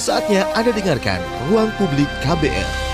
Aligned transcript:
Saatnya 0.00 0.48
Anda 0.56 0.72
dengarkan 0.72 1.20
Ruang 1.48 1.68
Publik 1.76 2.08
KBR. 2.24 2.91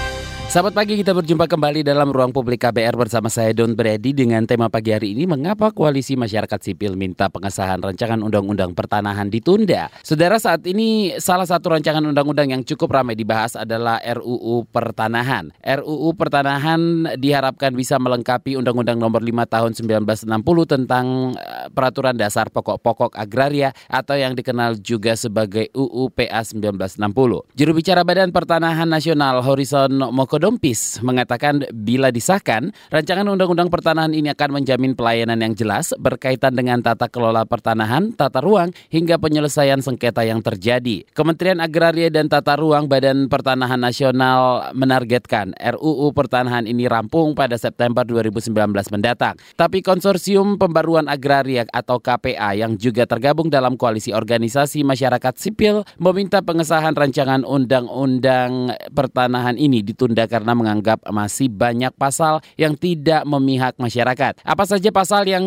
Selamat 0.48 0.80
pagi, 0.80 0.96
kita 0.96 1.12
berjumpa 1.12 1.44
kembali 1.44 1.84
dalam 1.84 2.08
ruang 2.08 2.32
publik 2.32 2.64
KBR 2.64 2.96
bersama 2.96 3.28
saya 3.28 3.52
Don 3.52 3.76
Brady 3.76 4.16
dengan 4.16 4.48
tema 4.48 4.72
pagi 4.72 4.96
hari 4.96 5.12
ini 5.12 5.28
mengapa 5.28 5.68
koalisi 5.68 6.16
masyarakat 6.16 6.56
sipil 6.64 6.96
minta 6.96 7.28
pengesahan 7.28 7.76
rancangan 7.76 8.16
undang-undang 8.24 8.72
pertanahan 8.72 9.28
ditunda. 9.28 9.92
Saudara 10.00 10.40
saat 10.40 10.64
ini 10.64 11.12
salah 11.20 11.44
satu 11.44 11.76
rancangan 11.76 12.00
undang-undang 12.00 12.48
yang 12.48 12.62
cukup 12.64 12.96
ramai 12.96 13.12
dibahas 13.12 13.60
adalah 13.60 14.00
RUU 14.00 14.64
Pertanahan. 14.72 15.52
RUU 15.60 16.16
Pertanahan 16.16 17.12
diharapkan 17.20 17.76
bisa 17.76 18.00
melengkapi 18.00 18.56
Undang-Undang 18.56 18.96
Nomor 19.04 19.20
5 19.20 19.52
Tahun 19.52 19.72
1960 19.76 20.32
tentang 20.64 21.36
eh, 21.36 21.68
Peraturan 21.76 22.16
Dasar 22.16 22.48
Pokok-pokok 22.48 23.20
Agraria 23.20 23.76
atau 23.92 24.16
yang 24.16 24.32
dikenal 24.32 24.80
juga 24.80 25.12
sebagai 25.12 25.68
UU 25.76 26.08
PA 26.08 26.40
1960. 26.40 27.52
Juru 27.52 27.72
bicara 27.76 28.00
Badan 28.00 28.32
Pertanahan 28.32 28.88
Nasional 28.88 29.44
Horizon 29.44 29.92
Moko 30.08 30.37
Dompis 30.38 31.02
mengatakan 31.02 31.66
bila 31.74 32.14
disahkan, 32.14 32.70
rancangan 32.94 33.26
undang-undang 33.26 33.66
pertanahan 33.66 34.14
ini 34.14 34.30
akan 34.30 34.62
menjamin 34.62 34.94
pelayanan 34.94 35.42
yang 35.42 35.58
jelas 35.58 35.90
berkaitan 35.98 36.54
dengan 36.54 36.78
tata 36.78 37.10
kelola 37.10 37.42
pertanahan, 37.42 38.14
tata 38.14 38.38
ruang, 38.38 38.70
hingga 38.94 39.18
penyelesaian 39.18 39.82
sengketa 39.82 40.22
yang 40.22 40.38
terjadi. 40.38 41.02
Kementerian 41.10 41.58
Agraria 41.58 42.06
dan 42.14 42.30
Tata 42.30 42.54
Ruang 42.54 42.86
Badan 42.86 43.26
Pertanahan 43.26 43.82
Nasional 43.82 44.70
menargetkan 44.78 45.58
RUU 45.58 46.14
Pertanahan 46.14 46.70
ini 46.70 46.86
rampung 46.86 47.34
pada 47.34 47.58
September 47.58 48.06
2019 48.06 48.54
mendatang. 48.94 49.34
Tapi 49.58 49.82
Konsorsium 49.82 50.62
Pembaruan 50.62 51.10
Agraria 51.10 51.66
atau 51.74 51.98
KPA 51.98 52.54
yang 52.54 52.78
juga 52.78 53.02
tergabung 53.10 53.50
dalam 53.50 53.74
koalisi 53.74 54.14
organisasi 54.14 54.86
masyarakat 54.86 55.34
sipil 55.34 55.82
meminta 55.98 56.38
pengesahan 56.38 56.94
rancangan 56.94 57.42
undang-undang 57.42 58.70
pertanahan 58.94 59.58
ini 59.58 59.82
ditunda 59.82 60.27
karena 60.28 60.52
menganggap 60.52 61.02
masih 61.08 61.48
banyak 61.48 61.90
pasal 61.96 62.44
yang 62.54 62.76
tidak 62.76 63.24
memihak 63.24 63.74
masyarakat. 63.80 64.44
Apa 64.44 64.64
saja 64.68 64.92
pasal 64.92 65.26
yang 65.26 65.44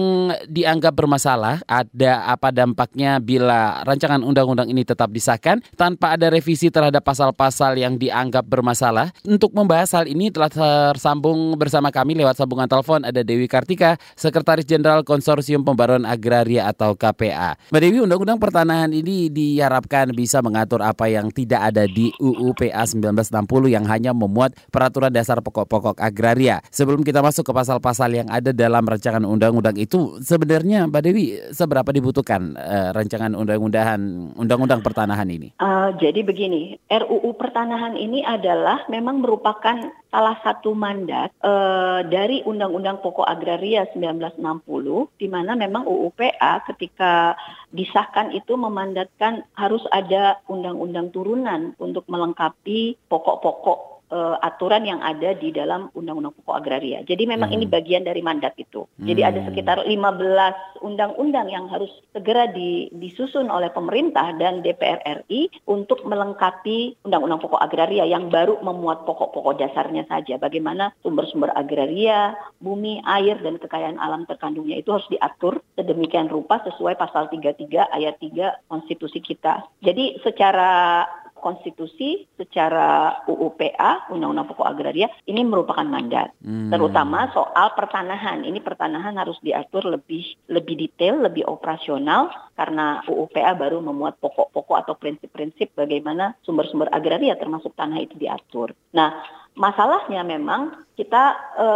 dianggap 0.50 0.98
bermasalah? 0.98 1.62
Ada 1.70 2.28
apa 2.28 2.50
dampaknya 2.50 3.22
bila 3.22 3.86
rancangan 3.86 4.26
undang-undang 4.26 4.68
ini 4.68 4.82
tetap 4.82 5.14
disahkan 5.14 5.62
tanpa 5.78 6.18
ada 6.18 6.28
revisi 6.34 6.74
terhadap 6.74 7.06
pasal-pasal 7.06 7.78
yang 7.78 7.96
dianggap 7.96 8.44
bermasalah? 8.50 9.14
Untuk 9.24 9.54
membahas 9.54 9.94
hal 9.96 10.10
ini 10.10 10.34
telah 10.34 10.50
tersambung 10.50 11.56
bersama 11.56 11.94
kami 11.94 12.18
lewat 12.18 12.42
sambungan 12.42 12.66
telepon 12.66 13.06
ada 13.06 13.22
Dewi 13.22 13.46
Kartika, 13.46 14.02
Sekretaris 14.18 14.66
Jenderal 14.66 15.06
Konsorsium 15.06 15.62
Pembaruan 15.62 16.04
Agraria 16.08 16.66
atau 16.66 16.98
KPA. 16.98 17.60
Mbak 17.70 17.82
Dewi, 17.82 18.00
undang-undang 18.02 18.40
pertanahan 18.42 18.90
ini 18.90 19.30
diharapkan 19.30 20.10
bisa 20.16 20.42
mengatur 20.42 20.82
apa 20.82 21.06
yang 21.12 21.30
tidak 21.30 21.72
ada 21.72 21.86
di 21.86 22.10
UU 22.18 22.56
PA 22.58 22.88
1960 22.88 23.70
yang 23.70 23.86
hanya 23.86 24.16
memuat 24.16 24.56
peraturan 24.72 25.12
dasar 25.12 25.44
pokok-pokok 25.44 26.00
agraria. 26.00 26.64
Sebelum 26.72 27.04
kita 27.04 27.20
masuk 27.20 27.44
ke 27.44 27.54
pasal-pasal 27.54 28.10
yang 28.16 28.32
ada 28.32 28.56
dalam 28.56 28.88
rancangan 28.88 29.28
undang-undang 29.28 29.76
itu, 29.76 30.18
sebenarnya 30.24 30.88
Mbak 30.88 31.02
Dewi 31.04 31.26
seberapa 31.52 31.92
dibutuhkan 31.92 32.56
uh, 32.56 32.96
rancangan 32.96 33.36
undang-undangan 33.36 34.00
undang-undang 34.40 34.80
pertanahan 34.80 35.28
ini? 35.28 35.52
Uh, 35.60 35.92
jadi 36.00 36.24
begini, 36.24 36.80
RUU 36.88 37.36
pertanahan 37.36 38.00
ini 38.00 38.24
adalah 38.24 38.88
memang 38.88 39.20
merupakan 39.20 39.92
salah 40.12 40.36
satu 40.44 40.76
mandat 40.76 41.32
uh, 41.40 42.04
dari 42.04 42.44
Undang-Undang 42.44 43.00
Pokok 43.00 43.24
Agraria 43.24 43.88
1960, 43.96 44.44
di 45.16 45.28
mana 45.32 45.56
memang 45.56 45.88
UUPA 45.88 46.68
ketika 46.68 47.36
disahkan 47.72 48.36
itu 48.36 48.60
memandatkan 48.60 49.48
harus 49.56 49.82
ada 49.96 50.44
undang-undang 50.52 51.16
turunan 51.16 51.72
untuk 51.80 52.04
melengkapi 52.12 53.00
pokok-pokok 53.08 53.91
uh, 54.12 54.36
aturan 54.44 54.84
yang 54.86 55.00
ada 55.02 55.34
di 55.34 55.50
dalam 55.50 55.90
Undang-Undang 55.96 56.36
Pokok 56.44 56.60
Agraria. 56.60 57.02
Jadi 57.08 57.24
memang 57.26 57.50
hmm. 57.50 57.58
ini 57.58 57.66
bagian 57.66 58.04
dari 58.04 58.20
mandat 58.20 58.54
itu. 58.60 58.86
Hmm. 58.86 59.08
Jadi 59.08 59.22
ada 59.24 59.40
hmm. 59.42 59.48
sekitar 59.50 59.78
15 59.88 60.84
undang-undang 60.84 61.48
yang 61.48 61.66
harus 61.72 61.90
segera 62.12 62.52
di, 62.52 62.92
disusun 62.92 63.48
oleh 63.48 63.72
pemerintah 63.72 64.36
dan 64.36 64.62
DPR 64.62 65.24
RI 65.26 65.50
untuk 65.72 66.04
melengkapi 66.04 67.02
Undang-Undang 67.08 67.42
Pokok 67.42 67.62
Agraria 67.64 68.04
yang 68.06 68.28
baru 68.28 68.60
memuat 68.60 69.08
pokok-pokok 69.08 69.64
dasarnya 69.64 70.06
saja. 70.12 70.36
Bagaimana 70.38 70.92
sumber-sumber 71.02 71.50
agraria, 71.56 72.36
bumi, 72.60 73.00
air 73.08 73.40
dan 73.40 73.58
kekayaan 73.58 73.98
alam 73.98 74.28
terkandungnya 74.28 74.78
itu 74.78 74.92
harus 74.92 75.08
diatur 75.08 75.64
sedemikian 75.80 76.28
rupa 76.28 76.60
sesuai 76.68 77.00
pasal 77.00 77.32
33 77.32 77.96
ayat 77.96 78.16
3 78.20 78.68
konstitusi 78.68 79.24
kita. 79.24 79.64
Jadi 79.80 80.20
secara 80.26 81.06
konstitusi 81.42 82.30
secara 82.38 83.20
UUPA 83.26 84.14
Undang-Undang 84.14 84.54
Pokok 84.54 84.68
Agraria 84.70 85.10
ini 85.26 85.42
merupakan 85.42 85.84
mandat 85.84 86.38
hmm. 86.40 86.70
terutama 86.70 87.28
soal 87.34 87.74
pertanahan 87.74 88.46
ini 88.46 88.62
pertanahan 88.62 89.18
harus 89.18 89.36
diatur 89.42 89.90
lebih 89.90 90.24
lebih 90.48 90.78
detail 90.78 91.20
lebih 91.26 91.50
operasional 91.50 92.30
karena 92.54 93.02
UUPA 93.10 93.58
baru 93.58 93.82
memuat 93.82 94.22
pokok-pokok 94.22 94.78
atau 94.86 94.94
prinsip-prinsip 94.96 95.74
bagaimana 95.74 96.38
sumber-sumber 96.46 96.94
agraria 96.94 97.34
termasuk 97.34 97.74
tanah 97.74 97.98
itu 97.98 98.16
diatur. 98.22 98.78
Nah 98.94 99.41
Masalahnya 99.52 100.24
memang 100.24 100.88
kita 100.96 101.24
e, 101.60 101.68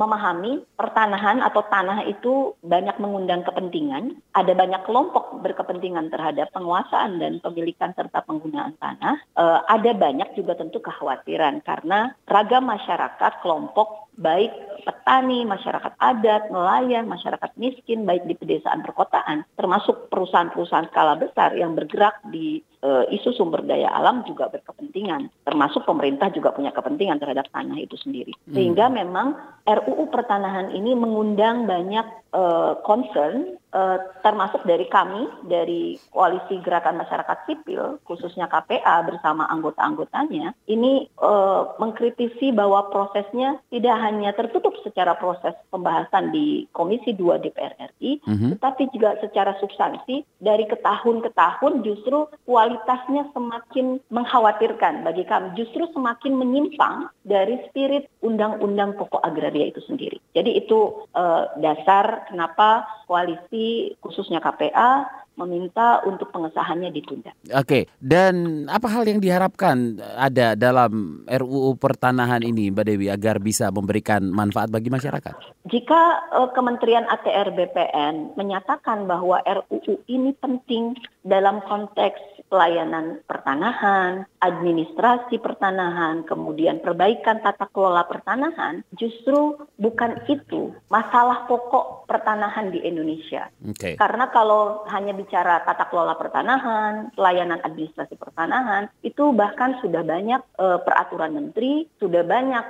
memahami 0.00 0.64
pertanahan 0.80 1.44
atau 1.44 1.60
tanah 1.66 2.08
itu 2.08 2.56
banyak 2.64 2.96
mengundang 2.96 3.44
kepentingan. 3.44 4.16
Ada 4.32 4.56
banyak 4.56 4.88
kelompok 4.88 5.44
berkepentingan 5.44 6.08
terhadap 6.08 6.48
penguasaan 6.56 7.20
dan 7.20 7.44
pemilikan 7.44 7.92
serta 7.92 8.24
penggunaan 8.24 8.80
tanah. 8.80 9.20
E, 9.36 9.44
ada 9.68 9.92
banyak 9.92 10.40
juga 10.40 10.56
tentu 10.56 10.80
kekhawatiran 10.80 11.60
karena 11.68 12.16
ragam 12.24 12.64
masyarakat 12.64 13.32
kelompok 13.44 14.07
baik 14.18 14.50
petani, 14.82 15.44
masyarakat 15.44 15.94
adat, 16.00 16.48
nelayan, 16.48 17.04
masyarakat 17.06 17.50
miskin, 17.60 18.08
baik 18.08 18.24
di 18.24 18.34
pedesaan 18.34 18.80
perkotaan, 18.80 19.44
termasuk 19.54 20.08
perusahaan-perusahaan 20.08 20.88
skala 20.88 21.14
besar 21.20 21.52
yang 21.54 21.76
bergerak 21.76 22.18
di 22.32 22.64
e, 22.80 22.90
isu 23.12 23.36
sumber 23.36 23.62
daya 23.68 23.92
alam 23.92 24.24
juga 24.24 24.48
berkepentingan, 24.48 25.28
termasuk 25.44 25.84
pemerintah 25.84 26.32
juga 26.32 26.56
punya 26.56 26.72
kepentingan 26.72 27.20
terhadap 27.20 27.52
tanah 27.52 27.78
itu 27.78 28.00
sendiri. 28.00 28.32
Hmm. 28.48 28.54
Sehingga 28.56 28.88
memang 28.88 29.36
RUU 29.68 30.08
pertanahan 30.08 30.72
ini 30.72 30.96
mengundang 30.96 31.68
banyak 31.68 32.06
e, 32.32 32.42
concern 32.82 33.57
uh, 33.72 33.98
termasuk 34.24 34.64
dari 34.64 34.86
kami 34.88 35.28
dari 35.48 35.96
koalisi 36.12 36.60
gerakan 36.64 37.00
masyarakat 37.00 37.38
sipil 37.48 38.00
khususnya 38.04 38.48
KPA 38.48 39.04
bersama 39.04 39.48
anggota-anggotanya 39.48 40.54
ini 40.68 41.08
uh, 41.20 41.76
mengkritisi 41.80 42.52
bahwa 42.52 42.88
prosesnya 42.92 43.60
tidak 43.72 43.96
hanya 44.00 44.32
tertutup 44.32 44.76
secara 44.84 45.16
proses 45.16 45.56
pembahasan 45.72 46.30
di 46.32 46.68
Komisi 46.72 47.12
2 47.12 47.44
DPR 47.44 47.74
RI 47.98 48.20
mm 48.22 48.34
-hmm. 48.34 48.50
tetapi 48.56 48.82
juga 48.92 49.16
secara 49.20 49.56
substansi 49.60 50.24
dari 50.40 50.64
ke 50.68 50.76
tahun 50.80 51.24
ke 51.24 51.30
tahun 51.34 51.84
justru 51.84 52.28
kualitasnya 52.44 53.28
semakin 53.32 54.00
mengkhawatirkan 54.12 55.04
bagi 55.04 55.24
kami 55.24 55.54
justru 55.56 55.88
semakin 55.92 56.36
menyimpang 56.36 57.10
dari 57.24 57.60
spirit 57.68 58.08
undang-undang 58.24 58.96
pokok 58.96 59.22
agraria 59.22 59.70
itu 59.70 59.80
sendiri. 59.84 60.17
Jadi 60.36 60.60
itu 60.60 61.08
uh, 61.16 61.50
dasar 61.58 62.28
kenapa 62.28 62.84
koalisi 63.08 63.96
khususnya 64.04 64.38
KPA 64.44 65.18
meminta 65.38 66.02
untuk 66.02 66.34
pengesahannya 66.34 66.90
ditunda. 66.90 67.30
Oke, 67.54 67.86
dan 68.02 68.66
apa 68.66 68.90
hal 68.90 69.06
yang 69.06 69.22
diharapkan 69.22 70.02
ada 70.18 70.58
dalam 70.58 71.22
RUU 71.24 71.78
pertanahan 71.78 72.42
ini, 72.42 72.74
Mbak 72.74 72.84
Dewi, 72.84 73.06
agar 73.06 73.38
bisa 73.38 73.70
memberikan 73.70 74.26
manfaat 74.34 74.68
bagi 74.68 74.90
masyarakat? 74.90 75.38
Jika 75.70 76.34
uh, 76.34 76.50
Kementerian 76.50 77.06
ATR 77.06 77.54
BPN 77.54 78.34
menyatakan 78.34 79.06
bahwa 79.06 79.38
RUU 79.46 80.02
ini 80.10 80.34
penting 80.42 80.98
dalam 81.22 81.62
konteks 81.62 82.18
pelayanan 82.50 83.22
pertanahan, 83.28 84.26
administrasi 84.38 85.42
pertanahan, 85.42 86.22
kemudian 86.22 86.78
perbaikan 86.78 87.42
tata 87.42 87.66
kelola 87.70 88.06
pertanahan, 88.06 88.86
justru 88.94 89.58
bukan 89.78 90.22
itu 90.30 90.74
masalah 90.86 91.46
pokok 91.50 92.06
pertanahan 92.06 92.70
di 92.70 92.80
Indonesia. 92.82 93.50
Okay. 93.74 93.98
Karena 93.98 94.30
kalau 94.30 94.86
hanya 94.88 95.12
bicara 95.12 95.62
tata 95.66 95.90
kelola 95.90 96.14
pertanahan, 96.14 97.10
pelayanan 97.12 97.60
administrasi 97.62 98.14
pertanahan, 98.16 98.88
itu 99.02 99.34
bahkan 99.34 99.76
sudah 99.82 100.06
banyak 100.06 100.40
e, 100.56 100.66
peraturan 100.86 101.34
menteri, 101.34 101.84
sudah 101.98 102.22
banyak 102.22 102.64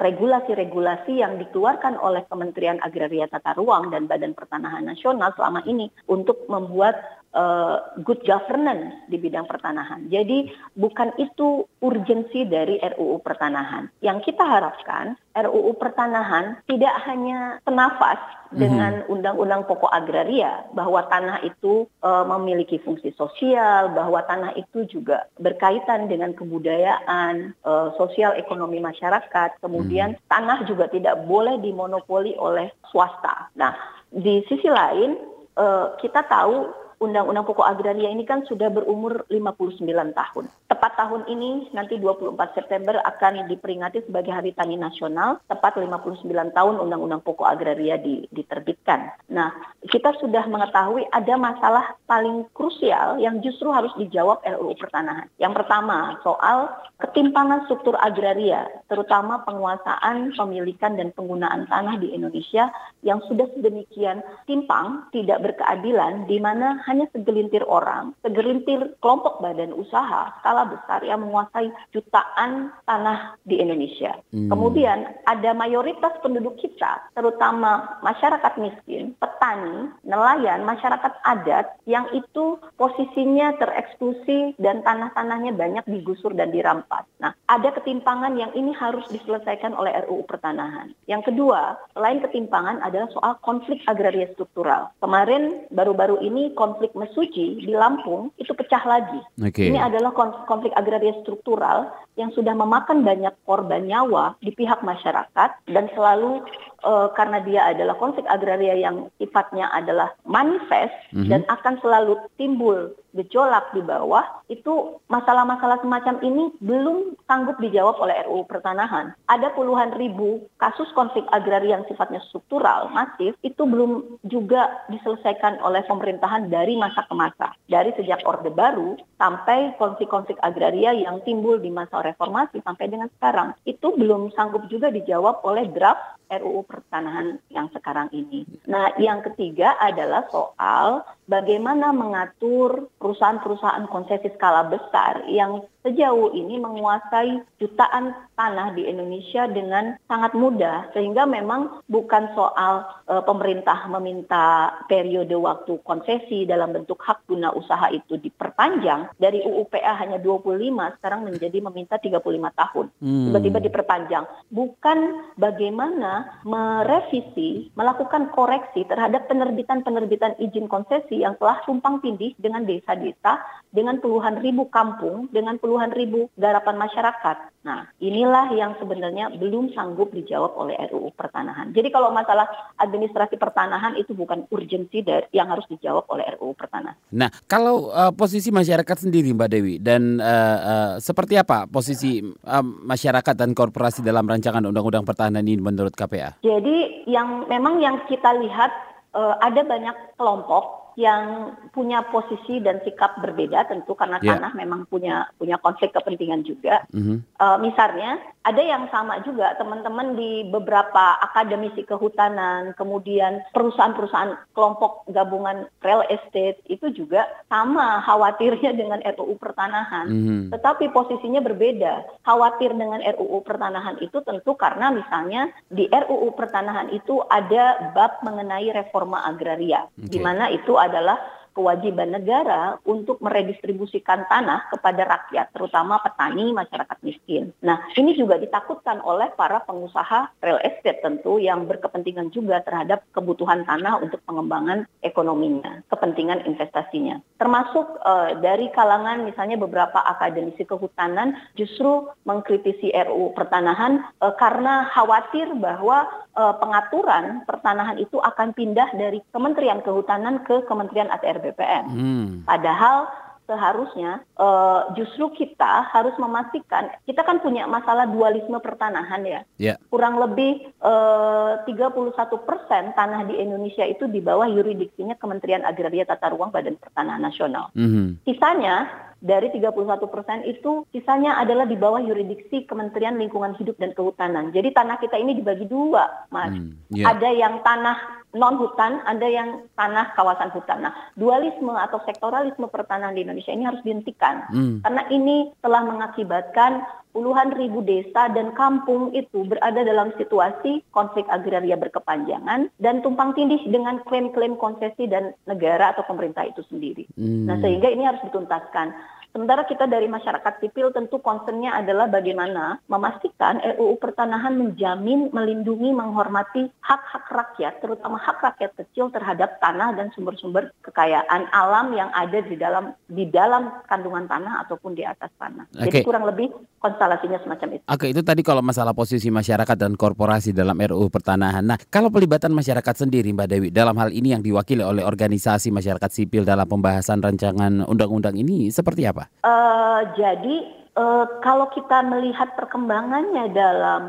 regulasi-regulasi 0.00 1.20
yang 1.20 1.36
dikeluarkan 1.36 2.00
oleh 2.00 2.24
Kementerian 2.26 2.80
Agraria 2.80 3.28
Tata 3.28 3.52
Ruang 3.58 3.92
dan 3.92 4.08
Badan 4.08 4.32
Pertanahan 4.32 4.86
Nasional 4.86 5.36
selama 5.36 5.60
ini 5.68 5.92
untuk 6.08 6.48
membuat 6.48 7.19
uh, 7.34 7.94
good 8.02 8.22
governance 8.26 8.94
di 9.06 9.16
bidang 9.18 9.46
pertanahan. 9.46 10.06
Jadi 10.10 10.50
bukan 10.74 11.14
itu 11.18 11.66
urgensi 11.82 12.46
dari 12.46 12.78
RUU 12.78 13.22
pertanahan. 13.22 13.90
Yang 14.02 14.32
kita 14.32 14.44
harapkan 14.46 15.14
RUU 15.34 15.78
pertanahan 15.78 16.58
tidak 16.66 16.94
hanya 17.06 17.62
penafas 17.62 18.18
dengan 18.50 19.06
undang-undang 19.06 19.62
pokok 19.62 19.94
agraria 19.94 20.66
bahwa 20.74 21.06
tanah 21.06 21.38
itu 21.46 21.86
uh, 22.02 22.26
memiliki 22.26 22.82
fungsi 22.82 23.14
sosial, 23.14 23.94
bahwa 23.94 24.26
tanah 24.26 24.58
itu 24.58 24.90
juga 24.90 25.30
berkaitan 25.38 26.10
dengan 26.10 26.34
kebudayaan, 26.34 27.54
uh, 27.62 27.94
sosial 27.94 28.34
ekonomi 28.34 28.82
masyarakat. 28.82 29.62
Kemudian 29.62 30.18
hmm. 30.18 30.22
tanah 30.26 30.66
juga 30.66 30.90
tidak 30.90 31.22
boleh 31.30 31.62
dimonopoli 31.62 32.34
oleh 32.34 32.74
swasta. 32.90 33.54
Nah, 33.54 33.70
di 34.10 34.42
sisi 34.50 34.66
lain 34.66 35.14
uh, 35.54 35.94
kita 36.02 36.26
tahu 36.26 36.79
Undang-Undang 37.00 37.48
Pokok 37.48 37.64
Agraria 37.64 38.12
ini 38.12 38.28
kan 38.28 38.44
sudah 38.44 38.68
berumur 38.68 39.24
59 39.32 39.88
tahun. 40.12 40.44
Tepat 40.80 40.96
tahun 40.96 41.28
ini 41.28 41.76
nanti 41.76 42.00
24 42.00 42.56
September 42.56 42.96
akan 43.04 43.44
diperingati 43.52 44.00
sebagai 44.08 44.32
Hari 44.32 44.56
Tani 44.56 44.80
Nasional, 44.80 45.36
tepat 45.44 45.76
59 45.76 46.24
tahun 46.56 46.74
Undang-Undang 46.80 47.20
Pokok 47.20 47.44
Agraria 47.44 48.00
diterbitkan. 48.32 49.12
Nah, 49.28 49.52
kita 49.84 50.16
sudah 50.24 50.48
mengetahui 50.48 51.04
ada 51.12 51.36
masalah 51.36 52.00
paling 52.08 52.48
krusial 52.56 53.20
yang 53.20 53.44
justru 53.44 53.68
harus 53.68 53.92
dijawab 54.00 54.40
RUU 54.40 54.72
Pertanahan. 54.80 55.28
Yang 55.36 55.60
pertama, 55.60 56.16
soal 56.24 56.72
ketimpangan 56.96 57.68
struktur 57.68 58.00
agraria, 58.00 58.64
terutama 58.88 59.44
penguasaan, 59.44 60.32
pemilikan 60.32 60.96
dan 60.96 61.12
penggunaan 61.12 61.68
tanah 61.68 62.00
di 62.00 62.16
Indonesia 62.16 62.72
yang 63.04 63.20
sudah 63.28 63.44
sedemikian 63.52 64.24
timpang, 64.48 65.04
tidak 65.12 65.44
berkeadilan 65.44 66.24
di 66.24 66.40
mana 66.40 66.80
hanya 66.88 67.04
segelintir 67.12 67.68
orang, 67.68 68.16
segelintir 68.24 68.96
kelompok 69.04 69.44
badan 69.44 69.76
usaha 69.76 70.32
skala 70.40 70.69
besar 70.70 71.02
yang 71.02 71.26
menguasai 71.26 71.68
jutaan 71.90 72.70
tanah 72.86 73.34
di 73.44 73.58
Indonesia. 73.58 74.14
Hmm. 74.30 74.48
Kemudian 74.48 75.04
ada 75.26 75.50
mayoritas 75.52 76.14
penduduk 76.22 76.56
kita, 76.62 77.10
terutama 77.18 78.00
masyarakat 78.06 78.52
miskin, 78.62 79.12
petani, 79.18 79.90
nelayan, 80.06 80.62
masyarakat 80.62 81.12
adat 81.26 81.66
yang 81.84 82.06
itu 82.14 82.58
posisinya 82.78 83.58
tereksklusi 83.58 84.54
dan 84.62 84.84
tanah-tanahnya 84.86 85.56
banyak 85.56 85.84
digusur 85.88 86.32
dan 86.36 86.54
dirampas. 86.54 87.04
Nah, 87.18 87.34
ada 87.50 87.74
ketimpangan 87.74 88.36
yang 88.38 88.52
ini 88.54 88.70
harus 88.76 89.04
diselesaikan 89.10 89.74
oleh 89.74 89.92
RUU 90.06 90.22
Pertanahan. 90.28 90.94
Yang 91.10 91.32
kedua, 91.32 91.80
selain 91.96 92.22
ketimpangan 92.22 92.84
adalah 92.84 93.08
soal 93.10 93.32
konflik 93.42 93.82
agraria 93.90 94.30
struktural. 94.36 94.92
Kemarin 95.02 95.66
baru-baru 95.72 96.22
ini 96.22 96.52
konflik 96.54 96.92
Mesuji 96.94 97.64
di 97.64 97.72
Lampung 97.72 98.30
itu 98.36 98.52
pecah 98.52 98.84
lagi. 98.84 99.20
Okay. 99.40 99.72
Ini 99.72 99.80
adalah 99.80 100.12
konflik 100.12 100.44
agraria 100.74 101.14
struktural 101.20 101.92
yang 102.20 102.30
sudah 102.36 102.52
memakan 102.52 103.00
banyak 103.00 103.32
korban 103.48 103.88
nyawa 103.88 104.36
di 104.44 104.52
pihak 104.52 104.84
masyarakat 104.84 105.50
dan 105.64 105.84
selalu 105.96 106.44
uh, 106.84 107.08
karena 107.16 107.40
dia 107.40 107.60
adalah 107.72 107.96
konflik 107.96 108.28
agraria 108.28 108.76
yang 108.76 109.08
sifatnya 109.16 109.72
adalah 109.72 110.12
manifest 110.28 110.92
mm 111.16 111.24
-hmm. 111.24 111.28
dan 111.32 111.40
akan 111.48 111.80
selalu 111.80 112.20
timbul 112.36 112.92
gejolak 113.14 113.74
di 113.74 113.82
bawah, 113.82 114.22
itu 114.46 114.98
masalah-masalah 115.10 115.82
semacam 115.82 116.22
ini 116.22 116.54
belum 116.62 117.18
sanggup 117.26 117.58
dijawab 117.58 117.98
oleh 117.98 118.14
RUU 118.26 118.46
Pertanahan. 118.46 119.14
Ada 119.26 119.54
puluhan 119.54 119.94
ribu 119.98 120.46
kasus 120.62 120.90
konflik 120.94 121.26
agraria 121.34 121.78
yang 121.78 121.86
sifatnya 121.90 122.22
struktural, 122.30 122.90
masif, 122.94 123.34
itu 123.42 123.62
belum 123.62 124.22
juga 124.26 124.86
diselesaikan 124.90 125.58
oleh 125.62 125.82
pemerintahan 125.86 126.50
dari 126.50 126.78
masa 126.78 127.06
ke 127.06 127.14
masa. 127.14 127.54
Dari 127.66 127.90
sejak 127.98 128.22
Orde 128.26 128.50
Baru 128.50 128.98
sampai 129.18 129.74
konflik-konflik 129.78 130.38
agraria 130.42 130.94
yang 130.94 131.22
timbul 131.26 131.58
di 131.58 131.70
masa 131.70 132.09
reformasi 132.10 132.60
sampai 132.60 132.86
dengan 132.90 133.08
sekarang. 133.18 133.54
Itu 133.62 133.94
belum 133.94 134.34
sanggup 134.34 134.66
juga 134.66 134.90
dijawab 134.90 135.42
oleh 135.46 135.70
draft 135.70 136.20
RUU 136.30 136.62
Pertanahan 136.62 137.42
yang 137.50 137.66
sekarang 137.74 138.06
ini. 138.14 138.46
Nah, 138.70 138.94
yang 139.02 139.26
ketiga 139.26 139.74
adalah 139.82 140.30
soal 140.30 141.02
bagaimana 141.26 141.90
mengatur 141.90 142.86
perusahaan-perusahaan 143.02 143.90
konsesi 143.90 144.30
skala 144.38 144.70
besar 144.70 145.26
yang 145.26 145.66
sejauh 145.80 146.36
ini 146.36 146.60
menguasai 146.60 147.40
jutaan 147.56 148.12
tanah 148.36 148.72
di 148.72 148.88
Indonesia 148.88 149.48
dengan 149.48 149.96
sangat 150.08 150.32
mudah 150.32 150.92
sehingga 150.92 151.24
memang 151.28 151.84
bukan 151.88 152.32
soal 152.36 152.84
e, 153.04 153.20
pemerintah 153.24 153.88
meminta 153.88 154.72
periode 154.88 155.32
waktu 155.36 155.80
konsesi 155.84 156.44
dalam 156.44 156.72
bentuk 156.72 157.00
hak 157.00 157.24
guna 157.28 157.52
usaha 157.52 157.88
itu 157.92 158.16
diperpanjang 158.16 159.12
dari 159.20 159.44
UUPA 159.44 159.92
hanya 160.00 160.16
25 160.20 160.56
sekarang 161.00 161.20
menjadi 161.28 161.58
meminta 161.64 161.96
35 161.96 162.20
tahun. 162.56 162.86
Hmm. 163.00 163.24
Tiba-tiba 163.28 163.58
diperpanjang. 163.64 164.24
Bukan 164.52 164.98
bagaimana 165.36 166.40
merevisi, 166.44 167.72
melakukan 167.76 168.32
koreksi 168.32 168.84
terhadap 168.88 169.28
penerbitan-penerbitan 169.28 170.40
izin 170.40 170.68
konsesi 170.68 171.20
yang 171.24 171.36
telah 171.36 171.60
tumpang 171.68 172.00
tindih 172.00 172.32
dengan 172.40 172.64
desa-desa, 172.64 173.40
dengan 173.70 174.02
puluhan 174.02 174.42
ribu 174.42 174.66
kampung, 174.72 175.30
dengan 175.30 175.56
puluhan 175.56 175.69
puluhan 175.70 175.94
ribu 175.94 176.26
garapan 176.34 176.74
masyarakat. 176.74 177.62
Nah, 177.62 177.86
inilah 178.02 178.50
yang 178.58 178.74
sebenarnya 178.82 179.30
belum 179.38 179.70
sanggup 179.70 180.10
dijawab 180.10 180.58
oleh 180.58 180.74
RUU 180.90 181.14
Pertanahan. 181.14 181.70
Jadi 181.70 181.94
kalau 181.94 182.10
masalah 182.10 182.50
administrasi 182.74 183.38
pertanahan 183.38 183.94
itu 183.94 184.10
bukan 184.18 184.50
urgensi 184.50 185.06
yang 185.30 185.46
harus 185.46 185.62
dijawab 185.70 186.10
oleh 186.10 186.26
RUU 186.34 186.58
Pertanahan. 186.58 186.98
Nah, 187.14 187.30
kalau 187.46 187.94
uh, 187.94 188.10
posisi 188.10 188.50
masyarakat 188.50 189.06
sendiri 189.06 189.30
Mbak 189.30 189.50
Dewi 189.54 189.78
dan 189.78 190.18
uh, 190.18 190.58
uh, 190.58 190.92
seperti 190.98 191.38
apa 191.38 191.70
posisi 191.70 192.18
uh, 192.18 192.64
masyarakat 192.64 193.38
dan 193.38 193.54
korporasi 193.54 194.02
dalam 194.02 194.26
rancangan 194.26 194.66
Undang-Undang 194.66 195.06
Pertahanan 195.06 195.46
ini 195.46 195.62
menurut 195.62 195.94
KPA? 195.94 196.42
Jadi 196.42 197.06
yang 197.06 197.46
memang 197.46 197.78
yang 197.78 198.02
kita 198.10 198.34
lihat 198.42 198.72
uh, 199.14 199.38
ada 199.38 199.62
banyak 199.62 200.18
kelompok 200.18 200.79
yang 200.98 201.54
punya 201.70 202.02
posisi 202.08 202.58
dan 202.58 202.82
sikap 202.82 203.20
berbeda 203.22 203.68
tentu 203.68 203.94
karena 203.94 204.18
yeah. 204.22 204.38
tanah 204.38 204.52
memang 204.56 204.86
punya 204.90 205.28
punya 205.36 205.60
konflik 205.60 205.94
kepentingan 205.94 206.42
juga. 206.42 206.86
Mm 206.90 207.02
-hmm. 207.02 207.18
uh, 207.38 207.58
misalnya 207.60 208.18
ada 208.40 208.62
yang 208.64 208.88
sama 208.88 209.20
juga 209.20 209.52
teman-teman 209.60 210.16
di 210.16 210.48
beberapa 210.48 211.20
akademisi 211.20 211.84
kehutanan, 211.84 212.72
kemudian 212.72 213.44
perusahaan-perusahaan 213.52 214.56
kelompok 214.56 215.04
gabungan 215.12 215.68
real 215.84 216.00
estate 216.08 216.56
itu 216.72 216.88
juga 216.96 217.28
sama 217.52 218.00
khawatirnya 218.08 218.72
dengan 218.72 219.04
RUU 219.04 219.36
pertanahan. 219.36 220.08
Mm 220.08 220.22
-hmm. 220.24 220.42
Tetapi 220.56 220.88
posisinya 220.88 221.44
berbeda. 221.44 222.24
Khawatir 222.24 222.72
dengan 222.72 223.04
RUU 223.04 223.44
pertanahan 223.44 224.00
itu 224.00 224.24
tentu 224.24 224.56
karena 224.56 224.88
misalnya 224.88 225.52
di 225.68 225.84
RUU 225.92 226.32
pertanahan 226.32 226.88
itu 226.96 227.20
ada 227.28 227.92
bab 227.92 228.24
mengenai 228.24 228.72
reforma 228.72 229.20
agraria, 229.28 229.84
okay. 229.84 230.16
di 230.16 230.18
mana 230.18 230.48
itu 230.48 230.79
adalah 230.80 231.39
kewajiban 231.52 232.14
negara 232.14 232.78
untuk 232.86 233.18
meredistribusikan 233.20 234.26
tanah 234.30 234.70
kepada 234.70 235.02
rakyat, 235.06 235.50
terutama 235.52 235.98
petani, 236.00 236.54
masyarakat 236.54 236.98
miskin. 237.02 237.50
Nah, 237.64 237.80
ini 237.98 238.14
juga 238.14 238.38
ditakutkan 238.38 239.02
oleh 239.02 239.32
para 239.34 239.62
pengusaha 239.66 240.30
real 240.40 240.60
estate 240.62 241.02
tentu 241.02 241.42
yang 241.42 241.66
berkepentingan 241.66 242.30
juga 242.30 242.62
terhadap 242.62 243.02
kebutuhan 243.10 243.66
tanah 243.66 243.98
untuk 244.00 244.22
pengembangan 244.24 244.86
ekonominya, 245.02 245.82
kepentingan 245.90 246.46
investasinya. 246.46 247.18
Termasuk 247.40 247.86
uh, 248.04 248.38
dari 248.38 248.70
kalangan 248.70 249.26
misalnya 249.26 249.58
beberapa 249.58 249.98
akademisi 250.00 250.62
kehutanan 250.64 251.34
justru 251.56 252.06
mengkritisi 252.28 252.92
RUU 252.92 253.32
pertanahan 253.34 254.04
uh, 254.22 254.34
karena 254.36 254.86
khawatir 254.92 255.50
bahwa 255.58 256.06
uh, 256.36 256.54
pengaturan 256.60 257.42
pertanahan 257.48 257.98
itu 257.98 258.20
akan 258.20 258.52
pindah 258.54 258.92
dari 258.94 259.24
Kementerian 259.32 259.80
Kehutanan 259.82 260.44
ke 260.46 260.62
Kementerian 260.68 261.10
ATR 261.10 261.39
BPN. 261.40 261.84
Hmm. 261.90 262.28
Padahal 262.44 263.08
seharusnya 263.50 264.22
uh, 264.38 264.94
justru 264.94 265.26
kita 265.34 265.90
harus 265.90 266.14
memastikan 266.22 266.86
kita 267.02 267.26
kan 267.26 267.42
punya 267.42 267.66
masalah 267.66 268.06
dualisme 268.06 268.62
pertanahan 268.62 269.26
ya. 269.26 269.40
Yeah. 269.58 269.76
Kurang 269.90 270.22
lebih 270.22 270.70
eh, 270.70 271.52
uh, 271.58 271.66
31 271.66 272.14
persen 272.46 272.94
tanah 272.94 273.26
di 273.26 273.42
Indonesia 273.42 273.82
itu 273.82 274.06
di 274.06 274.22
bawah 274.22 274.46
yuridiksinya 274.46 275.18
Kementerian 275.18 275.66
Agraria 275.66 276.06
Tata 276.06 276.30
Ruang 276.30 276.54
Badan 276.54 276.78
Pertanahan 276.78 277.26
Nasional. 277.26 277.74
Mm 277.74 277.88
-hmm. 277.90 278.06
Sisanya 278.22 278.86
dari 279.20 279.52
31 279.52 279.76
persen 280.08 280.40
itu 280.48 280.88
sisanya 280.96 281.36
adalah 281.36 281.68
di 281.68 281.76
bawah 281.76 282.00
yuridiksi 282.00 282.64
Kementerian 282.64 283.20
Lingkungan 283.20 283.52
Hidup 283.60 283.76
dan 283.76 283.92
Kehutanan. 283.92 284.48
Jadi 284.50 284.72
tanah 284.72 284.96
kita 284.96 285.20
ini 285.20 285.36
dibagi 285.36 285.68
dua, 285.68 286.08
Mas. 286.32 286.56
Hmm, 286.56 286.80
yeah. 286.88 287.12
Ada 287.12 287.28
yang 287.36 287.60
tanah 287.60 288.19
non 288.36 288.54
hutan, 288.58 289.02
ada 289.06 289.26
yang 289.26 289.66
tanah 289.74 290.14
kawasan 290.14 290.54
hutan. 290.54 290.86
Nah, 290.86 290.94
dualisme 291.18 291.74
atau 291.74 291.98
sektoralisme 292.06 292.70
pertanahan 292.70 293.14
di 293.14 293.26
Indonesia 293.26 293.50
ini 293.50 293.66
harus 293.66 293.82
dihentikan 293.82 294.46
hmm. 294.50 294.74
karena 294.86 295.02
ini 295.10 295.50
telah 295.60 295.82
mengakibatkan 295.82 296.82
puluhan 297.10 297.50
ribu 297.58 297.82
desa 297.82 298.30
dan 298.30 298.54
kampung 298.54 299.10
itu 299.10 299.42
berada 299.42 299.82
dalam 299.82 300.14
situasi 300.14 300.86
konflik 300.94 301.26
agraria 301.26 301.74
berkepanjangan 301.74 302.70
dan 302.78 303.02
tumpang 303.02 303.34
tindih 303.34 303.58
dengan 303.66 303.98
klaim-klaim 304.06 304.54
konsesi 304.54 305.10
dan 305.10 305.34
negara 305.50 305.90
atau 305.90 306.06
pemerintah 306.06 306.46
itu 306.46 306.62
sendiri. 306.70 307.10
Hmm. 307.18 307.50
Nah, 307.50 307.58
sehingga 307.58 307.90
ini 307.90 308.06
harus 308.06 308.22
dituntaskan. 308.30 309.18
Sementara 309.30 309.62
kita 309.62 309.86
dari 309.86 310.10
masyarakat 310.10 310.58
sipil 310.58 310.90
tentu 310.90 311.22
concernnya 311.22 311.78
adalah 311.78 312.10
bagaimana 312.10 312.82
memastikan 312.90 313.62
RUU 313.62 313.94
Pertanahan 314.02 314.58
menjamin, 314.58 315.30
melindungi, 315.30 315.94
menghormati 315.94 316.66
hak-hak 316.82 317.30
rakyat, 317.30 317.78
terutama 317.78 318.18
hak 318.18 318.42
rakyat 318.42 318.72
kecil 318.74 319.12
terhadap 319.14 319.62
tanah 319.62 319.94
dan 319.94 320.10
sumber-sumber 320.16 320.74
kekayaan 320.82 321.46
alam 321.54 321.94
yang 321.94 322.10
ada 322.10 322.42
di 322.42 322.58
dalam 322.58 322.96
di 323.06 323.28
dalam 323.30 323.84
kandungan 323.86 324.26
tanah 324.26 324.66
ataupun 324.66 324.98
di 324.98 325.06
atas 325.06 325.30
tanah. 325.38 325.68
Oke. 325.78 325.86
Jadi 325.86 325.98
kurang 326.02 326.26
lebih 326.26 326.50
konstelasinya 326.80 327.38
semacam 327.44 327.78
itu. 327.78 327.82
Oke, 327.86 328.06
itu 328.10 328.24
tadi 328.24 328.40
kalau 328.42 328.64
masalah 328.64 328.96
posisi 328.96 329.28
masyarakat 329.28 329.76
dan 329.76 329.94
korporasi 329.94 330.56
dalam 330.56 330.74
RUU 330.74 331.12
Pertanahan. 331.12 331.62
Nah, 331.62 331.78
kalau 331.92 332.08
pelibatan 332.08 332.50
masyarakat 332.56 333.06
sendiri, 333.06 333.30
Mbak 333.36 333.48
Dewi, 333.52 333.68
dalam 333.68 333.94
hal 334.00 334.10
ini 334.10 334.32
yang 334.32 334.42
diwakili 334.42 334.80
oleh 334.80 335.04
organisasi 335.04 335.68
masyarakat 335.68 336.10
sipil 336.10 336.42
dalam 336.42 336.64
pembahasan 336.64 337.20
rancangan 337.20 337.84
undang-undang 337.84 338.34
ini 338.34 338.72
seperti 338.72 339.04
apa? 339.04 339.19
Eh, 339.26 340.00
jadi 340.16 340.56
eh, 340.96 341.26
kalau 341.40 341.66
kita 341.72 342.04
melihat 342.04 342.52
perkembangannya 342.54 343.50
dalam 343.56 344.04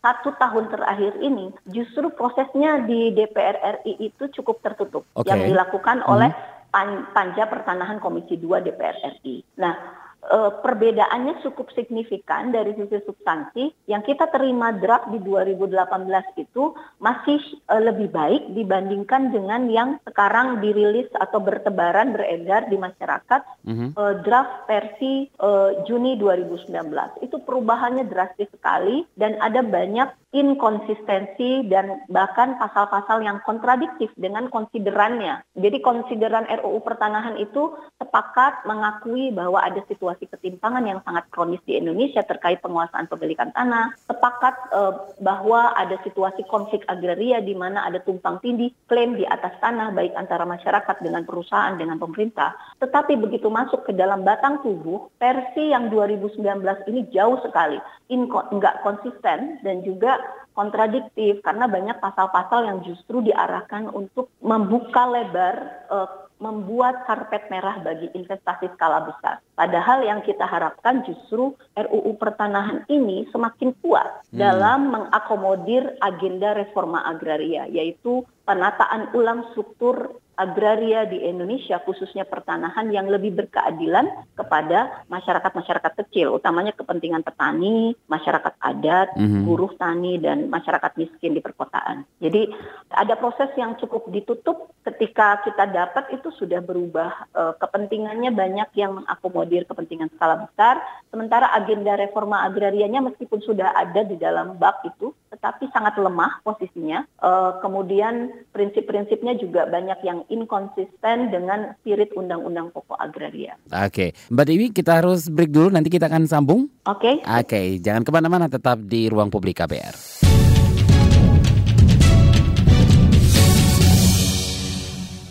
satu 0.00 0.32
tahun 0.40 0.72
terakhir 0.72 1.20
ini, 1.20 1.52
justru 1.68 2.08
prosesnya 2.12 2.80
di 2.88 3.12
DPR 3.12 3.80
RI 3.82 4.08
itu 4.12 4.32
cukup 4.40 4.64
tertutup 4.64 5.04
Oke. 5.12 5.28
yang 5.28 5.44
dilakukan 5.44 6.00
oleh 6.08 6.32
Pan- 6.70 7.10
Panja 7.12 7.44
Pertanahan 7.50 8.00
Komisi 8.00 8.38
2 8.40 8.64
DPR 8.64 9.20
RI. 9.20 9.42
Nah, 9.60 9.99
eh, 10.30 10.50
perbedaannya 10.62 11.42
cukup 11.42 11.74
signifikan 11.74 12.54
dari 12.54 12.72
sisi 12.78 13.02
substansi. 13.02 13.90
Yang 13.90 14.14
kita 14.14 14.30
terima 14.30 14.70
draft 14.72 15.10
di 15.10 15.18
2018 15.18 16.38
itu 16.38 16.72
masih 17.02 17.42
eh, 17.66 17.82
lebih 17.82 18.08
baik 18.14 18.54
dibandingkan 18.54 19.34
dengan 19.34 19.66
yang 19.66 19.90
sekarang 20.06 20.62
dirilis 20.62 21.10
atau 21.18 21.42
bertebaran 21.42 22.14
beredar 22.14 22.70
di 22.70 22.78
masyarakat 22.78 23.42
Mhm. 23.66 23.98
eh, 23.98 24.14
draft 24.22 24.70
versi 24.70 25.26
eh, 25.26 25.70
Juni 25.84 26.14
2019. 26.16 27.10
Itu 27.20 27.42
perubahannya 27.42 28.06
drastis 28.06 28.48
sekali 28.54 29.04
dan 29.18 29.36
ada 29.42 29.60
banyak 29.60 30.08
inkonsistensi 30.30 31.66
dan 31.66 32.06
bahkan 32.06 32.54
pasal-pasal 32.60 33.22
yang 33.26 33.42
kontradiktif 33.42 34.14
dengan 34.14 34.46
konsiderannya. 34.46 35.42
Jadi 35.58 35.82
konsideran 35.82 36.46
RUU 36.46 36.78
Pertanahan 36.86 37.34
itu 37.38 37.74
sepakat 37.98 38.62
mengakui 38.62 39.34
bahwa 39.34 39.58
ada 39.58 39.82
situasi 39.90 40.19
ketimpangan 40.26 40.84
yang 40.84 41.00
sangat 41.06 41.28
kronis 41.30 41.62
di 41.64 41.78
Indonesia 41.78 42.20
terkait 42.24 42.60
penguasaan 42.60 43.06
pemilikan 43.06 43.54
tanah, 43.54 43.94
sepakat 44.04 44.54
eh, 44.72 44.92
bahwa 45.22 45.72
ada 45.76 45.96
situasi 46.02 46.44
konflik 46.48 46.84
agraria 46.88 47.38
di 47.40 47.54
mana 47.56 47.86
ada 47.86 48.02
tumpang 48.02 48.40
tindih 48.42 48.74
klaim 48.90 49.16
di 49.16 49.24
atas 49.24 49.56
tanah 49.62 49.92
baik 49.94 50.16
antara 50.16 50.42
masyarakat 50.44 50.96
dengan 51.00 51.22
perusahaan 51.24 51.78
dengan 51.78 51.96
pemerintah. 51.96 52.56
Tetapi 52.82 53.16
begitu 53.16 53.48
masuk 53.48 53.88
ke 53.88 53.92
dalam 53.96 54.26
batang 54.26 54.60
tubuh, 54.60 55.12
versi 55.16 55.70
yang 55.70 55.92
2019 55.92 56.42
ini 56.90 57.06
jauh 57.14 57.38
sekali, 57.44 57.78
nggak 58.10 58.82
konsisten 58.82 59.62
dan 59.62 59.76
juga 59.86 60.18
kontradiktif 60.52 61.40
karena 61.46 61.70
banyak 61.70 62.02
pasal-pasal 62.02 62.66
yang 62.66 62.78
justru 62.82 63.22
diarahkan 63.22 63.88
untuk 63.88 64.28
membuka 64.42 65.06
lebar 65.06 65.54
eh, 65.88 66.08
membuat 66.40 67.04
karpet 67.04 67.52
merah 67.52 67.78
bagi 67.84 68.08
investasi 68.16 68.72
skala 68.74 69.04
besar. 69.04 69.44
Padahal 69.54 70.02
yang 70.02 70.24
kita 70.24 70.48
harapkan 70.48 71.04
justru 71.04 71.52
RUU 71.76 72.16
Pertanahan 72.16 72.88
ini 72.88 73.28
semakin 73.28 73.76
kuat 73.84 74.24
dalam 74.32 74.88
mengakomodir 74.88 76.00
agenda 76.00 76.56
reforma 76.56 77.04
agraria, 77.04 77.68
yaitu 77.68 78.24
penataan 78.48 79.12
ulang 79.12 79.52
struktur 79.52 80.16
agraria 80.40 81.04
di 81.04 81.20
Indonesia, 81.20 81.76
khususnya 81.84 82.24
pertanahan 82.24 82.88
yang 82.88 83.12
lebih 83.12 83.36
berkeadilan 83.36 84.08
kepada 84.32 85.04
masyarakat-masyarakat 85.12 85.92
kecil, 86.00 86.32
utamanya 86.40 86.72
kepentingan 86.72 87.20
petani, 87.20 87.92
masyarakat 88.08 88.56
adat, 88.56 89.12
Mhm. 89.20 89.44
buruh 89.44 89.72
tani, 89.76 90.16
dan 90.16 90.48
masyarakat 90.48 90.96
miskin 90.96 91.36
di 91.36 91.44
perkotaan. 91.44 92.08
Jadi 92.24 92.48
ada 92.96 93.12
proses 93.20 93.52
yang 93.60 93.76
cukup 93.76 94.08
ditutup 94.08 94.72
ketika 94.88 95.44
kita 95.44 95.68
dapat 95.68 96.08
itu 96.16 96.32
sudah 96.40 96.64
berubah. 96.64 97.28
Eh, 97.36 97.54
kepentingannya 97.60 98.32
banyak 98.32 98.72
yang 98.80 98.96
mengakomodir 98.96 99.68
kepentingan 99.68 100.08
skala 100.16 100.48
besar, 100.48 100.80
sementara 101.12 101.52
agenda 101.52 102.00
reforma 102.00 102.48
agrarianya 102.48 103.04
meskipun 103.04 103.44
sudah 103.44 103.76
ada 103.76 104.00
di 104.08 104.16
dalam 104.16 104.56
bab 104.56 104.80
itu, 104.88 105.12
tetapi 105.28 105.68
sangat 105.68 106.00
lemah 106.00 106.40
posisinya. 106.40 107.04
Eh, 107.04 107.52
kemudian 107.60 108.32
prinsip-prinsipnya 108.56 109.36
juga 109.36 109.68
banyak 109.68 110.00
yang 110.00 110.24
inkonsisten 110.30 111.34
dengan 111.34 111.74
spirit 111.82 112.14
Undang-Undang 112.14 112.70
Pokok 112.70 112.96
Agraria. 112.96 113.58
Oke, 113.74 114.14
Mbak 114.30 114.46
Dewi 114.46 114.66
kita 114.70 115.02
harus 115.02 115.26
break 115.26 115.50
dulu, 115.50 115.74
nanti 115.74 115.90
kita 115.90 116.06
akan 116.06 116.30
sambung. 116.30 116.70
Oke? 116.86 117.20
Oke, 117.26 117.82
jangan 117.82 118.06
ke 118.06 118.10
mana-mana, 118.14 118.46
tetap 118.46 118.78
di 118.80 119.10
ruang 119.10 119.28
publik 119.28 119.58
KBR. 119.58 120.29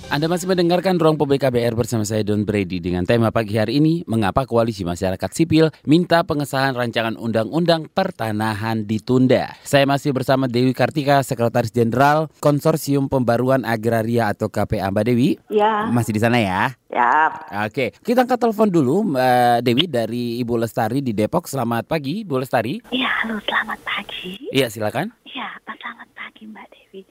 Anda 0.10 0.26
masih 0.26 0.50
mendengarkan 0.50 0.98
Ruang 0.98 1.22
Publik 1.22 1.46
KBR 1.46 1.78
bersama 1.78 2.02
saya 2.02 2.26
Don 2.26 2.42
Brady 2.42 2.82
dengan 2.82 3.06
tema 3.06 3.30
pagi 3.30 3.54
hari 3.54 3.78
ini 3.78 4.02
Mengapa 4.10 4.50
Koalisi 4.50 4.82
Masyarakat 4.82 5.30
Sipil 5.30 5.70
minta 5.86 6.26
pengesahan 6.26 6.74
rancangan 6.74 7.14
Undang-Undang 7.14 7.94
Pertanahan 7.94 8.90
ditunda. 8.90 9.54
Saya 9.62 9.86
masih 9.86 10.10
bersama 10.10 10.50
Dewi 10.50 10.74
Kartika, 10.74 11.22
Sekretaris 11.22 11.70
Jenderal 11.70 12.26
Konsorsium 12.42 13.06
Pembaruan 13.06 13.62
Agraria 13.62 14.34
atau 14.34 14.50
KPA. 14.50 14.90
Mbak 14.90 15.06
Dewi, 15.14 15.38
Ya, 15.46 15.86
masih 15.94 16.18
di 16.18 16.22
sana 16.26 16.42
ya? 16.42 16.74
ya. 16.90 17.30
Oke, 17.70 17.94
kita 18.02 18.26
angkat 18.26 18.42
telepon 18.42 18.66
dulu 18.74 19.14
Mbak 19.14 19.62
Dewi 19.62 19.86
dari 19.86 20.42
Ibu 20.42 20.58
Lestari 20.58 21.06
di 21.06 21.14
Depok. 21.14 21.46
Selamat 21.46 21.86
pagi, 21.86 22.26
Bu 22.26 22.42
Lestari. 22.42 22.82
Iya, 22.90 23.14
halo 23.22 23.38
selamat 23.46 23.78
pagi. 23.86 24.42
Iya, 24.50 24.74
silakan. 24.74 25.14
Iya, 25.22 25.54
selamat 25.70 26.10
pagi 26.18 26.50
Mbak 26.50 26.66
Dewi. 26.74 27.06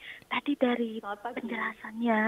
Dari 0.58 0.98
penjelasannya 1.06 2.22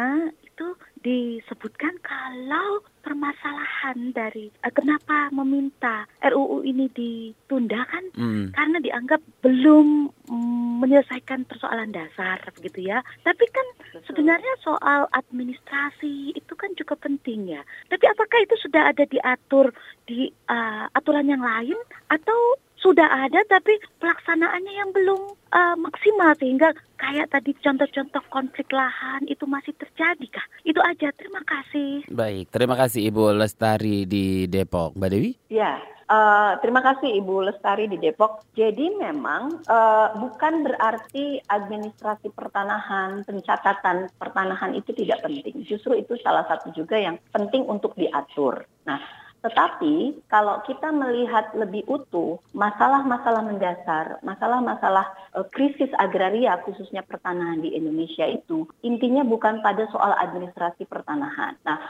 itu 0.47 0.67
disebutkan 1.03 1.99
kalau 1.99 2.79
permasalahan 3.03 4.15
dari 4.15 4.53
eh, 4.63 4.73
kenapa 4.73 5.33
meminta 5.35 6.07
RUU 6.23 6.63
ini 6.63 6.87
ditunda 6.95 7.83
kan 7.91 8.05
Hmm. 8.15 8.53
karena 8.53 8.79
dianggap 8.85 9.21
belum 9.41 10.13
mm, 10.29 10.73
menyelesaikan 10.85 11.49
persoalan 11.49 11.91
dasar 11.91 12.39
begitu 12.55 12.87
ya. 12.87 13.03
Tapi 13.25 13.45
kan 13.51 13.67
sebenarnya 14.07 14.55
soal 14.63 15.09
administrasi 15.11 16.37
itu 16.37 16.53
kan 16.55 16.71
juga 16.77 16.95
penting 17.01 17.57
ya. 17.57 17.63
Tapi 17.89 18.05
apakah 18.07 18.39
itu 18.45 18.55
sudah 18.61 18.93
ada 18.93 19.05
diatur 19.09 19.73
di 20.07 20.29
eh, 20.31 20.85
aturan 20.95 21.27
yang 21.27 21.43
lain 21.43 21.77
atau 22.13 22.61
sudah 22.81 23.29
ada 23.29 23.41
tapi 23.47 23.77
pelaksanaannya 24.01 24.73
yang 24.73 24.91
belum 24.91 25.21
eh, 25.53 25.77
maksimal 25.77 26.33
sehingga 26.41 26.73
kayak 26.97 27.33
tadi 27.33 27.53
contoh-contoh 27.61 28.25
konflik 28.33 28.69
lahan 28.73 29.25
itu 29.29 29.45
masih 29.45 29.77
terjadi 29.77 30.41
kah? 30.41 30.47
Itu 30.65 30.81
aja. 30.81 31.13
Terima 31.17 31.45
kasih. 31.45 32.09
Baik, 32.09 32.49
terima 32.49 32.77
kasih 32.77 33.09
Ibu 33.13 33.37
Lestari 33.37 34.09
di 34.09 34.49
Depok. 34.49 34.97
Mbak 34.97 35.11
Dewi? 35.13 35.31
Ya, 35.53 35.77
eh, 36.09 36.53
terima 36.65 36.81
kasih 36.81 37.21
Ibu 37.21 37.53
Lestari 37.53 37.85
di 37.89 38.01
Depok. 38.01 38.49
Jadi 38.57 38.97
memang 38.97 39.61
eh, 39.61 40.09
bukan 40.17 40.65
berarti 40.65 41.37
administrasi 41.53 42.33
pertanahan, 42.33 43.29
pencatatan 43.29 44.09
pertanahan 44.17 44.73
itu 44.73 44.97
tidak 44.97 45.21
penting. 45.21 45.65
Justru 45.69 46.01
itu 46.01 46.17
salah 46.25 46.49
satu 46.49 46.73
juga 46.73 46.97
yang 46.97 47.21
penting 47.29 47.69
untuk 47.69 47.93
diatur. 47.97 48.65
Nah, 48.89 49.01
tetapi 49.41 50.21
kalau 50.29 50.61
kita 50.69 50.93
melihat 50.93 51.57
lebih 51.57 51.89
utuh 51.89 52.37
masalah-masalah 52.53 53.41
mendasar, 53.41 54.21
masalah-masalah 54.21 55.07
eh, 55.41 55.47
krisis 55.49 55.89
agraria 55.97 56.61
khususnya 56.61 57.01
pertanahan 57.01 57.65
di 57.65 57.73
Indonesia 57.73 58.29
itu 58.29 58.69
intinya 58.85 59.25
bukan 59.25 59.65
pada 59.65 59.89
soal 59.89 60.13
administrasi 60.13 60.85
pertanahan. 60.85 61.57
Nah, 61.65 61.81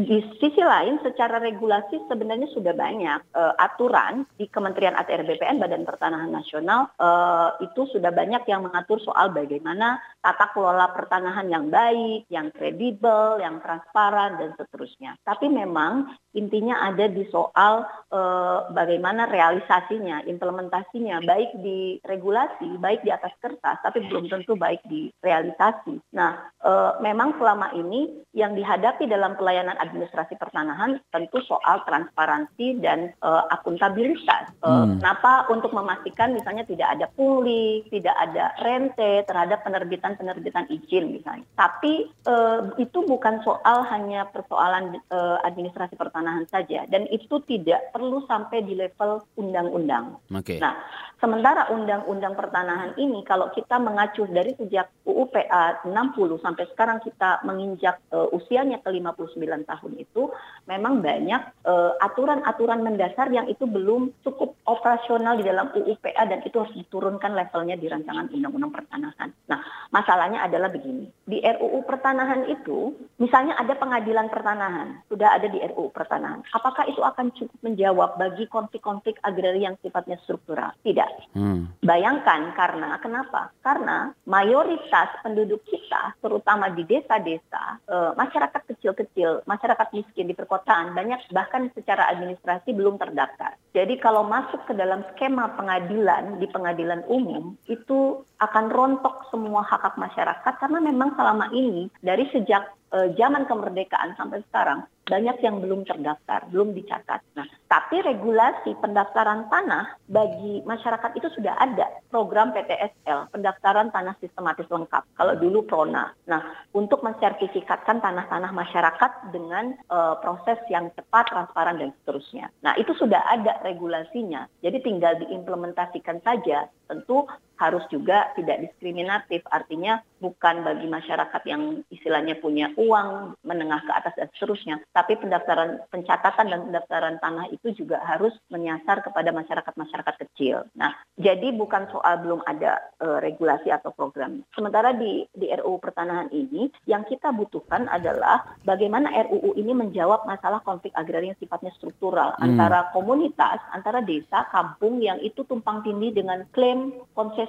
di 0.00 0.24
sisi 0.40 0.62
lain, 0.64 0.96
secara 1.04 1.36
regulasi 1.36 2.08
sebenarnya 2.08 2.48
sudah 2.56 2.72
banyak 2.72 3.20
eh, 3.36 3.54
aturan 3.60 4.24
di 4.40 4.48
Kementerian 4.48 4.96
ATR 4.96 5.28
BPN 5.28 5.60
Badan 5.60 5.84
Pertanahan 5.84 6.32
Nasional 6.32 6.88
eh, 6.96 7.68
itu 7.68 7.84
sudah 7.92 8.08
banyak 8.08 8.48
yang 8.48 8.64
mengatur 8.64 8.96
soal 9.04 9.28
bagaimana 9.36 10.00
tata 10.24 10.52
kelola 10.56 10.88
pertanahan 10.96 11.48
yang 11.52 11.68
baik, 11.68 12.24
yang 12.32 12.48
kredibel, 12.52 13.40
yang 13.44 13.60
transparan 13.60 14.40
dan 14.40 14.56
seterusnya. 14.56 15.20
Tapi 15.20 15.52
memang 15.52 16.16
intinya 16.32 16.80
ada 16.80 17.04
di 17.04 17.28
soal 17.28 17.84
eh, 18.08 18.58
bagaimana 18.72 19.28
realisasinya, 19.28 20.24
implementasinya, 20.24 21.20
baik 21.28 21.60
di 21.60 22.00
regulasi, 22.08 22.80
baik 22.80 23.04
di 23.04 23.12
atas 23.12 23.36
kertas, 23.36 23.84
tapi 23.84 24.00
belum 24.08 24.32
tentu 24.32 24.56
baik 24.56 24.80
di 24.88 25.12
realisasi. 25.20 26.00
Nah, 26.16 26.52
memang 27.00 27.36
selama 27.40 27.72
ini 27.72 28.22
yang 28.36 28.54
dihadapi 28.54 29.08
dalam 29.10 29.34
pelayanan 29.34 29.76
administrasi 29.90 30.38
pertanahan 30.38 31.02
tentu 31.10 31.42
soal 31.42 31.82
transparansi 31.82 32.78
dan 32.78 33.10
uh, 33.20 33.50
akuntabilitas. 33.50 34.54
Uh, 34.62 34.86
hmm. 34.86 35.02
Kenapa 35.02 35.50
untuk 35.50 35.74
memastikan 35.74 36.30
misalnya 36.30 36.62
tidak 36.64 36.88
ada 36.94 37.06
pungli, 37.12 37.82
tidak 37.90 38.14
ada 38.14 38.54
rente 38.62 39.26
terhadap 39.26 39.66
penerbitan-penerbitan 39.66 40.70
izin 40.70 41.18
misalnya. 41.18 41.46
Tapi 41.58 42.06
uh, 42.30 42.70
itu 42.78 43.02
bukan 43.04 43.42
soal 43.42 43.82
hanya 43.90 44.30
persoalan 44.30 45.02
uh, 45.10 45.42
administrasi 45.42 45.98
pertanahan 45.98 46.46
saja 46.46 46.86
dan 46.86 47.10
itu 47.10 47.42
tidak 47.50 47.90
perlu 47.90 48.22
sampai 48.30 48.62
di 48.62 48.78
level 48.78 49.26
undang-undang. 49.34 50.16
Okay. 50.30 50.62
Nah, 50.62 50.78
Sementara 51.20 51.68
undang-undang 51.68 52.32
pertanahan 52.32 52.96
ini 52.96 53.20
kalau 53.28 53.52
kita 53.52 53.76
mengacu 53.76 54.24
dari 54.24 54.56
sejak 54.56 54.88
UU 55.04 55.28
PA 55.28 55.84
60 55.84 56.40
sampai 56.40 56.64
sekarang 56.72 57.04
kita 57.04 57.44
menginjak 57.44 58.00
uh, 58.08 58.32
usianya 58.32 58.80
ke 58.80 58.88
59 58.88 59.68
tahun 59.70 60.02
itu 60.02 60.34
memang 60.66 60.98
banyak 60.98 61.42
uh, 61.62 61.94
aturan-aturan 62.02 62.82
mendasar 62.82 63.30
yang 63.30 63.46
itu 63.46 63.62
belum 63.70 64.10
cukup 64.26 64.58
operasional 64.66 65.38
di 65.38 65.46
dalam 65.46 65.70
UU 65.70 65.94
PA 66.02 66.26
dan 66.26 66.42
itu 66.42 66.58
harus 66.58 66.74
diturunkan 66.74 67.38
levelnya 67.38 67.78
di 67.78 67.86
rancangan 67.86 68.26
undang-undang 68.34 68.74
pertanahan. 68.74 69.30
Nah, 69.46 69.60
masalahnya 69.94 70.42
adalah 70.42 70.70
begini. 70.70 71.06
Di 71.26 71.38
RUU 71.38 71.86
pertanahan 71.86 72.50
itu 72.50 72.94
misalnya 73.22 73.54
ada 73.58 73.78
pengadilan 73.78 74.26
pertanahan, 74.26 75.06
sudah 75.06 75.38
ada 75.38 75.46
di 75.46 75.62
RUU 75.62 75.94
pertanahan. 75.94 76.42
Apakah 76.50 76.90
itu 76.90 77.02
akan 77.02 77.30
cukup 77.36 77.58
menjawab 77.62 78.18
bagi 78.18 78.50
konflik-konflik 78.50 79.20
agraria 79.22 79.70
yang 79.70 79.76
sifatnya 79.84 80.16
struktural? 80.24 80.72
Tidak 80.80 81.08
Hmm. 81.36 81.68
Bayangkan 81.84 82.56
karena 82.56 82.96
kenapa? 82.98 83.52
Karena 83.60 84.10
mayoritas 84.24 85.10
penduduk 85.20 85.62
kita, 85.68 86.16
terutama 86.18 86.72
di 86.72 86.82
desa-desa, 86.86 87.78
e, 87.84 87.96
masyarakat 88.16 88.62
kecil-kecil, 88.72 89.44
masyarakat 89.44 89.59
miskin 89.92 90.26
di 90.26 90.34
perkotaan, 90.34 90.96
banyak 90.96 91.28
bahkan 91.30 91.68
secara 91.76 92.08
administrasi 92.08 92.72
belum 92.72 92.96
terdaftar. 92.96 93.60
Jadi 93.70 94.02
kalau 94.02 94.26
masuk 94.26 94.66
ke 94.66 94.74
dalam 94.74 95.06
skema 95.14 95.54
pengadilan 95.54 96.42
di 96.42 96.46
pengadilan 96.50 97.06
umum 97.06 97.54
itu 97.70 98.26
akan 98.42 98.66
rontok 98.72 99.30
semua 99.30 99.62
hak 99.62 99.84
hak 99.84 99.94
masyarakat 99.94 100.54
karena 100.58 100.78
memang 100.82 101.14
selama 101.14 101.52
ini 101.54 101.86
dari 102.02 102.26
sejak 102.34 102.66
e, 102.90 103.14
zaman 103.14 103.46
kemerdekaan 103.46 104.18
sampai 104.18 104.42
sekarang 104.50 104.82
banyak 105.10 105.42
yang 105.42 105.58
belum 105.58 105.82
terdaftar, 105.82 106.46
belum 106.54 106.70
dicatat. 106.70 107.18
Nah, 107.34 107.42
tapi 107.66 107.98
regulasi 107.98 108.78
pendaftaran 108.78 109.50
tanah 109.50 109.98
bagi 110.06 110.62
masyarakat 110.62 111.10
itu 111.18 111.26
sudah 111.34 111.58
ada 111.58 111.90
program 112.14 112.54
PTSL, 112.54 113.34
pendaftaran 113.34 113.90
tanah 113.90 114.14
sistematis 114.22 114.70
lengkap. 114.70 115.02
Kalau 115.18 115.34
dulu 115.34 115.66
Prona. 115.66 116.14
Nah, 116.30 116.54
untuk 116.70 117.02
mensertifikatkan 117.02 117.98
tanah-tanah 117.98 118.54
masyarakat 118.54 119.34
dengan 119.34 119.74
uh, 119.90 120.14
proses 120.22 120.62
yang 120.70 120.94
cepat, 120.94 121.26
transparan 121.26 121.82
dan 121.82 121.90
seterusnya. 122.02 122.46
Nah, 122.62 122.78
itu 122.78 122.94
sudah 122.94 123.18
ada 123.26 123.59
regulasinya. 123.62 124.48
Jadi 124.64 124.80
tinggal 124.80 125.20
diimplementasikan 125.20 126.20
saja. 126.24 126.68
Tentu 126.88 127.28
harus 127.60 127.84
juga 127.92 128.32
tidak 128.32 128.64
diskriminatif. 128.64 129.44
Artinya 129.52 130.00
bukan 130.20 130.64
bagi 130.64 130.88
masyarakat 130.88 131.42
yang 131.44 131.84
istilahnya 131.92 132.40
punya 132.40 132.72
uang 132.80 133.36
menengah 133.44 133.84
ke 133.84 133.92
atas 133.92 134.14
dan 134.16 134.28
seterusnya, 134.32 134.76
tapi 134.96 135.20
pendaftaran 135.20 135.84
pencatatan 135.92 136.48
dan 136.48 136.60
pendaftaran 136.68 137.16
tanah 137.20 137.46
itu 137.52 137.76
juga 137.76 138.00
harus 138.04 138.32
menyasar 138.48 139.04
kepada 139.04 139.32
masyarakat-masyarakat 139.32 140.14
kecil. 140.28 140.64
Nah, 140.76 140.96
jadi 141.20 141.52
bukan 141.52 141.88
soal 141.92 142.20
belum 142.24 142.40
ada 142.48 142.80
e, 143.00 143.06
regulasi 143.24 143.68
atau 143.72 143.92
program. 143.92 144.44
Sementara 144.56 144.96
di 144.96 145.24
di 145.36 145.52
RUU 145.52 145.80
pertanahan 145.80 146.32
ini 146.32 146.68
yang 146.88 147.04
kita 147.08 147.32
butuhkan 147.32 147.88
adalah 147.88 148.56
bagaimana 148.64 149.12
RUU 149.28 149.56
ini 149.56 149.72
menjawab 149.72 150.28
masalah 150.28 150.60
konflik 150.64 150.92
agraria 150.96 151.32
yang 151.32 151.40
sifatnya 151.40 151.72
struktural 151.76 152.36
hmm. 152.36 152.44
antara 152.44 152.92
komunitas, 152.92 153.60
antara 153.72 154.04
desa, 154.04 154.48
kampung 154.52 155.00
yang 155.00 155.20
itu 155.20 155.44
tumpang 155.48 155.80
tindih 155.84 156.12
dengan 156.12 156.44
klaim 156.52 156.92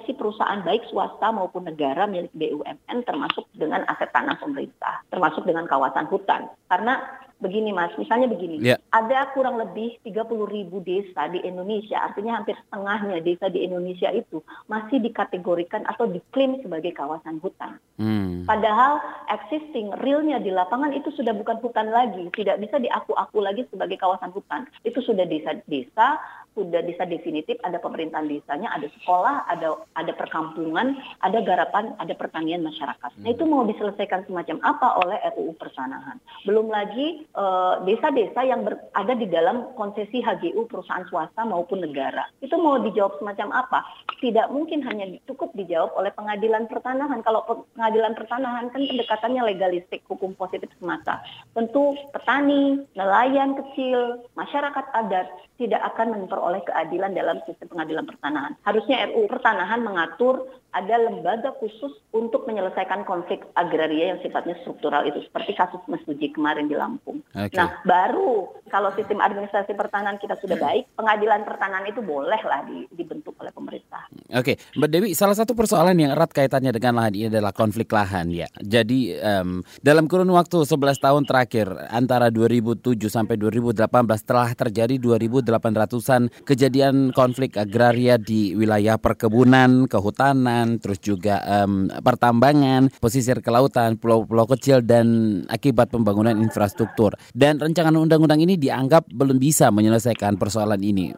konsesi 0.02 0.18
perusahaan 0.18 0.66
baik 0.66 0.90
swasta 0.90 1.30
maupun 1.30 1.62
negara 1.62 2.10
milik 2.10 2.34
BUMN 2.34 3.06
termasuk 3.06 3.46
dengan 3.54 3.86
aset 3.86 4.10
tanah 4.10 4.34
pemerintah, 4.42 5.06
termasuk 5.14 5.46
dengan 5.46 5.70
kawasan 5.70 6.10
hutan. 6.10 6.50
Karena 6.66 6.98
begini 7.38 7.70
Mas, 7.70 7.94
misalnya 7.98 8.26
begini, 8.26 8.58
yeah. 8.62 8.78
ada 8.90 9.30
kurang 9.34 9.58
lebih 9.62 9.98
30 10.06 10.26
ribu 10.46 10.82
desa 10.82 11.26
di 11.30 11.42
Indonesia, 11.42 12.02
artinya 12.02 12.38
hampir 12.38 12.54
setengahnya 12.54 13.18
desa 13.22 13.46
di 13.50 13.62
Indonesia 13.62 14.10
itu 14.10 14.42
masih 14.66 15.02
dikategorikan 15.02 15.86
atau 15.86 16.06
diklaim 16.06 16.58
sebagai 16.62 16.94
kawasan 16.94 17.38
hutan. 17.42 17.78
Hmm. 17.98 18.42
Padahal 18.46 18.98
existing 19.30 19.90
realnya 20.02 20.38
di 20.38 20.54
lapangan 20.54 20.94
itu 20.94 21.10
sudah 21.14 21.34
bukan 21.34 21.58
hutan 21.62 21.90
lagi, 21.90 22.26
tidak 22.34 22.62
bisa 22.62 22.78
diaku-aku 22.78 23.38
lagi 23.42 23.66
sebagai 23.70 23.98
kawasan 23.98 24.30
hutan. 24.34 24.66
Itu 24.86 25.02
sudah 25.02 25.26
desa-desa, 25.26 26.22
sudah 26.52 26.84
desa 26.84 27.08
definitif, 27.08 27.56
ada 27.64 27.80
pemerintahan 27.82 28.28
desanya, 28.28 28.72
ada 28.72 28.88
sekolah, 29.00 29.48
ada 29.48 29.80
ada 29.96 30.12
perkampungan, 30.14 30.96
ada 31.24 31.38
garapan, 31.40 31.96
ada 31.98 32.14
pertanian 32.14 32.62
masyarakat. 32.62 33.10
Nah 33.20 33.30
itu 33.32 33.44
mau 33.48 33.64
diselesaikan 33.64 34.28
semacam 34.28 34.60
apa 34.62 34.88
oleh 35.02 35.18
RUU 35.34 35.56
Persanahan. 35.56 36.20
Belum 36.44 36.68
lagi 36.68 37.22
Eh, 37.32 37.74
desa-desa 37.88 38.44
uh, 38.44 38.46
yang 38.46 38.60
berada 38.60 39.14
di 39.16 39.24
dalam 39.24 39.72
konsesi 39.72 40.20
HGU 40.20 40.68
perusahaan 40.68 41.08
swasta 41.08 41.48
maupun 41.48 41.80
negara. 41.80 42.28
Itu 42.44 42.60
mau 42.60 42.76
dijawab 42.76 43.24
semacam 43.24 43.48
apa? 43.56 43.80
Tidak 44.20 44.52
mungkin 44.52 44.84
hanya 44.84 45.08
cukup 45.24 45.48
dijawab 45.56 45.96
oleh 45.96 46.12
pengadilan 46.12 46.68
pertanahan. 46.68 47.24
Kalau 47.24 47.40
pengadilan 47.72 48.12
pertanahan 48.12 48.68
kan 48.68 48.84
pendekatannya 48.84 49.48
legalistik, 49.48 50.04
hukum 50.12 50.36
positif 50.36 50.68
semata. 50.76 51.24
Tentu 51.56 51.96
petani, 52.12 52.84
nelayan 52.92 53.56
kecil, 53.56 54.28
masyarakat 54.36 54.84
adat 54.92 55.32
tidak 55.62 55.78
akan 55.94 56.12
memperoleh 56.12 56.41
keadilan 56.66 57.14
dalam 57.14 57.38
sistem 57.46 57.70
pengadilan 57.70 58.04
pertanahan. 58.06 58.52
Harusnya 58.66 59.06
RUU 59.10 59.30
pertanahan 59.30 59.80
mengatur 59.80 60.50
ada 60.72 60.96
lembaga 60.96 61.52
khusus 61.60 61.92
untuk 62.16 62.48
menyelesaikan 62.48 63.04
konflik 63.04 63.44
agraria 63.52 64.16
yang 64.16 64.20
sifatnya 64.24 64.56
struktural 64.64 65.04
itu 65.04 65.20
seperti 65.28 65.52
kasus 65.52 65.84
Mas 65.84 66.00
Uji 66.08 66.32
kemarin 66.32 66.64
di 66.64 66.72
Lampung. 66.72 67.20
Okay. 67.36 67.60
Nah, 67.60 67.76
baru 67.84 68.48
kalau 68.72 68.88
sistem 68.96 69.20
administrasi 69.20 69.76
pertanahan 69.76 70.16
kita 70.16 70.40
sudah 70.40 70.56
baik, 70.56 70.88
pengadilan 70.96 71.44
pertanahan 71.44 71.84
itu 71.92 72.00
bolehlah 72.00 72.64
di, 72.64 72.88
dibentuk 72.96 73.36
oleh 73.36 73.52
pemerintah. 73.52 74.08
Oke, 74.32 74.56
okay. 74.56 74.80
Mbak 74.80 74.88
Dewi, 74.88 75.08
salah 75.12 75.36
satu 75.36 75.52
persoalan 75.52 75.92
yang 75.92 76.16
erat 76.16 76.32
kaitannya 76.32 76.72
dengan 76.72 77.04
lahan 77.04 77.12
ini 77.20 77.28
adalah 77.28 77.52
konflik 77.52 77.92
lahan 77.92 78.32
ya. 78.32 78.48
Jadi 78.64 79.20
um, 79.20 79.60
dalam 79.84 80.08
kurun 80.08 80.32
waktu 80.32 80.64
11 80.64 81.04
tahun 81.04 81.22
terakhir 81.28 81.68
antara 81.92 82.32
2007 82.32 82.96
sampai 83.12 83.36
2018 83.36 83.92
telah 84.24 84.56
terjadi 84.56 84.96
2.800-an 84.96 86.31
kejadian 86.42 87.12
konflik 87.12 87.60
agraria 87.60 88.16
di 88.16 88.56
wilayah 88.56 88.96
perkebunan, 88.96 89.86
kehutanan 89.86 90.80
terus 90.80 90.98
juga 91.04 91.44
um, 91.44 91.92
pertambangan, 91.92 92.88
pesisir 92.98 93.44
kelautan, 93.44 94.00
pulau-pulau 94.00 94.48
kecil 94.48 94.80
dan 94.80 95.40
akibat 95.52 95.92
pembangunan 95.92 96.36
infrastruktur. 96.40 97.12
Dan 97.36 97.60
rancangan 97.60 97.94
undang-undang 97.94 98.40
ini 98.40 98.56
dianggap 98.56 99.12
belum 99.12 99.36
bisa 99.36 99.68
menyelesaikan 99.68 100.40
persoalan 100.40 100.80
ini. 100.80 101.12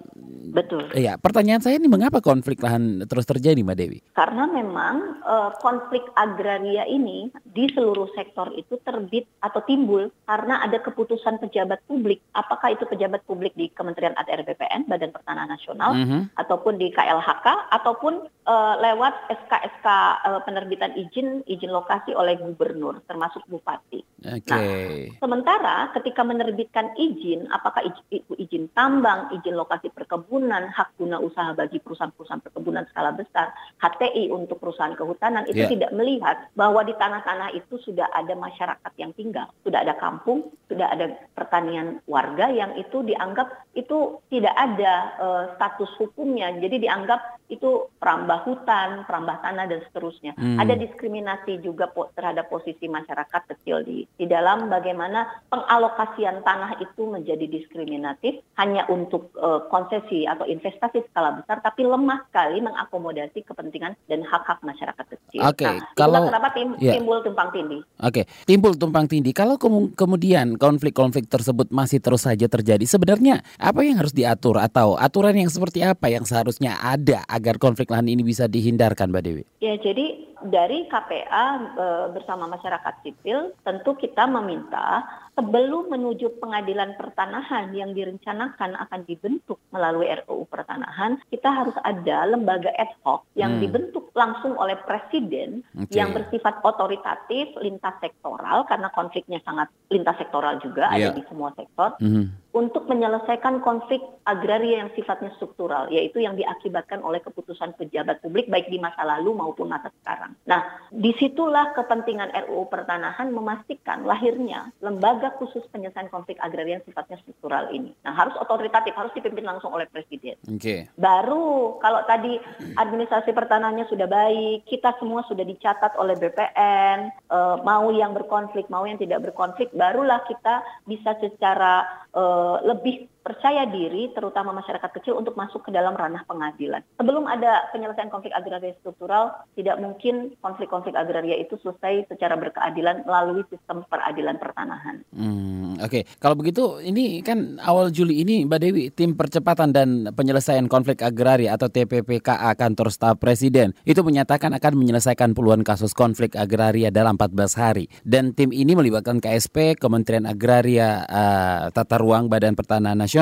Betul. 0.55 0.87
Iya, 0.95 1.19
pertanyaan 1.19 1.59
saya 1.59 1.83
ini 1.83 1.91
mengapa 1.91 2.23
konflik 2.23 2.63
lahan 2.63 3.03
terus 3.11 3.27
terjadi, 3.27 3.59
Mbak 3.59 3.75
Dewi? 3.75 3.99
Karena 4.15 4.47
memang 4.47 5.19
uh, 5.27 5.51
konflik 5.59 6.07
agraria 6.15 6.87
ini 6.87 7.27
di 7.43 7.67
seluruh 7.75 8.07
sektor 8.15 8.55
itu 8.55 8.79
terbit 8.87 9.27
atau 9.43 9.67
timbul 9.67 10.15
karena 10.31 10.63
ada 10.63 10.79
keputusan 10.79 11.43
pejabat 11.43 11.83
publik. 11.91 12.23
Apakah 12.39 12.71
itu 12.71 12.87
pejabat 12.87 13.27
publik 13.27 13.51
di 13.59 13.67
Kementerian 13.75 14.15
ATR 14.15 14.47
BPN, 14.47 14.87
Badan 14.87 15.11
Pertanahan 15.11 15.51
Nasional, 15.51 15.91
mm 15.91 16.07
-hmm. 16.07 16.21
ataupun 16.39 16.79
di 16.79 16.95
KLHK, 16.95 17.75
ataupun 17.75 18.31
uh, 18.47 18.75
lewat 18.79 19.35
SK-SK 19.35 19.87
uh, 20.23 20.41
penerbitan 20.47 20.95
izin 20.95 21.43
izin 21.51 21.75
lokasi 21.75 22.15
oleh 22.15 22.39
gubernur, 22.39 23.03
termasuk 23.11 23.43
bupati. 23.51 24.07
Okay. 24.23 25.11
Nah, 25.11 25.19
sementara 25.19 25.91
ketika 25.99 26.23
menerbitkan 26.23 26.95
izin, 26.95 27.51
apakah 27.51 27.83
izin, 27.83 28.23
izin 28.39 28.65
tambang, 28.71 29.35
izin 29.35 29.59
lokasi 29.59 29.91
perkebunan 29.91 30.44
perkebunan, 30.45 30.69
hak 30.69 30.89
guna 31.01 31.17
usaha 31.25 31.51
bagi 31.57 31.81
perusahaan-perusahaan 31.81 32.45
perkebunan 32.45 32.85
skala 32.93 33.17
besar, 33.17 33.57
HTI 33.81 34.29
untuk 34.29 34.61
perusahaan 34.61 34.93
kehutanan 34.93 35.49
itu 35.49 35.65
yeah. 35.65 35.73
tidak 35.73 35.91
melihat 35.97 36.37
bahwa 36.53 36.85
di 36.85 36.93
tanah-tanah 36.93 37.57
itu 37.57 37.81
sudah 37.81 38.13
ada 38.13 38.37
masyarakat 38.37 38.93
yang 39.01 39.17
tinggal, 39.17 39.49
sudah 39.65 39.81
ada 39.81 39.97
kampung, 39.97 40.53
sudah 40.69 40.93
ada 40.93 41.17
pertanian 41.33 42.05
warga 42.05 42.53
yang 42.53 42.77
itu 42.77 43.01
dianggap 43.01 43.49
itu 43.73 44.21
tidak 44.29 44.53
ada 44.53 44.93
uh, 45.17 45.45
status 45.57 45.91
hukumnya, 45.97 46.53
jadi 46.61 46.77
dianggap 46.77 47.21
itu 47.53 47.93
perambah 48.01 48.49
hutan, 48.49 49.05
perambah 49.05 49.37
tanah 49.45 49.69
dan 49.69 49.81
seterusnya. 49.89 50.33
Hmm. 50.41 50.57
Ada 50.57 50.81
diskriminasi 50.81 51.61
juga 51.61 51.93
po 51.93 52.09
terhadap 52.17 52.49
posisi 52.49 52.89
masyarakat 52.89 53.43
kecil 53.53 53.85
di 53.85 54.09
di 54.17 54.25
dalam 54.25 54.73
bagaimana 54.73 55.45
pengalokasian 55.53 56.41
tanah 56.41 56.81
itu 56.81 57.05
menjadi 57.05 57.45
diskriminatif 57.45 58.41
hanya 58.57 58.89
untuk 58.89 59.29
uh, 59.37 59.69
konsesi 59.69 60.25
atau 60.35 60.45
investasi 60.45 61.07
skala 61.11 61.39
besar 61.41 61.63
tapi 61.63 61.87
lemah 61.87 62.27
sekali 62.29 62.61
mengakomodasi 62.61 63.47
kepentingan 63.47 63.95
dan 64.11 64.21
hak-hak 64.27 64.61
masyarakat 64.61 65.07
kecil. 65.07 65.41
Oke, 65.47 65.65
nah, 65.65 65.81
kalau- 65.95 66.29
kenapa 66.29 66.49
tim- 66.53 66.79
ya. 66.83 66.93
timbul 66.99 67.19
tumpang 67.23 67.49
tindih. 67.55 67.81
Oke, 68.03 68.23
timbul 68.45 68.73
tumpang 68.75 69.07
tindih. 69.07 69.33
Kalau 69.33 69.57
kemu- 69.57 69.95
kemudian 69.95 70.59
konflik-konflik 70.59 71.31
tersebut 71.31 71.71
masih 71.71 72.03
terus 72.03 72.27
saja 72.27 72.47
terjadi, 72.51 72.85
sebenarnya 72.85 73.41
apa 73.57 73.81
yang 73.87 74.03
harus 74.03 74.13
diatur 74.13 74.59
atau 74.59 74.99
aturan 74.99 75.35
yang 75.39 75.51
seperti 75.51 75.81
apa 75.87 76.11
yang 76.11 76.27
seharusnya 76.27 76.77
ada 76.83 77.23
agar 77.31 77.57
konflik 77.57 77.89
lahan 77.91 78.11
ini 78.11 78.27
bisa 78.27 78.51
dihindarkan, 78.51 79.11
Mbak 79.11 79.23
Dewi? 79.23 79.43
Ya, 79.63 79.79
jadi 79.79 80.34
dari 80.45 80.85
KPA 80.87 81.47
e, 81.73 81.87
bersama 82.13 82.45
masyarakat 82.45 82.95
sipil 83.01 83.57
tentu 83.65 83.97
kita 83.97 84.29
meminta 84.29 85.03
sebelum 85.35 85.91
menuju 85.91 86.39
pengadilan 86.39 86.95
pertanahan 86.95 87.73
yang 87.75 87.91
direncanakan 87.97 88.77
akan 88.77 89.01
dibentuk 89.09 89.59
melalui 89.75 90.07
RUU 90.23 90.47
pertanahan, 90.47 91.19
kita 91.33 91.51
harus 91.51 91.75
ada 91.83 92.29
lembaga 92.29 92.71
ad 92.77 92.93
hoc 93.03 93.27
yang 93.35 93.59
Hmm. 93.59 93.63
dibentuk 93.65 94.15
langsung 94.15 94.55
oleh 94.55 94.79
presiden 94.87 95.67
Oke. 95.75 95.91
yang 95.91 96.15
bersifat 96.15 96.63
otoritatif 96.63 97.51
lintas 97.59 97.99
sektoral 97.99 98.63
karena 98.69 98.93
konfliknya 98.95 99.43
sangat 99.43 99.73
lintas 99.91 100.15
sektoral 100.23 100.63
juga 100.63 100.87
Iya. 100.95 101.11
ada 101.11 101.19
di 101.19 101.23
semua 101.27 101.51
sektor 101.59 101.99
Mhm. 101.99 102.44
Untuk 102.55 102.87
menyelesaikan 102.87 103.59
konflik 103.67 103.99
agraria 104.23 104.87
yang 104.87 104.91
sifatnya 104.95 105.35
struktural, 105.35 105.91
yaitu 105.91 106.23
yang 106.23 106.39
diakibatkan 106.39 107.03
oleh 107.03 107.19
keputusan 107.19 107.75
pejabat 107.75 108.23
publik 108.23 108.47
baik 108.47 108.71
di 108.71 108.79
masa 108.79 109.03
lalu 109.03 109.35
maupun 109.35 109.67
masa 109.67 109.91
sekarang. 110.01 110.39
Nah, 110.47 110.87
di 110.95 111.11
situlah 111.19 111.75
kepentingan 111.75 112.31
RUU 112.47 112.71
Pertanahan 112.71 113.35
memastikan 113.35 114.07
lahirnya 114.07 114.71
lembaga 114.79 115.35
khusus 115.37 115.67
penyelesaian 115.75 116.07
konflik 116.15 116.39
agraria 116.39 116.79
yang 116.79 116.87
sifatnya 116.87 117.19
struktural 117.27 117.75
ini. 117.75 117.91
Nah, 118.07 118.15
harus 118.15 118.39
otoritatif, 118.39 118.95
harus 118.95 119.11
dipimpin 119.19 119.45
langsung 119.45 119.75
oleh 119.75 119.91
presiden. 119.91 120.39
Oke. 120.47 120.87
Baru 120.95 121.83
kalau 121.83 122.07
tadi 122.07 122.39
administrasi 122.79 123.35
pertanahannya 123.35 123.91
sudah 123.91 124.07
baik, 124.07 124.63
kita 124.71 124.95
semua 125.03 125.27
sudah 125.27 125.43
dicatat 125.43 125.99
oleh 125.99 126.15
BPN, 126.15 126.99
eh, 127.11 127.57
mau 127.67 127.91
yang 127.91 128.15
berkonflik, 128.15 128.71
mau 128.71 128.87
yang 128.87 128.97
tidak 129.03 129.27
berkonflik, 129.27 129.75
barulah 129.75 130.23
kita 130.31 130.63
bisa 130.87 131.19
secara 131.19 132.07
eh, 132.15 132.44
lebih 132.65 133.14
percaya 133.25 133.65
diri, 133.65 134.13
terutama 134.13 134.53
masyarakat 134.53 134.91
kecil 135.01 135.17
untuk 135.17 135.33
masuk 135.35 135.65
ke 135.65 135.71
dalam 135.73 135.97
ranah 135.97 136.29
pengadilan. 136.29 136.85
Sebelum 137.01 137.25
ada 137.25 137.73
penyelesaian 137.73 138.13
konflik 138.13 138.37
agraria 138.37 138.77
struktural, 138.85 139.33
tidak 139.57 139.81
mungkin 139.81 140.37
konflik-konflik 140.45 140.93
agraria 140.93 141.41
itu 141.41 141.57
selesai 141.65 142.13
secara 142.13 142.37
berkeadilan 142.37 143.09
melalui 143.09 143.49
sistem 143.49 143.81
peradilan 143.89 144.37
pertanahan. 144.37 145.01
Hmm, 145.17 145.81
Oke, 145.81 146.07
kalau 146.21 146.37
begitu 146.39 146.79
ini 146.85 147.25
kan 147.25 147.59
awal 147.65 147.91
Juli 147.91 148.23
ini 148.23 148.47
Mbak 148.47 148.61
Dewi 148.61 148.85
tim 148.93 149.17
percepatan 149.17 149.75
dan 149.75 150.13
penyelesaian 150.13 150.69
konflik 150.71 151.03
agraria 151.03 151.57
atau 151.57 151.67
TPPKA 151.67 152.55
kantor 152.55 152.93
staf 152.93 153.19
presiden 153.19 153.75
itu 153.83 154.05
menyatakan 154.05 154.55
akan 154.55 154.73
menyelesaikan 154.79 155.33
puluhan 155.35 155.67
kasus 155.67 155.97
konflik 155.97 156.39
agraria 156.39 156.93
dalam 156.93 157.19
14 157.19 157.59
hari 157.59 157.85
dan 158.05 158.37
tim 158.37 158.53
ini 158.53 158.77
melibatkan 158.77 159.19
KSP, 159.19 159.81
Kementerian 159.81 160.29
Agraria, 160.29 161.07
eh, 161.09 161.63
Tata 161.73 161.97
Ruang, 161.99 162.29
Badan 162.29 162.55
Pertanahan 162.55 162.99
Nasional, 162.99 163.14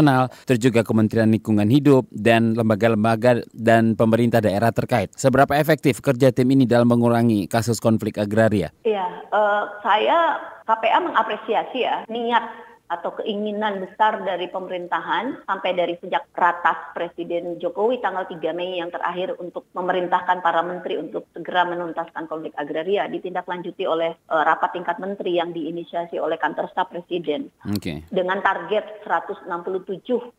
terus 0.48 0.60
juga 0.62 0.80
Kementerian 0.80 1.28
Lingkungan 1.28 1.68
Hidup 1.68 2.08
dan 2.08 2.56
lembaga-lembaga 2.56 3.44
dan 3.52 3.92
pemerintah 3.92 4.40
daerah 4.40 4.72
terkait. 4.72 5.12
Seberapa 5.12 5.52
efektif 5.58 6.00
kerja 6.00 6.32
tim 6.32 6.48
ini 6.48 6.64
dalam 6.64 6.88
mengurangi 6.88 7.44
kasus 7.50 7.76
konflik 7.82 8.16
agraria? 8.16 8.72
Iya, 8.86 9.04
eh, 9.28 9.62
saya 9.84 10.38
KPA 10.64 10.98
mengapresiasi 11.02 11.78
ya 11.82 12.06
niat 12.06 12.71
atau 12.92 13.16
keinginan 13.16 13.80
besar 13.80 14.20
dari 14.20 14.52
pemerintahan 14.52 15.48
sampai 15.48 15.72
dari 15.72 15.96
sejak 15.96 16.28
ratas 16.36 16.92
Presiden 16.92 17.56
Jokowi 17.56 18.04
tanggal 18.04 18.28
3 18.28 18.36
Mei 18.52 18.76
yang 18.76 18.92
terakhir 18.92 19.32
untuk 19.40 19.64
memerintahkan 19.72 20.44
para 20.44 20.60
menteri 20.60 21.00
untuk 21.00 21.24
segera 21.32 21.64
menuntaskan 21.64 22.28
konflik 22.28 22.52
agraria 22.60 23.08
ditindaklanjuti 23.08 23.88
oleh 23.88 24.12
eh, 24.12 24.42
rapat 24.44 24.76
tingkat 24.76 25.00
menteri 25.00 25.40
yang 25.40 25.56
diinisiasi 25.56 26.20
oleh 26.20 26.36
kantor 26.36 26.68
staf 26.68 26.92
presiden 26.92 27.48
Oke. 27.64 28.04
dengan 28.12 28.44
target 28.44 29.00
167 29.08 29.48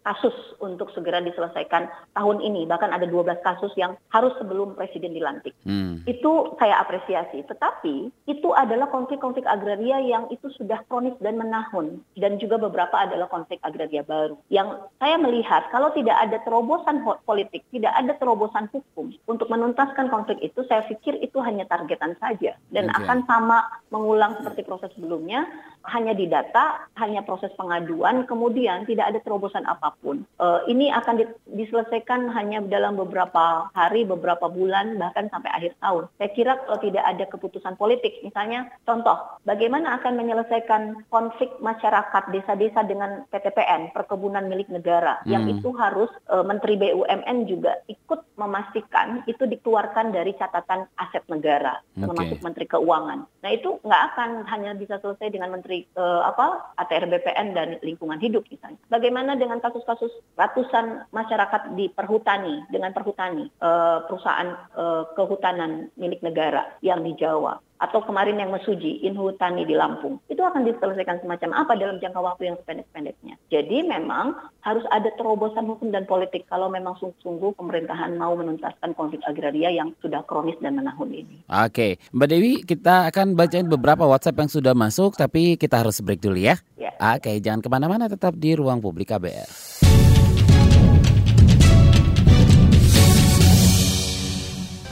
kasus 0.06 0.38
untuk 0.62 0.94
segera 0.94 1.18
diselesaikan 1.26 1.90
tahun 2.14 2.38
ini 2.46 2.70
bahkan 2.70 2.94
ada 2.94 3.10
12 3.10 3.42
kasus 3.42 3.74
yang 3.74 3.98
harus 4.14 4.38
sebelum 4.38 4.78
presiden 4.78 5.18
dilantik 5.18 5.56
Hmm. 5.64 6.04
itu 6.04 6.32
saya 6.60 6.84
apresiasi. 6.84 7.42
Tetapi 7.48 8.28
itu 8.28 8.50
adalah 8.52 8.92
konflik-konflik 8.92 9.48
agraria 9.48 10.04
yang 10.04 10.28
itu 10.28 10.52
sudah 10.60 10.84
kronis 10.92 11.16
dan 11.24 11.40
menahun 11.40 12.04
dan 12.20 12.36
juga 12.44 12.60
beberapa 12.60 13.00
adalah 13.00 13.32
konflik 13.32 13.64
agraria 13.64 14.04
baru. 14.04 14.36
Yang 14.52 14.84
saya 15.00 15.16
melihat 15.16 15.72
kalau 15.72 15.90
tidak 15.96 16.20
ada 16.20 16.38
terobosan 16.44 17.02
politik, 17.24 17.64
tidak 17.72 17.96
ada 17.96 18.12
terobosan 18.20 18.68
hukum 18.76 19.16
untuk 19.32 19.48
menuntaskan 19.48 20.12
konflik 20.12 20.44
itu, 20.44 20.62
saya 20.68 20.84
pikir 20.84 21.24
itu 21.24 21.40
hanya 21.40 21.64
targetan 21.66 22.20
saja 22.20 22.60
dan 22.76 22.92
Oke. 22.92 22.98
akan 23.00 23.20
sama 23.24 23.64
mengulang 23.90 24.36
seperti 24.44 24.62
proses 24.68 24.92
sebelumnya, 24.94 25.48
hanya 25.88 26.16
didata, 26.16 26.88
hanya 26.96 27.24
proses 27.24 27.52
pengaduan, 27.60 28.24
kemudian 28.24 28.88
tidak 28.88 29.12
ada 29.12 29.20
terobosan 29.20 29.68
apa 29.68 29.92
pun. 30.00 30.24
Eh, 30.40 30.60
ini 30.72 30.88
akan 30.90 31.20
di- 31.20 31.38
diselesaikan 31.54 32.32
hanya 32.32 32.64
dalam 32.66 32.96
beberapa 32.96 33.68
hari, 33.76 34.08
beberapa 34.08 34.48
bulan, 34.48 34.96
bahkan 34.96 35.28
sampai 35.28 35.52
akhir 35.52 35.76
tahun. 35.84 36.04
Saya 36.18 36.30
kira 36.32 36.52
kalau 36.64 36.80
tidak 36.80 37.04
ada 37.04 37.24
keputusan 37.28 37.76
politik, 37.76 38.24
misalnya 38.24 38.72
contoh, 38.88 39.16
bagaimana 39.44 40.00
akan 40.00 40.14
menyelesaikan 40.16 41.08
konflik 41.12 41.52
masyarakat 41.60 42.24
desa-desa 42.34 42.82
dengan 42.84 43.30
PTPN, 43.30 43.94
perkebunan 43.94 44.50
milik 44.50 44.74
negara, 44.74 45.22
yang 45.30 45.46
Hmm. 45.46 45.62
itu 45.62 45.70
harus 45.78 46.10
eh, 46.34 46.42
Menteri 46.42 46.74
BUMN 46.82 47.46
juga 47.46 47.78
ikut 47.86 48.36
memastikan 48.36 49.22
itu 49.30 49.46
dikeluarkan 49.46 50.10
dari 50.10 50.34
catatan 50.34 50.90
aset 50.98 51.22
negara, 51.30 51.78
Oke. 51.94 52.10
termasuk 52.10 52.40
Menteri 52.42 52.66
Keuangan. 52.66 53.20
Nah 53.46 53.52
itu 53.54 53.78
nggak 53.86 54.04
akan 54.14 54.30
hanya 54.50 54.74
bisa 54.74 54.98
selesai 54.98 55.30
dengan 55.30 55.54
Menteri 55.54 55.86
eh, 55.86 56.22
apa 56.26 56.74
ATR 56.82 57.06
BPN 57.06 57.48
dan 57.54 57.70
Lingkungan 57.86 58.18
Hidup 58.18 58.50
misalnya. 58.50 58.82
Bagaimana 58.90 59.38
dengan 59.38 59.62
kasus-kasus 59.62 60.12
ratusan 60.34 61.14
masyarakat 61.14 61.78
di 61.78 61.94
perhutani 61.94 62.66
dengan 62.74 62.90
perhutani 62.92 63.46
eh, 63.48 64.00
perusahaan 64.10 64.50
eh, 64.74 65.04
kehutanan 65.14 65.94
milik 65.96 66.26
negara 66.26 66.74
yang 66.82 67.06
di 67.06 67.14
Jawa 67.14 67.62
atau 67.82 68.00
kemarin 68.06 68.40
yang 68.40 68.54
Mesuji 68.54 69.04
Inhutani 69.04 69.66
di 69.66 69.76
Lampung 69.76 70.22
itu 70.30 70.40
akan 70.40 70.64
diselesaikan 70.68 71.24
semacam 71.24 71.66
apa 71.66 71.74
dalam 71.76 71.98
jangka 72.00 72.22
waktu 72.22 72.54
yang 72.54 72.58
sependek-pendeknya. 72.62 73.36
Jadi 73.50 73.84
memang 73.86 74.38
harus 74.64 74.86
ada 74.94 75.12
terobosan 75.20 75.68
hukum 75.68 75.92
dan 75.92 76.08
politik 76.08 76.48
kalau 76.48 76.72
memang 76.72 76.96
sungguh-sungguh 77.02 77.58
pemerintahan 77.60 78.16
mau 78.16 78.34
menuntaskan 78.38 78.96
konflik 78.96 79.22
agraria 79.28 79.74
yang 79.74 79.92
sudah 80.00 80.24
kronis 80.24 80.58
dan 80.64 80.80
menahun 80.80 81.12
ini. 81.12 81.38
Oke, 81.50 82.00
Mbak 82.16 82.28
Dewi, 82.30 82.54
kita 82.64 83.12
akan 83.12 83.36
bacain 83.36 83.68
beberapa 83.68 84.08
WhatsApp 84.08 84.40
yang 84.40 84.52
sudah 84.52 84.74
masuk, 84.74 85.20
tapi 85.20 85.60
kita 85.60 85.84
harus 85.84 86.00
break 86.00 86.24
dulu 86.24 86.40
ya. 86.40 86.56
Ya. 86.80 86.96
Oke, 87.16 87.40
jangan 87.44 87.60
ke 87.60 87.70
mana-mana, 87.70 88.08
tetap 88.08 88.36
di 88.40 88.56
ruang 88.56 88.80
publik 88.80 89.12
KBR. 89.12 89.83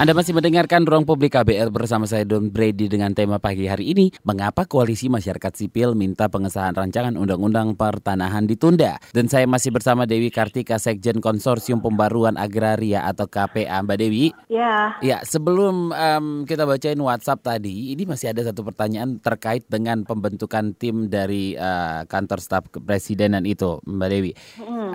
Anda 0.02 0.18
masih 0.18 0.34
mendengarkan 0.34 0.82
Ruang 0.82 1.06
Publik 1.06 1.38
KBR 1.38 1.70
bersama 1.70 2.10
saya 2.10 2.26
Don 2.26 2.50
Brady 2.50 2.90
dengan 2.90 3.14
tema 3.14 3.38
pagi 3.38 3.70
hari 3.70 3.94
ini 3.94 4.10
Mengapa 4.26 4.66
Koalisi 4.66 5.14
Masyarakat 5.14 5.54
Sipil 5.54 5.94
minta 5.94 6.26
pengesahan 6.26 6.74
rancangan 6.74 7.14
Undang-Undang 7.14 7.78
Pertanahan 7.78 8.50
ditunda? 8.50 8.98
Dan 9.14 9.30
saya 9.30 9.46
masih 9.46 9.70
bersama 9.70 10.10
Dewi 10.10 10.34
Kartika 10.34 10.82
Sekjen 10.82 11.22
Konsorsium 11.22 11.86
Pembaruan 11.86 12.34
Agraria 12.34 13.06
atau 13.06 13.30
KPA 13.30 13.86
Mbak 13.86 13.98
Dewi? 14.02 14.34
Ya, 14.50 14.98
Ya, 15.06 15.22
sebelum 15.22 15.94
em, 15.94 16.50
kita 16.50 16.66
bacain 16.66 16.98
WhatsApp 16.98 17.46
tadi, 17.46 17.94
ini 17.94 18.10
masih 18.10 18.34
ada 18.34 18.42
satu 18.42 18.66
pertanyaan 18.66 19.22
terkait 19.22 19.70
dengan 19.70 20.02
pembentukan 20.02 20.74
tim 20.82 21.14
dari 21.14 21.54
eh, 21.54 22.02
kantor 22.10 22.42
staf 22.42 22.74
kepresidenan 22.74 23.46
itu, 23.46 23.78
Mbak 23.86 24.10
Dewi. 24.10 24.34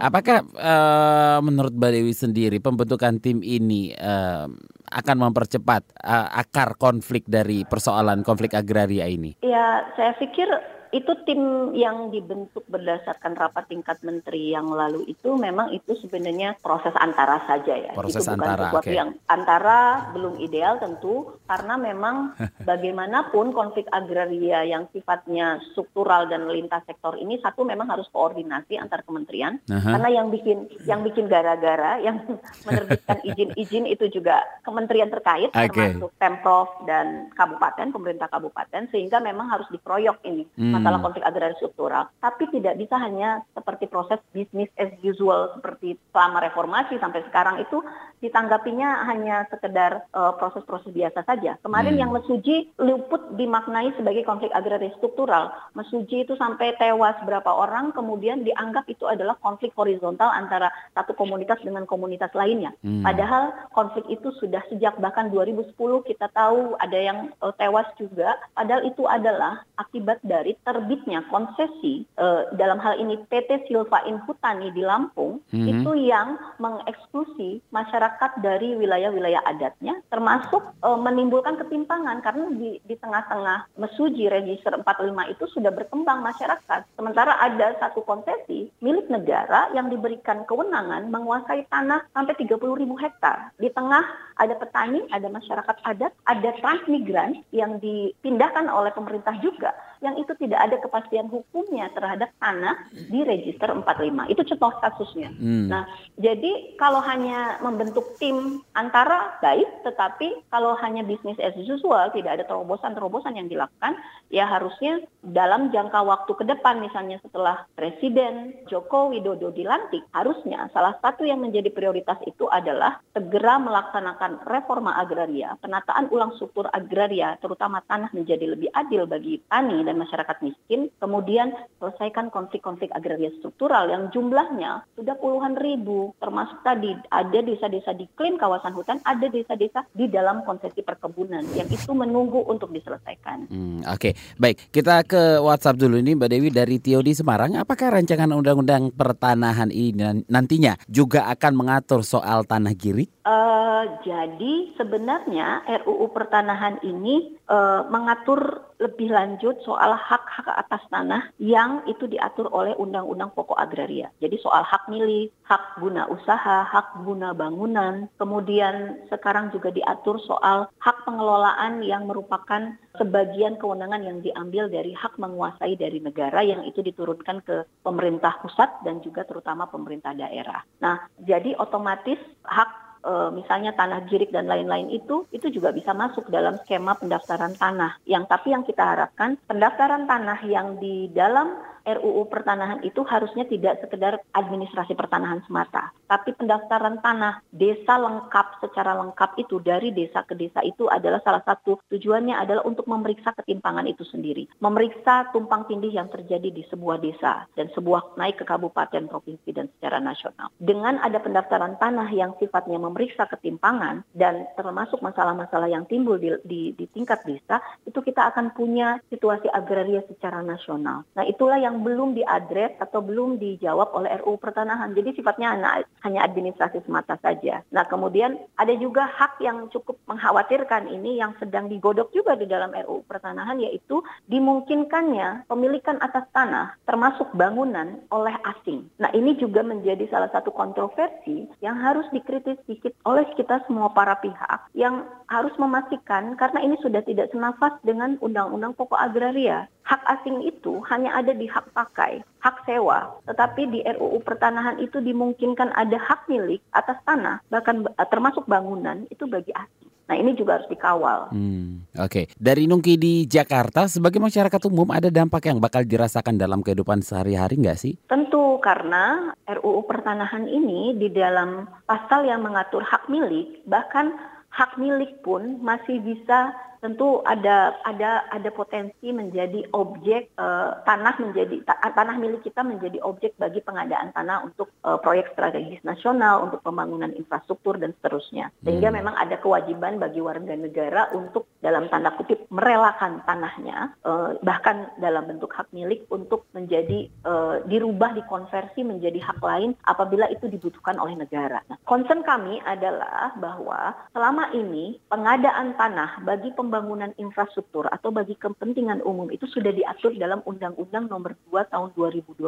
Apakah 0.02 0.42
eh, 0.50 1.38
menurut 1.46 1.78
Mbak 1.78 1.90
Dewi 1.94 2.10
sendiri 2.10 2.58
pembentukan 2.58 3.22
tim 3.22 3.38
ini 3.46 3.94
em, 3.94 4.58
akan 4.96 5.16
mempercepat 5.28 5.82
eh, 6.00 6.28
akar 6.40 6.80
konflik 6.80 7.28
dari 7.28 7.68
persoalan 7.68 8.24
konflik 8.24 8.56
agraria 8.56 9.04
ini? 9.04 9.36
Ya, 9.44 9.84
saya 9.94 10.16
pikir 10.16 10.48
itu 10.96 11.12
tim 11.28 11.72
yang 11.76 12.08
dibentuk 12.08 12.64
berdasarkan 12.66 13.36
rapat 13.36 13.68
tingkat 13.68 14.00
menteri 14.00 14.56
yang 14.56 14.66
lalu 14.72 15.04
itu 15.06 15.36
memang 15.36 15.70
itu 15.76 15.92
sebenarnya 16.00 16.56
proses 16.64 16.96
antara 16.96 17.44
saja 17.44 17.76
ya. 17.76 17.92
Proses 17.92 18.24
itu 18.24 18.32
bukan 18.32 18.40
antara, 18.40 18.64
sesuatu 18.66 18.90
oke. 18.90 18.96
yang 18.96 19.10
antara 19.28 19.78
belum 20.16 20.34
ideal 20.40 20.80
tentu 20.80 21.36
karena 21.46 21.74
memang 21.76 22.16
bagaimanapun 22.68 23.52
konflik 23.52 23.86
agraria 23.92 24.64
yang 24.64 24.88
sifatnya 24.90 25.60
struktural 25.72 26.26
dan 26.26 26.48
lintas 26.48 26.82
sektor 26.88 27.14
ini 27.20 27.38
satu 27.38 27.62
memang 27.62 27.92
harus 27.92 28.08
koordinasi 28.10 28.80
antar 28.80 29.04
kementerian 29.04 29.60
Aha. 29.68 29.94
karena 29.94 30.08
yang 30.10 30.32
bikin 30.32 30.66
yang 30.88 31.04
bikin 31.04 31.28
gara-gara 31.28 32.00
yang 32.00 32.24
menerbitkan 32.66 33.20
izin-izin 33.22 33.84
itu 33.86 34.08
juga 34.08 34.42
kementerian 34.64 35.12
terkait 35.12 35.52
Oke. 35.52 35.94
termasuk 35.94 36.10
pemprov 36.16 36.68
dan 36.88 37.28
kabupaten 37.36 37.92
pemerintah 37.92 38.28
kabupaten 38.32 38.88
sehingga 38.88 39.20
memang 39.20 39.52
harus 39.52 39.68
dikeroyok 39.70 40.24
ini 40.24 40.46
Hmm. 40.56 40.72
Masalah 40.86 41.02
konflik 41.02 41.26
agraria 41.26 41.58
struktural. 41.58 42.06
Tapi 42.22 42.46
tidak 42.54 42.78
bisa 42.78 42.94
hanya 43.02 43.42
seperti 43.58 43.90
proses 43.90 44.22
bisnis 44.30 44.70
as 44.78 44.94
usual 45.02 45.50
seperti 45.58 45.98
selama 46.14 46.38
reformasi 46.46 46.94
sampai 47.02 47.26
sekarang 47.26 47.58
itu 47.58 47.82
ditanggapinya 48.24 49.04
hanya 49.10 49.44
sekedar 49.52 50.08
uh, 50.16 50.32
proses-proses 50.40 50.88
biasa 50.94 51.26
saja. 51.26 51.60
Kemarin 51.60 51.98
hmm. 51.98 52.02
yang 52.06 52.10
Mesuji 52.16 52.72
luput 52.80 53.20
dimaknai 53.36 53.92
sebagai 53.98 54.24
konflik 54.24 54.48
agraria 54.56 54.88
struktural. 54.96 55.52
Mesuji 55.76 56.24
itu 56.24 56.32
sampai 56.40 56.72
tewas 56.80 57.18
berapa 57.28 57.50
orang, 57.52 57.92
kemudian 57.92 58.40
dianggap 58.40 58.88
itu 58.88 59.04
adalah 59.04 59.36
konflik 59.44 59.76
horizontal 59.76 60.32
antara 60.32 60.72
satu 60.96 61.12
komunitas 61.12 61.60
dengan 61.60 61.84
komunitas 61.84 62.32
lainnya. 62.32 62.72
Hmm. 62.80 63.04
Padahal 63.04 63.52
konflik 63.76 64.08
itu 64.08 64.32
sudah 64.40 64.64
sejak 64.72 64.96
bahkan 64.96 65.28
2010 65.28 65.76
kita 66.08 66.32
tahu 66.32 66.72
ada 66.80 66.96
yang 66.96 67.18
uh, 67.44 67.52
tewas 67.52 67.86
juga. 68.00 68.40
Padahal 68.56 68.88
itu 68.88 69.04
adalah 69.04 69.60
akibat 69.76 70.24
dari 70.24 70.56
terbitnya 70.66 71.22
konsesi 71.30 72.02
uh, 72.18 72.50
dalam 72.58 72.82
hal 72.82 72.98
ini 72.98 73.22
PT 73.30 73.70
Silva 73.70 74.02
Infutani 74.10 74.74
di 74.74 74.82
Lampung 74.82 75.38
hmm. 75.54 75.66
itu 75.70 75.90
yang 75.94 76.34
mengeksklusi 76.58 77.62
masyarakat 77.70 78.42
dari 78.42 78.74
wilayah-wilayah 78.74 79.46
adatnya, 79.46 80.00
termasuk 80.08 80.62
e, 80.80 80.88
menimbulkan 80.96 81.60
ketimpangan 81.60 82.24
karena 82.24 82.48
di, 82.56 82.80
di 82.82 82.96
tengah-tengah 82.96 83.68
Mesuji 83.76 84.26
Register 84.32 84.72
45 84.72 85.32
itu 85.36 85.44
sudah 85.52 85.70
berkembang 85.70 86.24
masyarakat. 86.24 86.88
Sementara 86.96 87.36
ada 87.38 87.76
satu 87.78 88.02
konsesi 88.02 88.72
milik 88.80 89.06
negara 89.12 89.68
yang 89.76 89.92
diberikan 89.92 90.48
kewenangan 90.48 91.12
menguasai 91.12 91.68
tanah 91.68 92.08
sampai 92.16 92.34
30 92.40 92.56
ribu 92.80 92.96
hektar. 92.96 93.52
Di 93.60 93.68
tengah 93.70 94.04
ada 94.40 94.54
petani, 94.56 95.04
ada 95.12 95.28
masyarakat 95.28 95.76
adat, 95.84 96.12
ada 96.24 96.50
transmigran 96.60 97.44
yang 97.52 97.76
dipindahkan 97.78 98.66
oleh 98.72 98.92
pemerintah 98.96 99.36
juga 99.44 99.76
yang 100.04 100.16
itu 100.20 100.32
tidak 100.36 100.60
ada 100.60 100.76
kepastian 100.80 101.28
hukumnya 101.32 101.88
terhadap 101.96 102.30
tanah 102.40 102.88
di 102.92 103.24
register 103.24 103.72
45. 103.72 104.32
Itu 104.32 104.42
contoh 104.54 104.72
kasusnya. 104.82 105.30
Hmm. 105.32 105.68
Nah, 105.72 105.84
jadi 106.20 106.76
kalau 106.76 107.00
hanya 107.00 107.60
membentuk 107.64 108.16
tim 108.20 108.60
antara 108.76 109.36
baik, 109.40 109.86
tetapi 109.86 110.48
kalau 110.52 110.76
hanya 110.80 111.04
bisnis 111.04 111.40
as 111.40 111.56
usual, 111.56 112.12
tidak 112.12 112.40
ada 112.40 112.44
terobosan-terobosan 112.44 113.40
yang 113.40 113.48
dilakukan, 113.48 113.96
ya 114.30 114.48
harusnya 114.50 115.02
dalam 115.26 115.74
jangka 115.74 116.06
waktu 116.06 116.32
ke 116.38 116.44
depan, 116.46 116.78
misalnya 116.78 117.18
setelah 117.18 117.66
Presiden 117.74 118.54
Joko 118.70 119.10
Widodo 119.10 119.50
dilantik, 119.50 120.06
harusnya 120.14 120.70
salah 120.70 120.94
satu 121.02 121.26
yang 121.26 121.42
menjadi 121.42 121.70
prioritas 121.74 122.18
itu 122.26 122.46
adalah 122.46 123.02
segera 123.10 123.58
melaksanakan 123.58 124.46
reforma 124.46 124.94
agraria, 124.98 125.58
penataan 125.58 126.10
ulang 126.14 126.34
struktur 126.38 126.70
agraria, 126.70 127.34
terutama 127.42 127.82
tanah 127.86 128.14
menjadi 128.14 128.54
lebih 128.54 128.70
adil 128.70 129.10
bagi 129.10 129.42
tani 129.50 129.82
dan 129.82 129.98
masyarakat 129.98 130.36
miskin, 130.46 130.90
kemudian 131.02 131.50
selesaikan 131.82 132.30
konflik-konflik 132.30 132.94
agraria 132.94 133.34
struktural 133.42 133.90
yang 133.90 134.14
jumlahnya 134.14 134.86
sudah 134.94 135.18
puluhan 135.18 135.58
ribu, 135.58 136.14
termasuk 136.22 136.62
tadi 136.62 136.94
ada 137.10 137.38
desa-desa 137.42 137.98
di 137.98 138.06
klaim 138.14 138.38
kawasan 138.38 138.74
hutan, 138.78 139.02
ada 139.02 139.26
desa-desa 139.26 139.82
di 139.90 140.06
dalam 140.06 140.46
konsesi 140.46 140.86
perkebunan 140.86 141.42
yang 141.58 141.66
itu 141.66 141.90
menunggu 141.90 142.46
untuk 142.46 142.70
diselesaikan. 142.70 143.50
Hmm, 143.50 143.82
Oke. 143.90 144.15
Baik 144.36 144.68
kita 144.68 145.02
ke 145.08 145.40
WhatsApp 145.40 145.80
dulu 145.80 145.96
ini 145.96 146.12
Mbak 146.12 146.28
Dewi 146.28 146.48
dari 146.52 146.76
Tio 146.76 147.00
di 147.00 147.16
Semarang. 147.16 147.56
Apakah 147.56 147.96
rancangan 147.96 148.30
undang-undang 148.36 148.92
pertanahan 148.92 149.72
ini 149.72 150.28
nantinya 150.28 150.76
juga 150.90 151.26
akan 151.32 151.52
mengatur 151.56 152.04
soal 152.04 152.44
tanah 152.44 152.76
girik? 152.76 153.15
Uh, 153.26 153.98
jadi 154.06 154.70
sebenarnya 154.78 155.66
RUU 155.82 156.14
pertanahan 156.14 156.78
ini 156.86 157.34
uh, 157.50 157.82
mengatur 157.90 158.62
lebih 158.78 159.10
lanjut 159.10 159.58
soal 159.66 159.98
hak-hak 159.98 160.46
atas 160.46 160.86
tanah 160.94 161.34
yang 161.42 161.82
itu 161.90 162.06
diatur 162.06 162.46
oleh 162.54 162.78
Undang-Undang 162.78 163.34
Pokok 163.34 163.58
Agraria. 163.58 164.14
Jadi 164.22 164.38
soal 164.38 164.62
hak 164.62 164.86
milik, 164.86 165.34
hak 165.42 165.82
guna 165.82 166.06
usaha, 166.06 166.70
hak 166.70 167.02
guna 167.02 167.34
bangunan, 167.34 168.06
kemudian 168.14 169.02
sekarang 169.10 169.50
juga 169.50 169.74
diatur 169.74 170.22
soal 170.22 170.70
hak 170.78 171.02
pengelolaan 171.02 171.82
yang 171.82 172.06
merupakan 172.06 172.78
sebagian 172.94 173.58
kewenangan 173.58 174.06
yang 174.06 174.22
diambil 174.22 174.70
dari 174.70 174.94
hak 174.94 175.18
menguasai 175.18 175.74
dari 175.74 175.98
negara 175.98 176.46
yang 176.46 176.62
itu 176.62 176.78
diturunkan 176.78 177.42
ke 177.42 177.66
pemerintah 177.82 178.38
pusat 178.38 178.70
dan 178.86 179.02
juga 179.02 179.26
terutama 179.26 179.66
pemerintah 179.66 180.14
daerah. 180.14 180.62
Nah, 180.78 181.10
jadi 181.26 181.58
otomatis 181.58 182.22
hak 182.46 182.85
uh, 183.06 183.30
misalnya 183.30 183.72
tanah 183.72 184.04
girik 184.10 184.34
dan 184.34 184.50
lain-lain 184.50 184.90
itu 184.90 185.24
itu 185.30 185.46
juga 185.54 185.70
bisa 185.70 185.94
masuk 185.94 186.26
dalam 186.26 186.58
skema 186.66 186.98
pendaftaran 186.98 187.54
tanah. 187.54 188.02
Yang 188.04 188.24
tapi 188.26 188.48
yang 188.50 188.66
kita 188.66 188.82
harapkan 188.82 189.38
pendaftaran 189.46 190.10
tanah 190.10 190.42
yang 190.44 190.76
di 190.82 191.08
dalam 191.14 191.54
RUU 191.86 192.26
pertanahan 192.26 192.82
itu 192.82 193.06
harusnya 193.06 193.46
tidak 193.46 193.78
sekedar 193.78 194.18
administrasi 194.34 194.98
pertanahan 194.98 195.38
semata, 195.46 195.94
tapi 196.10 196.34
pendaftaran 196.34 196.98
tanah 196.98 197.46
desa 197.54 197.94
lengkap 197.94 198.58
secara 198.58 198.98
lengkap 198.98 199.38
itu 199.38 199.62
dari 199.62 199.94
desa 199.94 200.26
ke 200.26 200.34
desa 200.34 200.66
itu 200.66 200.90
adalah 200.90 201.22
salah 201.22 201.46
satu 201.46 201.78
tujuannya 201.86 202.34
adalah 202.34 202.66
untuk 202.66 202.90
memeriksa 202.90 203.30
ketimpangan 203.38 203.86
itu 203.86 204.02
sendiri, 204.02 204.50
memeriksa 204.58 205.30
tumpang 205.30 205.70
tindih 205.70 205.94
yang 205.94 206.10
terjadi 206.10 206.50
di 206.50 206.66
sebuah 206.66 206.98
desa 206.98 207.46
dan 207.54 207.70
sebuah 207.70 208.18
naik 208.18 208.42
ke 208.42 208.44
kabupaten, 208.44 209.06
provinsi 209.06 209.50
dan 209.54 209.70
secara 209.78 210.02
nasional. 210.02 210.50
Dengan 210.58 210.98
ada 210.98 211.22
pendaftaran 211.22 211.78
tanah 211.78 212.10
yang 212.10 212.34
sifatnya 212.42 212.82
memeriksa 212.82 213.30
ketimpangan 213.30 214.02
dan 214.10 214.50
termasuk 214.58 214.98
masalah-masalah 214.98 215.70
yang 215.70 215.86
timbul 215.86 216.18
di, 216.18 216.34
di, 216.42 216.74
di 216.74 216.84
tingkat 216.90 217.22
desa, 217.22 217.62
itu 217.86 218.02
kita 218.02 218.34
akan 218.34 218.50
punya 218.56 218.98
situasi 219.06 219.46
agraria 219.52 220.02
secara 220.10 220.42
nasional. 220.42 221.06
Nah 221.14 221.24
itulah 221.28 221.60
yang 221.60 221.75
yang 221.76 221.84
belum 221.84 222.16
diadres 222.16 222.72
atau 222.80 223.04
belum 223.04 223.36
dijawab 223.36 223.92
oleh 223.92 224.16
RUU 224.24 224.40
pertanahan. 224.40 224.96
Jadi 224.96 225.20
sifatnya 225.20 225.52
hanya 226.00 226.24
administrasi 226.24 226.80
semata 226.88 227.20
saja. 227.20 227.60
Nah 227.68 227.84
kemudian 227.84 228.40
ada 228.56 228.72
juga 228.80 229.04
hak 229.04 229.44
yang 229.44 229.68
cukup 229.68 230.00
mengkhawatirkan 230.08 230.88
ini 230.88 231.20
yang 231.20 231.36
sedang 231.36 231.68
digodok 231.68 232.08
juga 232.16 232.32
di 232.32 232.48
dalam 232.48 232.72
RUU 232.72 233.04
pertanahan 233.04 233.60
yaitu 233.60 234.00
dimungkinkannya 234.32 235.44
pemilikan 235.44 236.00
atas 236.00 236.24
tanah 236.32 236.80
termasuk 236.88 237.28
bangunan 237.36 238.00
oleh 238.08 238.32
asing. 238.56 238.88
Nah 238.96 239.12
ini 239.12 239.36
juga 239.36 239.60
menjadi 239.60 240.08
salah 240.08 240.32
satu 240.32 240.48
kontroversi 240.56 241.44
yang 241.60 241.76
harus 241.76 242.08
dikritis 242.08 242.56
sedikit 242.64 242.96
oleh 243.04 243.28
kita 243.36 243.60
semua 243.68 243.92
para 243.92 244.16
pihak 244.24 244.72
yang 244.72 245.04
harus 245.28 245.52
memastikan 245.60 246.38
karena 246.40 246.64
ini 246.64 246.80
sudah 246.80 247.04
tidak 247.04 247.28
senafas 247.34 247.76
dengan 247.84 248.16
Undang-Undang 248.24 248.78
Pokok 248.78 248.96
Agraria. 248.96 249.68
Hak 249.86 250.02
asing 250.18 250.42
itu 250.42 250.82
hanya 250.90 251.14
ada 251.14 251.30
di 251.30 251.46
hak 251.46 251.70
pakai, 251.70 252.18
hak 252.42 252.66
sewa. 252.66 253.22
Tetapi 253.30 253.70
di 253.70 253.80
RUU 253.86 254.18
pertanahan 254.26 254.82
itu 254.82 254.98
dimungkinkan 254.98 255.70
ada 255.78 255.94
hak 255.94 256.26
milik 256.26 256.58
atas 256.74 256.98
tanah, 257.06 257.38
bahkan 257.46 257.86
termasuk 258.10 258.50
bangunan 258.50 259.06
itu 259.14 259.30
bagi 259.30 259.54
asing. 259.54 259.86
Nah 260.06 260.14
ini 260.14 260.38
juga 260.38 260.58
harus 260.58 260.70
dikawal. 260.70 261.34
Hmm, 261.34 261.82
Oke, 261.98 262.06
okay. 262.06 262.24
dari 262.38 262.70
Nungki 262.70 262.94
di 262.94 263.26
Jakarta, 263.26 263.90
sebagai 263.90 264.22
masyarakat 264.22 264.62
umum 264.70 264.86
ada 264.94 265.10
dampak 265.10 265.50
yang 265.50 265.58
bakal 265.58 265.82
dirasakan 265.82 266.38
dalam 266.38 266.62
kehidupan 266.62 267.02
sehari-hari 267.02 267.58
nggak 267.58 267.78
sih? 267.78 267.98
Tentu 268.06 268.62
karena 268.62 269.34
RUU 269.46 269.82
pertanahan 269.86 270.46
ini 270.46 270.94
di 270.94 271.10
dalam 271.10 271.66
pasal 271.90 272.22
yang 272.26 272.46
mengatur 272.46 272.86
hak 272.86 273.10
milik, 273.10 273.66
bahkan 273.66 274.14
hak 274.54 274.78
milik 274.78 275.26
pun 275.26 275.58
masih 275.58 275.98
bisa 275.98 276.54
tentu 276.80 277.22
ada 277.24 277.76
ada 277.84 278.26
ada 278.30 278.50
potensi 278.50 279.12
menjadi 279.12 279.66
objek 279.72 280.34
uh, 280.36 280.80
tanah 280.84 281.14
menjadi 281.20 281.62
ta 281.64 281.78
tanah 281.80 282.16
milik 282.20 282.44
kita 282.44 282.62
menjadi 282.62 283.00
objek 283.02 283.34
bagi 283.40 283.62
pengadaan 283.62 284.12
tanah 284.12 284.46
untuk 284.46 284.72
uh, 284.84 284.98
proyek 285.00 285.32
strategis 285.32 285.80
nasional 285.82 286.48
untuk 286.48 286.60
pembangunan 286.62 287.12
infrastruktur 287.14 287.76
dan 287.80 287.94
seterusnya 288.00 288.52
sehingga 288.62 288.90
hmm. 288.90 288.96
memang 289.02 289.14
ada 289.16 289.36
kewajiban 289.40 289.98
bagi 290.00 290.20
warga 290.20 290.54
negara 290.56 291.08
untuk 291.14 291.48
dalam 291.64 291.88
tanda 291.88 292.14
kutip 292.14 292.46
merelakan 292.52 293.22
tanahnya 293.24 293.96
uh, 294.06 294.38
bahkan 294.44 294.90
dalam 295.00 295.26
bentuk 295.26 295.50
hak 295.52 295.68
milik 295.74 296.06
untuk 296.12 296.46
menjadi 296.52 297.10
uh, 297.26 297.64
dirubah 297.66 298.14
dikonversi 298.14 298.86
menjadi 298.86 299.18
hak 299.20 299.40
lain 299.42 299.74
apabila 299.84 300.28
itu 300.30 300.46
dibutuhkan 300.46 300.96
oleh 301.00 301.18
negara. 301.18 301.60
Nah, 301.66 301.78
concern 301.84 302.22
kami 302.22 302.62
adalah 302.64 303.34
bahwa 303.38 303.94
selama 304.12 304.52
ini 304.54 304.98
pengadaan 305.10 305.74
tanah 305.76 306.22
bagi 306.22 306.52
pembangunan 306.66 307.14
infrastruktur 307.14 307.86
atau 307.86 308.10
bagi 308.10 308.34
kepentingan 308.34 308.98
umum 309.06 309.30
itu 309.30 309.46
sudah 309.46 309.70
diatur 309.70 310.18
dalam 310.18 310.42
Undang-Undang 310.42 311.06
Nomor 311.06 311.38
2 311.54 311.70
Tahun 311.70 311.94
2012 311.94 312.42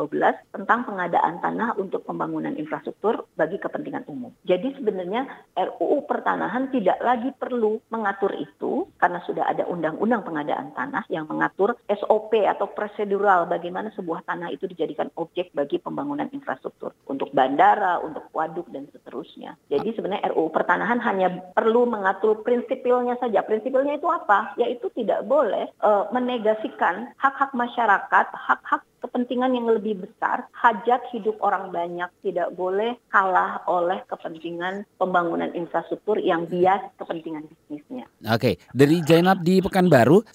tentang 0.51 0.83
pengadaan 0.83 1.39
tanah 1.39 1.79
untuk 1.79 2.03
pembangunan 2.03 2.51
infrastruktur 2.59 3.31
bagi 3.39 3.63
kepentingan 3.63 4.11
umum. 4.11 4.35
Jadi 4.43 4.75
sebenarnya 4.75 5.31
RUU 5.55 6.03
pertanahan 6.11 6.75
tidak 6.75 6.99
lagi 6.99 7.31
perlu 7.31 7.79
mengatur 7.95 8.35
itu 8.35 8.91
karena 8.99 9.23
sudah 9.23 9.47
ada 9.47 9.63
undang-undang 9.71 10.27
pengadaan 10.27 10.75
tanah 10.75 11.07
yang 11.07 11.31
mengatur 11.31 11.79
SOP 11.87 12.43
atau 12.43 12.67
prosedural 12.75 13.47
bagaimana 13.47 13.95
sebuah 13.95 14.27
tanah 14.27 14.51
itu 14.51 14.67
dijadikan 14.67 15.15
objek 15.15 15.55
bagi 15.55 15.79
pembangunan 15.79 16.27
infrastruktur 16.35 16.91
untuk 17.07 17.31
bandara, 17.31 18.03
untuk 18.03 18.27
waduk 18.35 18.67
dan 18.75 18.91
seterusnya. 18.91 19.55
Jadi 19.71 19.95
sebenarnya 19.95 20.35
RUU 20.35 20.51
pertanahan 20.51 20.99
hanya 21.07 21.55
perlu 21.55 21.87
mengatur 21.87 22.43
prinsipilnya 22.43 23.15
saja. 23.23 23.47
Prinsipilnya 23.47 23.95
itu 23.95 24.08
apa? 24.11 24.53
Yaitu 24.57 24.89
tidak 24.97 25.25
boleh 25.29 25.69
uh, 25.85 26.09
menegasikan 26.11 27.13
hak-hak 27.21 27.53
masyarakat, 27.53 28.27
hak-hak 28.33 28.83
kepentingan 28.99 29.55
yang 29.55 29.67
lebih 29.71 30.03
besar, 30.03 30.51
hajat 30.53 31.09
hidup 31.15 31.39
orang 31.41 31.71
banyak 31.71 32.11
tidak 32.23 32.51
boleh 32.55 32.99
kalah 33.11 33.63
oleh 33.71 34.03
kepentingan 34.11 34.85
pembangunan 34.99 35.51
infrastruktur 35.55 36.19
yang 36.19 36.47
bias 36.51 36.83
kepentingan 36.99 37.47
bisnisnya. 37.47 38.05
Oke, 38.29 38.59
dari 38.75 39.01
Jainab 39.03 39.43
di 39.43 39.63
Pekanbaru, 39.63 40.27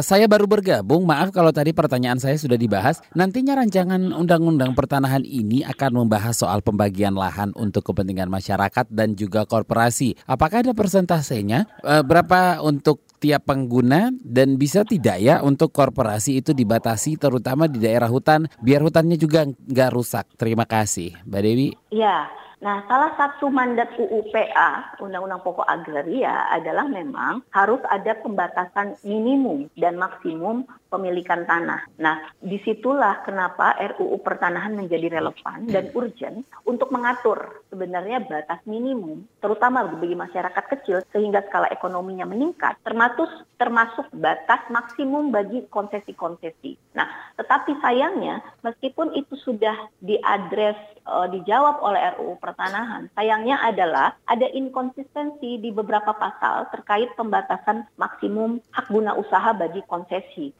saya 0.00 0.26
baru 0.26 0.48
bergabung. 0.48 1.04
Maaf 1.04 1.30
kalau 1.30 1.52
tadi 1.52 1.76
pertanyaan 1.76 2.16
saya 2.16 2.40
sudah 2.40 2.56
dibahas. 2.56 3.04
Nantinya 3.12 3.56
rancangan 3.60 4.12
undang-undang 4.12 4.72
pertanahan 4.72 5.22
ini 5.22 5.62
akan 5.64 6.04
membahas 6.04 6.40
soal 6.40 6.64
pembagian 6.64 7.14
lahan 7.14 7.52
untuk 7.54 7.92
kepentingan 7.92 8.32
masyarakat 8.32 8.88
dan 8.88 9.12
juga 9.14 9.44
korporasi. 9.44 10.16
Apakah 10.24 10.64
ada 10.64 10.72
persentasenya? 10.72 11.68
Eh, 11.84 12.02
berapa 12.02 12.64
untuk 12.64 13.04
tiap 13.16 13.48
pengguna 13.48 14.12
dan 14.20 14.60
bisa 14.60 14.84
tidak 14.84 15.16
ya 15.24 15.40
untuk 15.40 15.72
korporasi 15.72 16.44
itu 16.44 16.52
dibatasi 16.52 17.16
terutama 17.16 17.64
di 17.64 17.80
daerah 17.80 18.05
hutan 18.10 18.50
biar 18.62 18.82
hutannya 18.82 19.16
juga 19.18 19.46
nggak 19.46 19.90
rusak. 19.92 20.26
Terima 20.34 20.64
kasih, 20.64 21.14
Mbak 21.26 21.42
Dewi. 21.42 21.68
Ya, 21.90 22.30
Nah, 22.56 22.80
salah 22.88 23.12
satu 23.20 23.52
mandat 23.52 23.92
UUPA, 24.00 24.96
Undang-Undang 25.04 25.44
Pokok 25.44 25.68
Agraria, 25.68 26.48
adalah 26.48 26.88
memang 26.88 27.44
harus 27.52 27.84
ada 27.92 28.16
pembatasan 28.16 28.96
minimum 29.04 29.68
dan 29.76 30.00
maksimum 30.00 30.64
pemilikan 30.86 31.44
tanah. 31.44 31.86
Nah, 31.98 32.30
di 32.38 32.58
situlah 32.62 33.22
kenapa 33.26 33.74
RUU 33.96 34.18
Pertanahan 34.22 34.74
menjadi 34.74 35.18
relevan 35.20 35.66
dan 35.70 35.90
urgent 35.94 36.46
untuk 36.66 36.90
mengatur 36.90 37.62
sebenarnya 37.70 38.22
batas 38.24 38.62
minimum, 38.64 39.26
terutama 39.38 39.86
bagi 39.86 40.16
masyarakat 40.16 40.64
kecil, 40.78 41.02
sehingga 41.10 41.44
skala 41.46 41.70
ekonominya 41.70 42.26
meningkat, 42.26 42.78
termasuk 42.82 43.28
termasuk 43.56 44.08
batas 44.12 44.60
maksimum 44.68 45.32
bagi 45.32 45.64
konsesi-konsesi. 45.72 46.76
Nah, 46.92 47.08
tetapi 47.36 47.76
sayangnya, 47.80 48.44
meskipun 48.60 49.16
itu 49.16 49.36
sudah 49.40 49.88
diadres, 50.00 50.76
uh, 51.08 51.28
dijawab 51.30 51.80
oleh 51.80 52.16
RUU 52.18 52.36
pertanahan. 52.42 53.08
Sayangnya 53.16 53.62
adalah 53.62 54.18
ada 54.28 54.46
inkonsistensi 54.50 55.56
di 55.62 55.70
beberapa 55.72 56.12
pasal 56.12 56.68
terkait 56.74 57.14
pembatasan 57.16 57.86
maksimum 57.96 58.60
hak 58.74 58.86
guna 58.92 59.16
usaha 59.16 59.54
bagi 59.56 59.80
konsesi. 59.86 60.52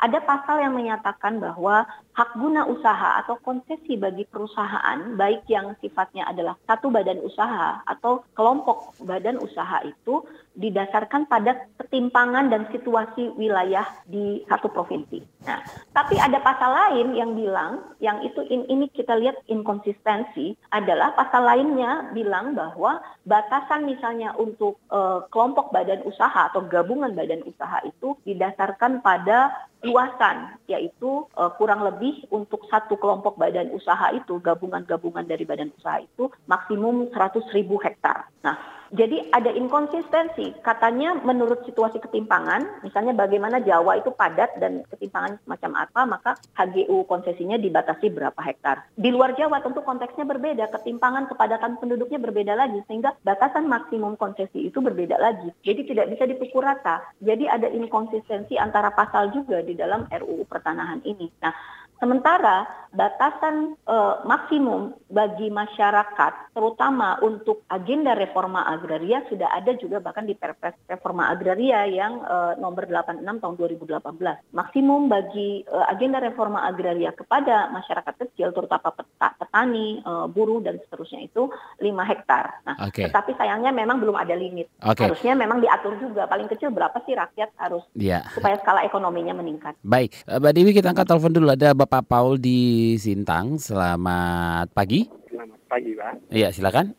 Ada 0.00 0.18
pasal 0.24 0.64
yang 0.64 0.72
menyatakan 0.72 1.36
bahwa 1.44 1.84
hak 2.16 2.30
guna 2.40 2.64
usaha 2.64 3.20
atau 3.20 3.36
konsesi 3.44 4.00
bagi 4.00 4.24
perusahaan 4.24 4.96
baik 5.16 5.44
yang 5.46 5.76
sifatnya 5.84 6.24
adalah 6.24 6.56
satu 6.64 6.88
badan 6.88 7.20
usaha 7.20 7.84
atau 7.84 8.24
kelompok 8.32 8.96
badan 9.04 9.36
usaha 9.36 9.84
itu 9.84 10.24
didasarkan 10.58 11.30
pada 11.30 11.70
ketimpangan 11.78 12.50
dan 12.50 12.66
situasi 12.74 13.30
wilayah 13.38 13.86
di 14.10 14.42
satu 14.50 14.66
provinsi. 14.66 15.22
Nah, 15.46 15.62
tapi 15.94 16.18
ada 16.18 16.42
pasal 16.42 16.70
lain 16.74 17.14
yang 17.14 17.38
bilang 17.38 17.94
yang 18.02 18.18
itu 18.26 18.42
in, 18.50 18.66
ini 18.66 18.90
kita 18.90 19.14
lihat 19.14 19.38
inkonsistensi 19.46 20.58
adalah 20.74 21.14
pasal 21.14 21.46
lainnya 21.46 22.10
bilang 22.10 22.58
bahwa 22.58 22.98
batasan 23.24 23.86
misalnya 23.86 24.34
untuk 24.36 24.82
uh, 24.90 25.24
kelompok 25.30 25.70
badan 25.70 26.02
usaha 26.02 26.50
atau 26.50 26.66
gabungan 26.66 27.14
badan 27.14 27.46
usaha 27.46 27.80
itu 27.86 28.18
didasarkan 28.26 29.00
pada 29.06 29.54
luasan 29.80 30.60
yaitu 30.68 31.24
uh, 31.38 31.50
kurang 31.56 31.80
lebih 31.86 32.26
untuk 32.28 32.68
satu 32.68 33.00
kelompok 33.00 33.40
badan 33.40 33.72
usaha 33.72 34.12
itu 34.12 34.36
gabungan-gabungan 34.42 35.24
dari 35.24 35.48
badan 35.48 35.72
usaha 35.78 36.04
itu 36.04 36.28
maksimum 36.44 37.08
100 37.14 37.56
ribu 37.56 37.80
hektar. 37.80 38.28
Nah, 38.44 38.79
jadi 38.90 39.30
ada 39.30 39.54
inkonsistensi. 39.54 40.50
Katanya 40.66 41.14
menurut 41.22 41.62
situasi 41.62 42.02
ketimpangan, 42.02 42.82
misalnya 42.82 43.14
bagaimana 43.14 43.62
Jawa 43.62 44.02
itu 44.02 44.10
padat 44.10 44.58
dan 44.58 44.82
ketimpangan 44.90 45.38
semacam 45.46 45.70
apa, 45.86 46.00
maka 46.06 46.30
HGU 46.58 47.06
konsesinya 47.06 47.54
dibatasi 47.54 48.10
berapa 48.10 48.38
hektar. 48.42 48.90
Di 48.98 49.14
luar 49.14 49.38
Jawa 49.38 49.62
tentu 49.62 49.86
konteksnya 49.86 50.26
berbeda, 50.26 50.66
ketimpangan 50.74 51.30
kepadatan 51.30 51.78
penduduknya 51.78 52.18
berbeda 52.18 52.58
lagi, 52.58 52.82
sehingga 52.90 53.14
batasan 53.22 53.70
maksimum 53.70 54.18
konsesi 54.18 54.66
itu 54.66 54.82
berbeda 54.82 55.16
lagi. 55.22 55.54
Jadi 55.62 55.86
tidak 55.86 56.10
bisa 56.10 56.26
dipukul 56.26 56.66
rata. 56.66 57.02
Jadi 57.22 57.46
ada 57.46 57.70
inkonsistensi 57.70 58.58
antara 58.58 58.90
pasal 58.90 59.30
juga 59.30 59.62
di 59.62 59.78
dalam 59.78 60.10
RUU 60.10 60.50
pertanahan 60.50 60.98
ini. 61.06 61.30
Nah, 61.38 61.54
Sementara 62.00 62.80
batasan 62.90 63.78
uh, 63.86 64.22
maksimum 64.26 64.94
bagi 65.10 65.46
masyarakat, 65.50 66.54
terutama 66.54 67.18
untuk 67.22 67.62
agenda 67.70 68.18
reforma 68.18 68.66
agraria 68.66 69.22
sudah 69.30 69.46
ada 69.54 69.74
juga 69.78 70.02
bahkan 70.02 70.26
di 70.26 70.34
Perpres 70.34 70.74
Reforma 70.90 71.30
Agraria 71.30 71.86
yang 71.86 72.22
uh, 72.26 72.58
nomor 72.58 72.90
86 72.90 73.22
tahun 73.22 73.54
2018. 73.54 74.54
Maksimum 74.54 75.06
bagi 75.06 75.62
uh, 75.70 75.86
agenda 75.86 76.18
reforma 76.18 76.66
agraria 76.66 77.14
kepada 77.14 77.70
masyarakat 77.70 78.14
kecil, 78.26 78.50
terutama 78.50 78.90
peta, 78.90 79.28
petani, 79.38 80.02
uh, 80.02 80.26
buruh 80.26 80.58
dan 80.58 80.82
seterusnya 80.82 81.30
itu 81.30 81.46
5 81.78 82.10
hektar. 82.10 82.64
Nah, 82.66 82.90
okay. 82.90 83.06
tetapi 83.06 83.38
sayangnya 83.38 83.70
memang 83.70 84.02
belum 84.02 84.18
ada 84.18 84.34
limit. 84.34 84.66
Okay. 84.82 85.06
Harusnya 85.06 85.38
memang 85.38 85.62
diatur 85.62 85.94
juga 86.02 86.26
paling 86.26 86.50
kecil 86.50 86.74
berapa 86.74 86.98
sih 87.06 87.14
rakyat 87.14 87.54
harus 87.54 87.86
yeah. 87.94 88.26
supaya 88.34 88.58
skala 88.58 88.82
ekonominya 88.82 89.38
meningkat. 89.38 89.78
Baik, 89.86 90.26
Mbak 90.26 90.52
Dewi 90.58 90.70
kita 90.74 90.90
angkat 90.90 91.06
telepon 91.06 91.30
dulu 91.30 91.46
ada 91.54 91.70
Bapak 91.70 91.89
Pak 91.90 92.06
Paul 92.06 92.38
di 92.38 92.94
Sintang. 93.02 93.58
Selamat 93.58 94.70
pagi. 94.70 95.10
Selamat 95.26 95.58
pagi, 95.66 95.90
Pak. 95.98 96.30
Iya, 96.30 96.54
silakan. 96.54 96.94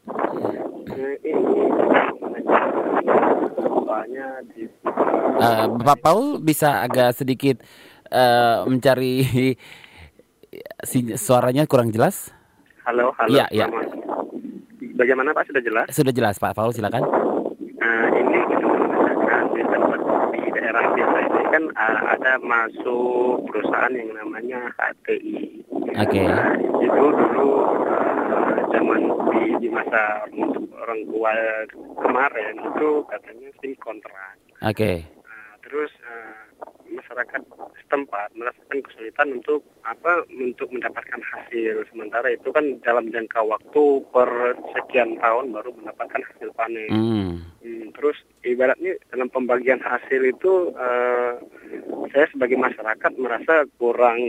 Uh, 5.39 5.65
Bapak 5.79 5.97
Paul 6.03 6.43
bisa 6.43 6.83
agak 6.83 7.15
sedikit 7.15 7.63
uh, 8.11 8.67
mencari 8.67 9.23
suaranya 11.23 11.63
kurang 11.71 11.95
jelas? 11.95 12.35
Halo, 12.83 13.15
halo. 13.15 13.31
Iya, 13.31 13.47
iya. 13.47 13.71
Bagaimana 14.99 15.31
Pak? 15.31 15.47
Sudah 15.47 15.63
jelas? 15.63 15.87
Sudah 15.87 16.11
jelas, 16.11 16.35
Pak 16.35 16.51
Paul, 16.51 16.75
silakan. 16.75 17.07
Uh, 17.79 18.07
ini 18.11 18.43
kita 18.43 18.59
menanyakan 18.59 19.43
di 19.55 19.63
tempat 19.63 19.99
di 20.35 20.41
daerah 20.51 20.83
desa 20.99 21.19
ini 21.23 21.41
kan 21.69 21.93
uh, 21.93 22.01
ada 22.17 22.33
masuk 22.41 23.45
perusahaan 23.45 23.93
yang 23.93 24.09
namanya 24.17 24.73
HTI. 24.79 25.61
Oke. 25.69 26.09
Okay. 26.09 26.25
Nah, 26.25 26.55
itu 26.57 27.05
dulu 27.13 27.49
uh, 27.85 28.55
zaman 28.73 29.01
di, 29.35 29.43
di 29.61 29.69
masa 29.69 30.25
orang 30.81 31.01
tua 31.05 31.33
kemarin 32.01 32.55
itu 32.57 32.89
katanya 33.09 33.49
sih 33.61 33.73
kontrak. 33.77 34.35
Oke. 34.65 34.73
Okay. 34.73 34.95
Uh, 35.21 35.53
terus 35.65 35.91
uh, 36.07 36.40
masyarakat 37.11 37.43
setempat 37.83 38.31
merasakan 38.39 38.79
kesulitan 38.87 39.27
untuk 39.35 39.59
apa 39.83 40.23
untuk 40.31 40.71
mendapatkan 40.71 41.19
hasil 41.19 41.83
sementara 41.91 42.31
itu 42.31 42.47
kan 42.55 42.79
dalam 42.87 43.11
jangka 43.11 43.43
waktu 43.43 43.83
per 44.15 44.55
sekian 44.71 45.19
tahun 45.19 45.51
baru 45.51 45.75
mendapatkan 45.75 46.23
hasil 46.23 46.55
panen. 46.55 46.87
Hmm. 46.87 47.31
Hmm, 47.59 47.91
terus 47.91 48.15
ibaratnya 48.47 48.95
dalam 49.11 49.27
pembagian 49.27 49.83
hasil 49.83 50.23
itu 50.23 50.71
uh, 50.73 51.35
saya 52.15 52.25
sebagai 52.31 52.55
masyarakat 52.55 53.11
merasa 53.19 53.67
kurang 53.75 54.23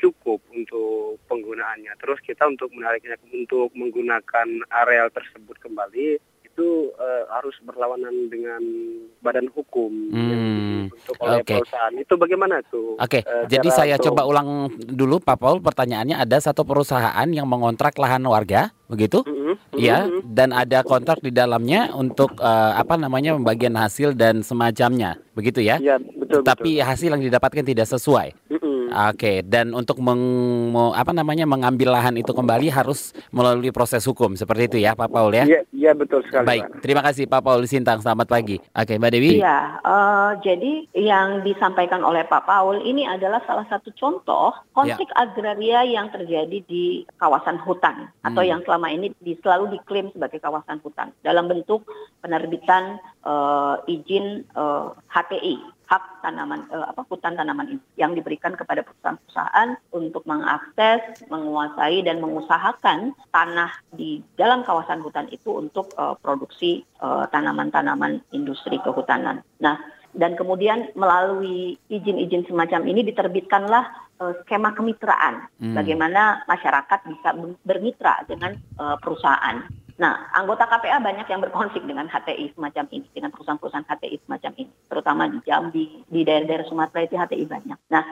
cukup 0.00 0.40
untuk 0.56 1.20
penggunaannya. 1.28 1.92
Terus 2.00 2.18
kita 2.24 2.48
untuk 2.48 2.72
menariknya 2.72 3.20
untuk 3.28 3.68
menggunakan 3.76 4.48
areal 4.72 5.12
tersebut 5.12 5.60
kembali 5.60 6.31
itu 6.52 6.92
uh, 7.00 7.24
harus 7.32 7.56
berlawanan 7.64 8.28
dengan 8.28 8.60
badan 9.24 9.48
hukum 9.56 9.88
hmm. 10.12 10.28
yang 10.28 10.44
untuk 10.92 11.16
oleh 11.24 11.40
okay. 11.40 11.56
perusahaan. 11.64 11.94
Itu 11.96 12.14
bagaimana 12.20 12.60
tuh? 12.68 13.00
Oke, 13.00 13.20
okay. 13.20 13.22
uh, 13.24 13.48
jadi 13.48 13.68
saya 13.72 13.96
untuk... 13.96 14.12
coba 14.12 14.28
ulang 14.28 14.68
dulu 14.76 15.16
Pak 15.24 15.40
Paul 15.40 15.64
pertanyaannya 15.64 16.20
ada 16.20 16.36
satu 16.36 16.68
perusahaan 16.68 17.28
yang 17.32 17.48
mengontrak 17.48 17.96
lahan 17.96 18.20
warga, 18.28 18.68
begitu? 18.84 19.24
Mm 19.24 19.32
-hmm. 19.32 19.54
Ya, 19.80 20.04
mm 20.04 20.08
-hmm. 20.12 20.20
dan 20.28 20.48
ada 20.52 20.84
kontrak 20.84 21.24
di 21.24 21.32
dalamnya 21.32 21.88
untuk 21.96 22.36
uh, 22.36 22.76
apa 22.76 23.00
namanya 23.00 23.32
pembagian 23.32 23.72
hasil 23.72 24.12
dan 24.12 24.44
semacamnya, 24.44 25.16
begitu 25.32 25.64
ya? 25.64 25.80
Iya, 25.80 25.96
betul. 25.98 26.44
Tapi 26.44 26.76
betul. 26.76 26.84
hasil 26.84 27.08
yang 27.16 27.24
didapatkan 27.24 27.64
tidak 27.64 27.88
sesuai. 27.88 28.36
Mm 28.52 28.60
-hmm. 28.60 28.71
Oke, 28.92 29.40
dan 29.42 29.72
untuk 29.72 29.98
meng, 29.98 30.20
apa 30.92 31.16
namanya 31.16 31.48
mengambil 31.48 31.96
lahan 31.96 32.14
itu 32.20 32.30
kembali 32.30 32.68
harus 32.68 33.16
melalui 33.32 33.72
proses 33.72 34.04
hukum 34.04 34.36
seperti 34.36 34.68
itu 34.68 34.78
ya, 34.84 34.92
Pak 34.92 35.08
Paul 35.08 35.32
ya? 35.32 35.44
Iya, 35.48 35.60
iya 35.72 35.92
betul 35.96 36.20
sekali. 36.28 36.46
Baik, 36.46 36.64
Pak. 36.68 36.80
terima 36.84 37.02
kasih 37.02 37.24
Pak 37.24 37.40
Paul 37.40 37.64
Sintang. 37.64 38.04
Selamat 38.04 38.28
pagi. 38.28 38.60
Oke, 38.60 39.00
Mbak 39.00 39.12
Dewi. 39.12 39.30
Iya, 39.40 39.80
uh, 39.80 40.30
jadi 40.44 40.86
yang 40.92 41.40
disampaikan 41.42 42.04
oleh 42.04 42.22
Pak 42.28 42.44
Paul 42.44 42.84
ini 42.84 43.08
adalah 43.08 43.40
salah 43.48 43.64
satu 43.72 43.88
contoh 43.96 44.52
konflik 44.76 45.08
ya. 45.08 45.16
agraria 45.24 45.80
yang 45.88 46.12
terjadi 46.12 46.58
di 46.68 47.08
kawasan 47.16 47.56
hutan 47.64 48.08
hmm. 48.08 48.28
atau 48.32 48.42
yang 48.44 48.60
selama 48.62 48.92
ini 48.92 49.12
di, 49.20 49.34
selalu 49.40 49.78
diklaim 49.78 50.12
sebagai 50.12 50.38
kawasan 50.38 50.78
hutan 50.84 51.10
dalam 51.24 51.48
bentuk 51.48 51.86
penerbitan 52.20 53.00
uh, 53.24 53.80
izin 53.88 54.44
uh, 54.54 54.92
HTI 55.08 55.81
hak 55.92 56.24
tanaman 56.24 56.64
uh, 56.72 56.88
apa 56.88 57.04
hutan 57.04 57.36
tanaman 57.36 57.76
ini 57.76 57.82
yang 58.00 58.16
diberikan 58.16 58.56
kepada 58.56 58.80
perusahaan-perusahaan 58.80 59.76
untuk 59.92 60.24
mengakses, 60.24 61.20
menguasai 61.28 62.00
dan 62.00 62.24
mengusahakan 62.24 63.12
tanah 63.28 63.76
di 63.92 64.24
dalam 64.40 64.64
kawasan 64.64 65.04
hutan 65.04 65.28
itu 65.28 65.52
untuk 65.52 65.92
uh, 66.00 66.16
produksi 66.16 66.88
tanaman-tanaman 67.02 68.22
uh, 68.22 68.26
industri 68.30 68.78
kehutanan. 68.78 69.42
Nah, 69.58 69.74
dan 70.12 70.36
kemudian 70.36 70.92
melalui 70.92 71.80
izin-izin 71.88 72.44
semacam 72.44 72.84
ini 72.84 73.00
diterbitkanlah 73.08 73.84
uh, 74.20 74.32
skema 74.44 74.76
kemitraan 74.76 75.48
hmm. 75.56 75.72
bagaimana 75.72 76.44
masyarakat 76.44 77.00
bisa 77.08 77.32
bermitra 77.64 78.20
dengan 78.28 78.60
uh, 78.76 78.96
perusahaan. 79.00 79.64
Nah, 80.00 80.32
anggota 80.32 80.64
KPA 80.64 81.02
banyak 81.02 81.26
yang 81.28 81.40
berkonflik 81.44 81.84
dengan 81.84 82.08
HTI 82.08 82.56
semacam 82.56 82.84
ini, 82.92 83.08
dengan 83.12 83.30
perusahaan-perusahaan 83.34 83.88
HTI 83.88 84.16
semacam 84.24 84.52
ini, 84.56 84.72
terutama 84.88 85.22
di 85.28 85.38
Jambi, 85.44 85.84
di 86.08 86.20
daerah-daerah 86.24 86.66
Sumatera 86.68 87.00
itu 87.04 87.14
HTI 87.18 87.44
banyak. 87.44 87.78
Nah, 87.92 88.02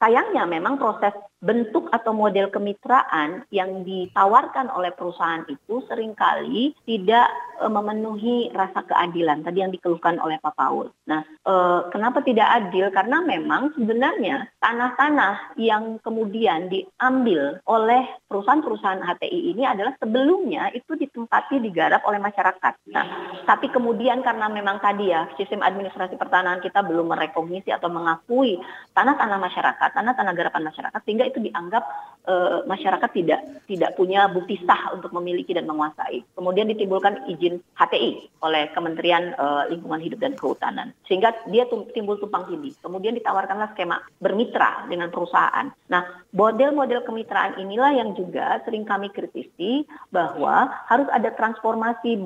sayangnya 0.00 0.48
memang 0.48 0.80
proses 0.80 1.12
bentuk 1.40 1.88
atau 1.88 2.12
model 2.12 2.52
kemitraan 2.52 3.48
yang 3.48 3.80
ditawarkan 3.80 4.68
oleh 4.68 4.92
perusahaan 4.92 5.40
itu 5.48 5.80
sering 5.88 6.12
kali 6.12 6.76
tidak 6.84 7.32
e, 7.56 7.64
memenuhi 7.64 8.52
rasa 8.52 8.84
keadilan 8.84 9.40
tadi 9.40 9.64
yang 9.64 9.72
dikeluhkan 9.72 10.20
oleh 10.20 10.36
Pak 10.36 10.52
Paul. 10.52 10.92
Nah, 11.08 11.24
e, 11.24 11.52
kenapa 11.88 12.20
tidak 12.20 12.44
adil? 12.44 12.92
Karena 12.92 13.24
memang 13.24 13.72
sebenarnya 13.72 14.52
tanah-tanah 14.60 15.56
yang 15.56 15.96
kemudian 16.04 16.68
diambil 16.68 17.56
oleh 17.64 18.04
perusahaan-perusahaan 18.28 19.00
HTI 19.00 19.56
ini 19.56 19.64
adalah 19.64 19.96
sebelumnya 19.96 20.68
itu 20.76 20.92
ditempati 20.92 21.56
digarap 21.64 22.04
oleh 22.04 22.20
masyarakat. 22.20 22.74
Nah, 22.92 23.06
tapi 23.48 23.72
kemudian 23.72 24.20
karena 24.20 24.52
memang 24.52 24.76
tadi 24.84 25.08
ya 25.08 25.24
sistem 25.40 25.64
administrasi 25.64 26.20
pertanahan 26.20 26.60
kita 26.60 26.84
belum 26.84 27.16
merekognisi 27.16 27.72
atau 27.72 27.88
mengakui 27.88 28.60
tanah-tanah 28.92 29.40
masyarakat, 29.40 29.89
tanah-tanah 29.92 30.34
garapan 30.34 30.66
masyarakat 30.66 31.00
sehingga 31.04 31.24
itu 31.26 31.38
dianggap 31.42 31.84
e, 32.26 32.34
masyarakat 32.66 33.10
tidak 33.14 33.40
tidak 33.66 33.90
punya 33.94 34.26
bukti 34.30 34.58
sah 34.64 34.94
untuk 34.94 35.12
memiliki 35.14 35.54
dan 35.56 35.66
menguasai. 35.66 36.22
Kemudian 36.34 36.70
ditimbulkan 36.70 37.28
izin 37.30 37.62
HTI 37.76 38.42
oleh 38.42 38.70
Kementerian 38.72 39.34
e, 39.34 39.46
Lingkungan 39.74 40.02
Hidup 40.02 40.20
dan 40.20 40.34
Kehutanan 40.36 40.92
sehingga 41.06 41.34
dia 41.50 41.66
timbul 41.68 42.18
tumpang 42.18 42.48
tindih. 42.48 42.74
Kemudian 42.80 43.16
ditawarkanlah 43.18 43.74
skema 43.74 44.02
bermitra 44.22 44.86
dengan 44.86 45.10
perusahaan. 45.10 45.70
Nah, 45.90 46.02
model-model 46.30 47.02
kemitraan 47.04 47.58
inilah 47.58 47.92
yang 47.94 48.14
juga 48.14 48.62
sering 48.62 48.86
kami 48.86 49.10
kritisi 49.10 49.84
bahwa 50.14 50.70
harus 50.86 51.06
ada 51.10 51.34
transformasi 51.34 52.18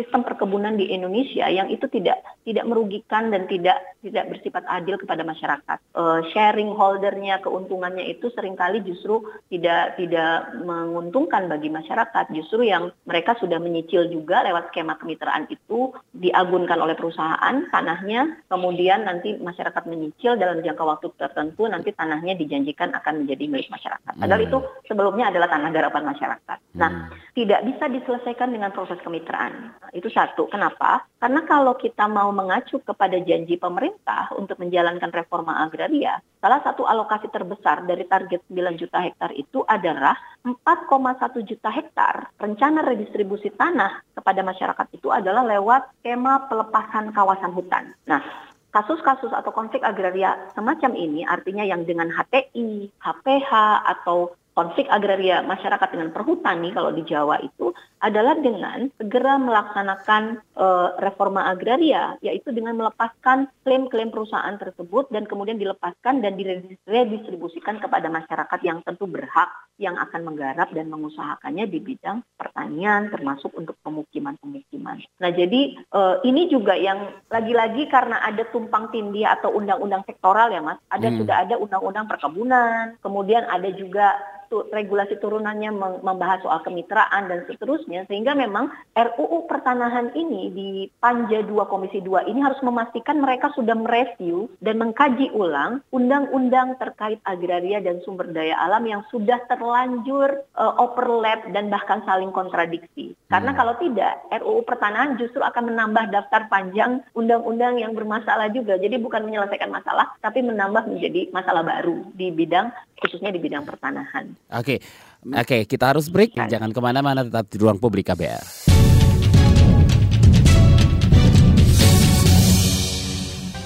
sistem 0.00 0.24
perkebunan 0.24 0.80
di 0.80 0.88
Indonesia 0.88 1.44
yang 1.48 1.68
itu 1.68 1.84
tidak 1.92 2.24
tidak 2.48 2.64
merugikan 2.64 3.28
dan 3.28 3.44
tidak 3.44 3.76
tidak 4.00 4.32
bersifat 4.32 4.64
adil 4.68 4.96
kepada 4.96 5.22
masyarakat. 5.22 5.78
Uh, 5.92 6.24
sharing 6.32 6.72
holdernya 7.10 7.42
keuntungannya 7.42 8.06
itu 8.06 8.30
sering 8.30 8.54
kali 8.54 8.86
justru 8.86 9.26
tidak 9.50 9.98
tidak 9.98 10.54
menguntungkan 10.62 11.50
bagi 11.50 11.66
masyarakat. 11.66 12.30
Justru 12.30 12.70
yang 12.70 12.94
mereka 13.02 13.34
sudah 13.42 13.58
menyicil 13.58 14.06
juga 14.06 14.46
lewat 14.46 14.70
skema 14.70 14.94
kemitraan 14.94 15.50
itu 15.50 15.90
diagunkan 16.14 16.78
oleh 16.78 16.94
perusahaan 16.94 17.66
tanahnya, 17.74 18.46
kemudian 18.46 19.10
nanti 19.10 19.34
masyarakat 19.42 19.82
menyicil 19.90 20.38
dalam 20.38 20.62
jangka 20.62 20.84
waktu 20.86 21.10
tertentu 21.18 21.66
nanti 21.66 21.90
tanahnya 21.90 22.38
dijanjikan 22.38 22.94
akan 22.94 23.26
menjadi 23.26 23.44
milik 23.50 23.68
masyarakat. 23.74 24.12
Padahal 24.14 24.40
hmm. 24.46 24.46
itu 24.46 24.58
sebelumnya 24.86 25.34
adalah 25.34 25.50
tanah 25.50 25.70
garapan 25.74 26.04
masyarakat. 26.14 26.58
Nah, 26.78 27.10
hmm. 27.10 27.34
tidak 27.34 27.60
bisa 27.66 27.84
diselesaikan 27.90 28.54
dengan 28.54 28.70
proses 28.70 29.02
kemitraan. 29.02 29.74
Itu 29.90 30.06
satu. 30.06 30.46
Kenapa? 30.46 31.02
Karena 31.18 31.42
kalau 31.42 31.74
kita 31.74 32.06
mau 32.06 32.30
mengacu 32.30 32.78
kepada 32.78 33.18
janji 33.18 33.58
pemerintah 33.58 34.30
untuk 34.38 34.62
menjalankan 34.62 35.10
reforma 35.10 35.66
agraria, 35.66 36.22
salah 36.38 36.62
satu 36.62 36.86
alokasi 37.00 37.32
terbesar 37.32 37.88
dari 37.88 38.04
target 38.04 38.44
9 38.52 38.76
juta 38.76 39.00
hektar 39.00 39.32
itu 39.32 39.64
adalah 39.64 40.12
4,1 40.44 41.48
juta 41.48 41.72
hektar. 41.72 42.28
Rencana 42.36 42.84
redistribusi 42.84 43.48
tanah 43.56 44.04
kepada 44.12 44.44
masyarakat 44.44 44.86
itu 44.92 45.08
adalah 45.08 45.40
lewat 45.48 46.04
skema 46.04 46.44
pelepasan 46.52 47.16
kawasan 47.16 47.56
hutan. 47.56 47.96
Nah, 48.04 48.20
kasus-kasus 48.68 49.32
atau 49.32 49.48
konflik 49.48 49.80
agraria 49.80 50.36
semacam 50.52 50.92
ini 50.92 51.24
artinya 51.24 51.64
yang 51.64 51.88
dengan 51.88 52.12
HTI, 52.12 52.92
HPH 53.00 53.50
atau 53.88 54.36
konflik 54.54 54.86
agraria 54.90 55.40
masyarakat 55.46 55.88
dengan 55.90 56.10
perhutani 56.10 56.74
kalau 56.74 56.90
di 56.90 57.06
Jawa 57.06 57.38
itu 57.40 57.70
adalah 58.00 58.32
dengan 58.40 58.88
segera 58.96 59.36
melaksanakan 59.36 60.40
uh, 60.56 60.96
reforma 61.04 61.52
agraria, 61.52 62.16
yaitu 62.24 62.48
dengan 62.48 62.80
melepaskan 62.80 63.52
klaim-klaim 63.60 64.08
perusahaan 64.08 64.56
tersebut 64.56 65.12
dan 65.12 65.28
kemudian 65.28 65.60
dilepaskan 65.60 66.24
dan 66.24 66.34
diredistribusikan 66.40 67.76
kepada 67.76 68.08
masyarakat 68.08 68.60
yang 68.64 68.80
tentu 68.88 69.04
berhak 69.04 69.52
yang 69.76 69.96
akan 70.00 70.32
menggarap 70.32 70.72
dan 70.72 70.88
mengusahakannya 70.88 71.68
di 71.68 71.80
bidang 71.80 72.24
pertanian 72.36 73.12
termasuk 73.12 73.52
untuk 73.52 73.76
pemukiman-pemukiman. 73.84 75.00
Nah, 75.20 75.30
jadi 75.32 75.76
uh, 75.92 76.24
ini 76.24 76.48
juga 76.48 76.76
yang 76.76 77.20
lagi-lagi 77.28 77.84
karena 77.88 78.20
ada 78.24 78.48
tumpang 78.48 78.88
tindih 78.92 79.28
atau 79.28 79.52
undang-undang 79.52 80.04
sektoral 80.08 80.48
ya, 80.52 80.64
Mas. 80.64 80.80
Ada 80.88 81.08
hmm. 81.12 81.16
sudah 81.20 81.36
ada 81.44 81.54
undang-undang 81.60 82.08
perkebunan, 82.08 82.96
kemudian 83.04 83.44
ada 83.44 83.68
juga 83.72 84.16
regulasi 84.50 85.22
turunannya 85.22 85.70
membahas 86.02 86.42
soal 86.42 86.60
kemitraan 86.66 87.30
dan 87.30 87.46
seterusnya 87.46 88.04
sehingga 88.10 88.34
memang 88.34 88.68
RUU 88.92 89.46
pertanahan 89.46 90.10
ini 90.18 90.42
di 90.50 90.68
Panja 90.98 91.46
2 91.46 91.54
Komisi 91.70 92.02
2 92.02 92.26
ini 92.26 92.42
harus 92.42 92.58
memastikan 92.66 93.22
mereka 93.22 93.54
sudah 93.54 93.78
mereview 93.78 94.50
dan 94.58 94.82
mengkaji 94.82 95.30
ulang 95.30 95.80
undang-undang 95.94 96.74
terkait 96.82 97.22
agraria 97.22 97.78
dan 97.78 98.02
sumber 98.02 98.26
daya 98.34 98.58
alam 98.58 98.82
yang 98.82 99.06
sudah 99.14 99.38
terlanjur 99.46 100.42
uh, 100.58 100.74
overlap 100.82 101.46
dan 101.54 101.70
bahkan 101.70 102.02
saling 102.02 102.34
kontradiksi. 102.34 103.14
Karena 103.30 103.54
hmm. 103.54 103.58
kalau 103.58 103.74
tidak 103.78 104.18
RUU 104.42 104.66
pertanahan 104.66 105.14
justru 105.14 105.38
akan 105.40 105.70
menambah 105.70 106.10
daftar 106.10 106.50
panjang 106.50 107.06
undang-undang 107.14 107.78
yang 107.78 107.94
bermasalah 107.94 108.50
juga. 108.50 108.74
Jadi 108.80 108.98
bukan 108.98 109.22
menyelesaikan 109.22 109.70
masalah 109.70 110.10
tapi 110.18 110.42
menambah 110.42 110.90
menjadi 110.90 111.30
masalah 111.30 111.62
baru 111.62 112.02
di 112.18 112.34
bidang 112.34 112.74
khususnya 113.00 113.30
di 113.30 113.40
bidang 113.40 113.64
pertanahan. 113.64 114.39
Oke, 114.48 114.80
oke 115.26 115.44
okay, 115.44 115.60
kita 115.68 115.92
harus 115.92 116.08
break. 116.08 116.38
Jangan 116.38 116.70
ke 116.72 116.80
mana-mana, 116.80 117.26
tetap 117.26 117.46
di 117.50 117.56
ruang 117.60 117.76
publik 117.76 118.08
KBR. 118.08 118.69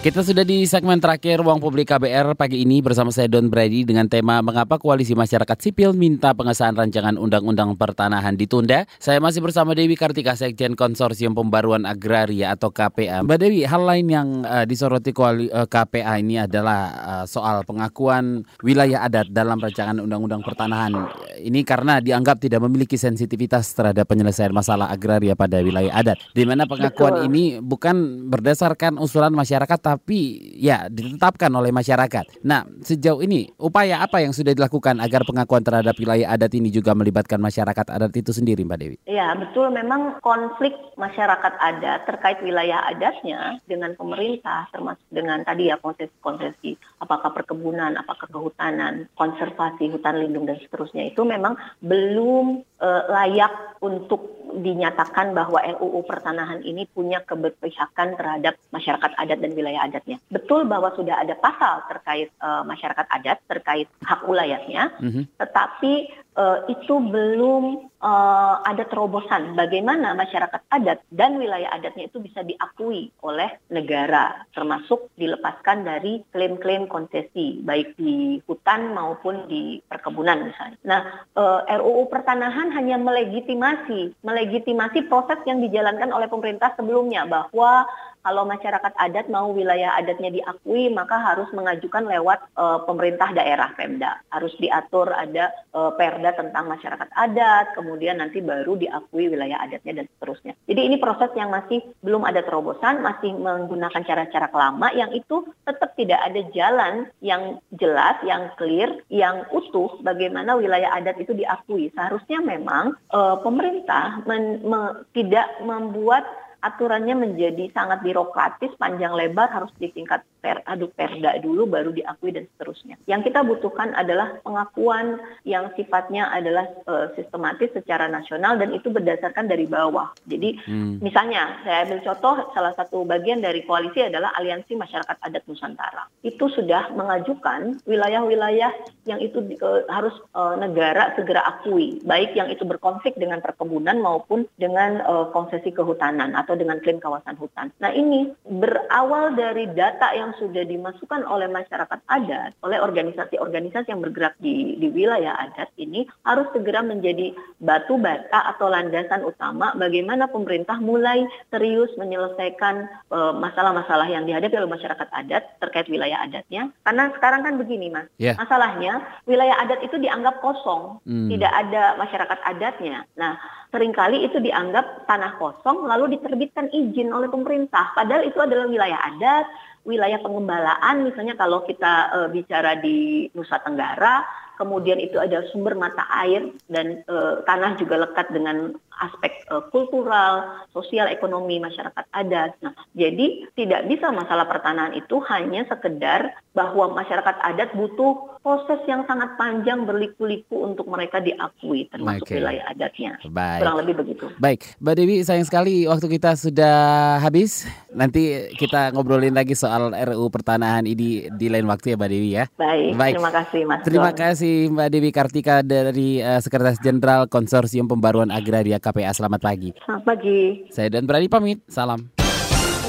Kita 0.05 0.21
sudah 0.21 0.45
di 0.45 0.69
segmen 0.69 1.01
terakhir 1.01 1.41
Ruang 1.41 1.65
Publik 1.65 1.89
KBR 1.89 2.37
pagi 2.37 2.61
ini 2.61 2.85
bersama 2.85 3.09
saya 3.09 3.25
Don 3.25 3.49
Brady 3.49 3.89
dengan 3.89 4.05
tema 4.05 4.45
Mengapa 4.45 4.77
Koalisi 4.77 5.17
Masyarakat 5.17 5.57
Sipil 5.57 5.97
minta 5.97 6.37
pengesahan 6.37 6.77
rancangan 6.77 7.17
Undang-Undang 7.17 7.73
Pertanahan 7.81 8.37
ditunda. 8.37 8.85
Saya 9.01 9.17
masih 9.25 9.41
bersama 9.41 9.73
Dewi 9.73 9.97
Kartika 9.97 10.37
Sekjen 10.37 10.77
Konsorsium 10.77 11.33
Pembaruan 11.33 11.89
Agraria 11.89 12.53
atau 12.53 12.69
KPA. 12.69 13.25
Mbak 13.25 13.39
Dewi, 13.49 13.65
hal 13.65 13.81
lain 13.81 14.07
yang 14.13 14.29
uh, 14.45 14.69
disoroti 14.69 15.17
kuali, 15.17 15.49
uh, 15.49 15.65
eh, 15.65 15.69
KPA 15.73 16.21
ini 16.21 16.37
adalah 16.37 16.81
uh, 17.01 17.25
soal 17.25 17.65
pengakuan 17.65 18.45
wilayah 18.61 19.09
adat 19.09 19.33
dalam 19.33 19.57
rancangan 19.57 20.05
Undang-Undang 20.05 20.45
Pertanahan. 20.45 20.93
Ini 21.41 21.65
karena 21.65 22.05
dianggap 22.05 22.45
tidak 22.45 22.61
memiliki 22.61 23.01
sensitivitas 23.01 23.73
terhadap 23.73 24.05
penyelesaian 24.05 24.53
masalah 24.53 24.93
agraria 24.93 25.33
pada 25.33 25.65
wilayah 25.65 25.97
adat. 25.97 26.21
Di 26.37 26.45
mana 26.45 26.69
pengakuan 26.69 27.25
Betul. 27.25 27.29
ini 27.33 27.43
bukan 27.65 28.29
berdasarkan 28.29 29.01
usulan 29.01 29.33
masyarakat 29.33 29.94
tapi 29.95 30.43
ya 30.59 30.91
ditetapkan 30.91 31.49
oleh 31.55 31.71
masyarakat. 31.71 32.43
Nah, 32.43 32.67
sejauh 32.83 33.23
ini 33.23 33.47
upaya 33.63 34.03
apa 34.03 34.19
yang 34.19 34.35
sudah 34.35 34.51
dilakukan 34.51 34.99
agar 34.99 35.23
pengakuan 35.23 35.63
terhadap 35.63 35.95
wilayah 35.95 36.35
adat 36.35 36.51
ini 36.59 36.75
juga 36.75 36.99
melibatkan 36.99 37.39
masyarakat 37.39 37.87
adat 37.95 38.13
itu 38.19 38.35
sendiri, 38.35 38.67
Mbak 38.67 38.79
Dewi? 38.83 38.97
Ya, 39.07 39.31
betul. 39.39 39.71
Memang 39.71 40.19
konflik 40.19 40.75
masyarakat 40.99 41.55
adat 41.63 42.11
terkait 42.11 42.43
wilayah 42.43 42.91
adatnya 42.91 43.63
dengan 43.71 43.95
pemerintah, 43.95 44.67
termasuk 44.75 45.07
dengan 45.15 45.47
tadi 45.47 45.71
ya 45.71 45.79
konsesi-konsesi, 45.79 46.75
apakah 46.99 47.31
perkebunan, 47.31 47.95
apakah 47.95 48.27
kehutanan, 48.27 49.07
konservasi 49.15 49.95
hutan 49.95 50.19
lindung 50.19 50.51
dan 50.51 50.59
seterusnya 50.59 51.07
itu 51.07 51.23
memang 51.23 51.55
belum 51.79 52.67
layak 52.85 53.81
untuk 53.81 54.35
dinyatakan 54.55 55.35
bahwa 55.35 55.59
RUU 55.59 56.07
pertanahan 56.07 56.63
ini 56.63 56.87
punya 56.87 57.19
keberpihakan 57.27 58.15
terhadap 58.15 58.55
masyarakat 58.71 59.11
adat 59.19 59.39
dan 59.43 59.53
wilayah 59.53 59.83
adatnya. 59.83 60.23
Betul 60.31 60.71
bahwa 60.71 60.95
sudah 60.95 61.19
ada 61.19 61.35
pasal 61.35 61.83
terkait 61.91 62.31
uh, 62.39 62.63
masyarakat 62.63 63.07
adat 63.11 63.43
terkait 63.51 63.91
hak 64.07 64.23
wilayahnya, 64.29 64.95
mm 65.03 65.11
-hmm. 65.11 65.25
tetapi 65.43 65.93
uh, 66.37 66.67
itu 66.71 66.95
belum 66.99 67.91
uh, 68.03 68.57
ada 68.63 68.85
terobosan 68.87 69.57
bagaimana 69.57 70.13
masyarakat 70.15 70.61
adat 70.71 71.01
dan 71.11 71.39
wilayah 71.41 71.71
adatnya 71.73 72.11
itu 72.11 72.21
bisa 72.21 72.43
diakui 72.43 73.11
oleh 73.23 73.51
negara, 73.71 74.45
termasuk 74.53 75.11
dilepaskan 75.17 75.87
dari 75.87 76.23
klaim-klaim 76.35 76.91
konsesi 76.91 77.63
baik 77.63 77.97
di 77.97 78.39
hutan 78.45 78.93
maupun 78.93 79.47
di 79.49 79.81
perkebunan 79.87 80.51
misalnya. 80.51 80.79
Nah, 80.85 81.01
uh, 81.39 81.63
eh, 81.67 81.79
RUU 81.79 82.11
pertanahan 82.11 82.75
hanya 82.75 83.01
melegitimasi, 83.01 84.21
melegitimasi 84.23 85.07
proses 85.09 85.41
yang 85.49 85.63
dijalankan 85.63 86.11
oleh 86.13 86.29
pemerintah 86.29 86.75
sebelumnya 86.77 87.27
bahwa 87.27 87.87
kalau 88.25 88.49
masyarakat 88.49 88.97
adat 88.97 89.29
mau 89.29 89.53
wilayah 89.53 90.01
adatnya 90.01 90.33
diakui 90.33 90.89
maka 90.89 91.21
harus 91.21 91.47
mengajukan 91.53 92.09
lewat 92.09 92.41
uh, 92.57 92.81
pemerintah 92.89 93.37
daerah 93.37 93.77
Pemda. 93.77 94.25
Harus 94.33 94.57
diatur 94.57 95.13
ada 95.13 95.53
uh, 95.77 95.93
perda 95.93 96.33
tentang 96.33 96.73
masyarakat 96.73 97.09
adat, 97.13 97.77
kemudian 97.77 98.25
nanti 98.25 98.41
baru 98.41 98.81
diakui 98.81 99.29
wilayah 99.29 99.61
adatnya 99.61 100.03
dan 100.03 100.07
seterusnya. 100.17 100.57
Jadi 100.65 100.81
ini 100.81 100.97
proses 100.97 101.29
yang 101.37 101.53
masih 101.53 101.85
belum 102.01 102.25
ada 102.25 102.41
terobosan, 102.41 103.05
masih 103.05 103.37
menggunakan 103.37 104.03
cara-cara 104.03 104.49
lama 104.49 104.89
yang 104.97 105.13
itu 105.13 105.45
tetap 105.69 105.93
tidak 105.93 106.25
ada 106.25 106.41
jalan 106.57 106.95
yang 107.21 107.61
jelas, 107.77 108.17
yang 108.25 108.49
clear, 108.57 109.05
yang 109.13 109.45
utuh 109.53 110.01
bagaimana 110.01 110.57
wilayah 110.57 110.97
adat 110.97 111.21
itu 111.21 111.37
diakui. 111.37 111.93
Seharusnya 111.93 112.41
memang 112.41 112.97
uh, 113.13 113.37
pemerintah 113.45 114.25
men, 114.25 114.65
me, 114.65 115.05
tidak 115.13 115.61
membuat 115.61 116.25
aturannya 116.65 117.13
menjadi 117.13 117.69
sangat 117.77 118.01
birokratis, 118.01 118.73
panjang 118.81 119.13
lebar, 119.13 119.53
harus 119.53 119.71
di 119.77 119.93
tingkat 119.93 120.25
per, 120.45 120.61
aduk 120.69 120.93
perda 120.93 121.41
dulu, 121.41 121.65
baru 121.65 121.89
diakui 121.97 122.37
dan 122.37 122.45
seterusnya. 122.53 123.01
Yang 123.09 123.33
kita 123.33 123.41
butuhkan 123.41 123.97
adalah 123.97 124.37
pengakuan 124.45 125.17
yang 125.49 125.73
sifatnya 125.73 126.29
adalah 126.29 126.69
uh, 126.85 127.09
sistematis 127.17 127.73
secara 127.73 128.13
nasional 128.13 128.61
dan 128.61 128.77
itu 128.77 128.93
berdasarkan 128.93 129.49
dari 129.49 129.65
bawah. 129.65 130.13
Jadi 130.29 130.61
hmm. 130.69 131.01
misalnya 131.01 131.65
saya 131.65 131.89
ambil 131.89 132.05
contoh 132.05 132.53
salah 132.53 132.77
satu 132.77 133.09
bagian 133.09 133.41
dari 133.41 133.65
koalisi 133.65 134.05
adalah 134.05 134.37
Aliansi 134.37 134.77
Masyarakat 134.77 135.17
Adat 135.25 135.49
Nusantara. 135.49 136.05
Itu 136.21 136.53
sudah 136.53 136.93
mengajukan 136.93 137.81
wilayah-wilayah 137.89 138.73
yang 139.09 139.25
itu 139.25 139.41
uh, 139.65 139.89
harus 139.89 140.13
uh, 140.37 140.61
negara 140.61 141.17
segera 141.17 141.41
akui, 141.49 142.05
baik 142.05 142.37
yang 142.37 142.53
itu 142.53 142.69
berkonflik 142.69 143.17
dengan 143.17 143.41
perkebunan 143.41 143.97
maupun 144.03 144.45
dengan 144.61 145.01
uh, 145.09 145.33
konsesi 145.33 145.73
kehutanan 145.73 146.37
atau 146.37 146.53
dengan 146.59 146.83
klaim 146.85 147.01
kawasan 147.01 147.41
hutan. 147.41 147.73
Nah 147.81 147.95
ini 147.95 148.35
berawal 148.45 149.39
dari 149.39 149.71
data 149.73 150.11
yang 150.13 150.34
sudah 150.39 150.65
dimasukkan 150.67 151.27
oleh 151.27 151.49
masyarakat 151.51 152.01
adat, 152.07 152.51
oleh 152.65 152.79
organisasi-organisasi 152.81 153.91
yang 153.91 154.03
bergerak 154.03 154.35
di, 154.39 154.77
di 154.79 154.89
wilayah 154.91 155.35
adat 155.49 155.71
ini 155.79 156.07
harus 156.27 156.49
segera 156.53 156.81
menjadi 156.85 157.35
batu 157.61 157.97
bata 157.99 158.55
atau 158.55 158.69
landasan 158.69 159.25
utama 159.25 159.73
bagaimana 159.79 160.29
pemerintah 160.29 160.79
mulai 160.79 161.25
serius 161.49 161.91
menyelesaikan 161.97 162.89
uh, 163.11 163.33
masalah-masalah 163.37 164.07
yang 164.09 164.25
dihadapi 164.25 164.55
oleh 164.59 164.71
masyarakat 164.71 165.09
adat 165.11 165.43
terkait 165.61 165.89
wilayah 165.89 166.23
adatnya. 166.25 166.71
Karena 166.83 167.11
sekarang 167.17 167.41
kan 167.45 167.55
begini 167.57 167.91
mas, 167.91 168.07
yeah. 168.21 168.37
masalahnya 168.37 169.03
wilayah 169.25 169.57
adat 169.63 169.81
itu 169.83 169.97
dianggap 170.01 170.41
kosong, 170.41 171.01
hmm. 171.05 171.29
tidak 171.33 171.53
ada 171.53 171.97
masyarakat 172.01 172.39
adatnya. 172.45 173.07
Nah 173.17 173.39
sering 173.75 173.91
kali 173.91 174.23
itu 174.23 174.39
dianggap 174.39 175.03
tanah 175.11 175.35
kosong 175.43 175.83
lalu 175.91 176.15
diterbitkan 176.15 176.71
izin 176.71 177.11
oleh 177.11 177.27
pemerintah. 177.27 177.91
Padahal 177.99 178.23
itu 178.23 178.39
adalah 178.39 178.71
wilayah 178.71 178.99
adat, 179.11 179.51
wilayah 179.85 180.17
pengembalaan 180.21 181.05
misalnya 181.05 181.37
kalau 181.37 181.63
kita 181.69 182.09
uh, 182.13 182.29
bicara 182.33 182.81
di 182.81 183.29
Nusa 183.37 183.61
Tenggara, 183.61 184.25
kemudian 184.57 184.97
itu 184.97 185.21
ada 185.21 185.45
sumber 185.53 185.77
mata 185.77 186.09
air 186.25 186.49
dan 186.73 187.05
uh, 187.07 187.45
tanah 187.45 187.77
juga 187.77 188.01
lekat 188.09 188.33
dengan 188.33 188.73
aspek 189.03 189.43
uh, 189.51 189.65
kultural, 189.75 190.67
sosial, 190.71 191.11
ekonomi 191.11 191.59
masyarakat 191.59 192.05
adat. 192.15 192.55
Nah, 192.63 192.75
jadi 192.95 193.51
tidak 193.59 193.91
bisa 193.91 194.15
masalah 194.15 194.47
pertanahan 194.47 194.95
itu 194.95 195.19
hanya 195.27 195.67
sekedar 195.67 196.35
bahwa 196.55 196.95
masyarakat 196.95 197.37
adat 197.43 197.75
butuh 197.75 198.39
proses 198.45 198.79
yang 198.85 199.03
sangat 199.09 199.35
panjang 199.41 199.89
berliku-liku 199.89 200.69
untuk 200.69 200.87
mereka 200.87 201.19
diakui 201.19 201.89
termasuk 201.89 202.29
okay. 202.29 202.39
wilayah 202.39 202.65
adatnya. 202.71 203.17
Baik. 203.25 203.61
Kurang 203.65 203.77
lebih 203.81 203.95
begitu. 204.05 204.25
Baik, 204.37 204.61
Mbak 204.85 204.95
Dewi 205.01 205.17
sayang 205.25 205.49
sekali 205.49 205.89
waktu 205.89 206.07
kita 206.13 206.37
sudah 206.37 206.77
habis. 207.25 207.65
Nanti 207.91 208.53
kita 208.55 208.93
ngobrolin 208.93 209.33
lagi 209.33 209.57
soal 209.57 209.97
RUU 209.97 210.29
pertanahan 210.29 210.85
ini 210.85 211.33
di 211.33 211.47
lain 211.49 211.65
waktu 211.65 211.95
ya 211.95 211.97
Mbak 211.97 212.11
Dewi 212.13 212.31
ya. 212.37 212.45
Baik, 212.55 212.93
Baik. 213.01 213.15
terima 213.17 213.33
kasih 213.33 213.61
Mas. 213.65 213.81
Terima 213.83 214.11
Don. 214.13 214.19
kasih 214.21 214.55
Mbak 214.71 214.89
Dewi 214.93 215.11
Kartika 215.11 215.57
dari 215.65 216.21
uh, 216.21 216.39
Sekretaris 216.45 216.79
Jenderal 216.85 217.25
Konsorsium 217.27 217.89
Pembaruan 217.89 218.29
Agraria 218.29 218.77
KPA. 218.85 219.17
Selamat 219.17 219.41
pagi. 219.41 219.73
Selamat 219.81 220.05
pagi. 220.05 220.69
Saya 220.69 220.93
Dan 220.93 221.09
Berani 221.09 221.33
pamit. 221.33 221.65
Salam. 221.73 222.13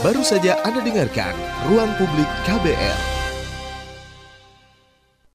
Baru 0.04 0.22
saja 0.22 0.60
Anda 0.68 0.84
dengarkan 0.84 1.34
Ruang 1.72 1.90
Publik 1.96 2.28
KBR. 2.44 3.15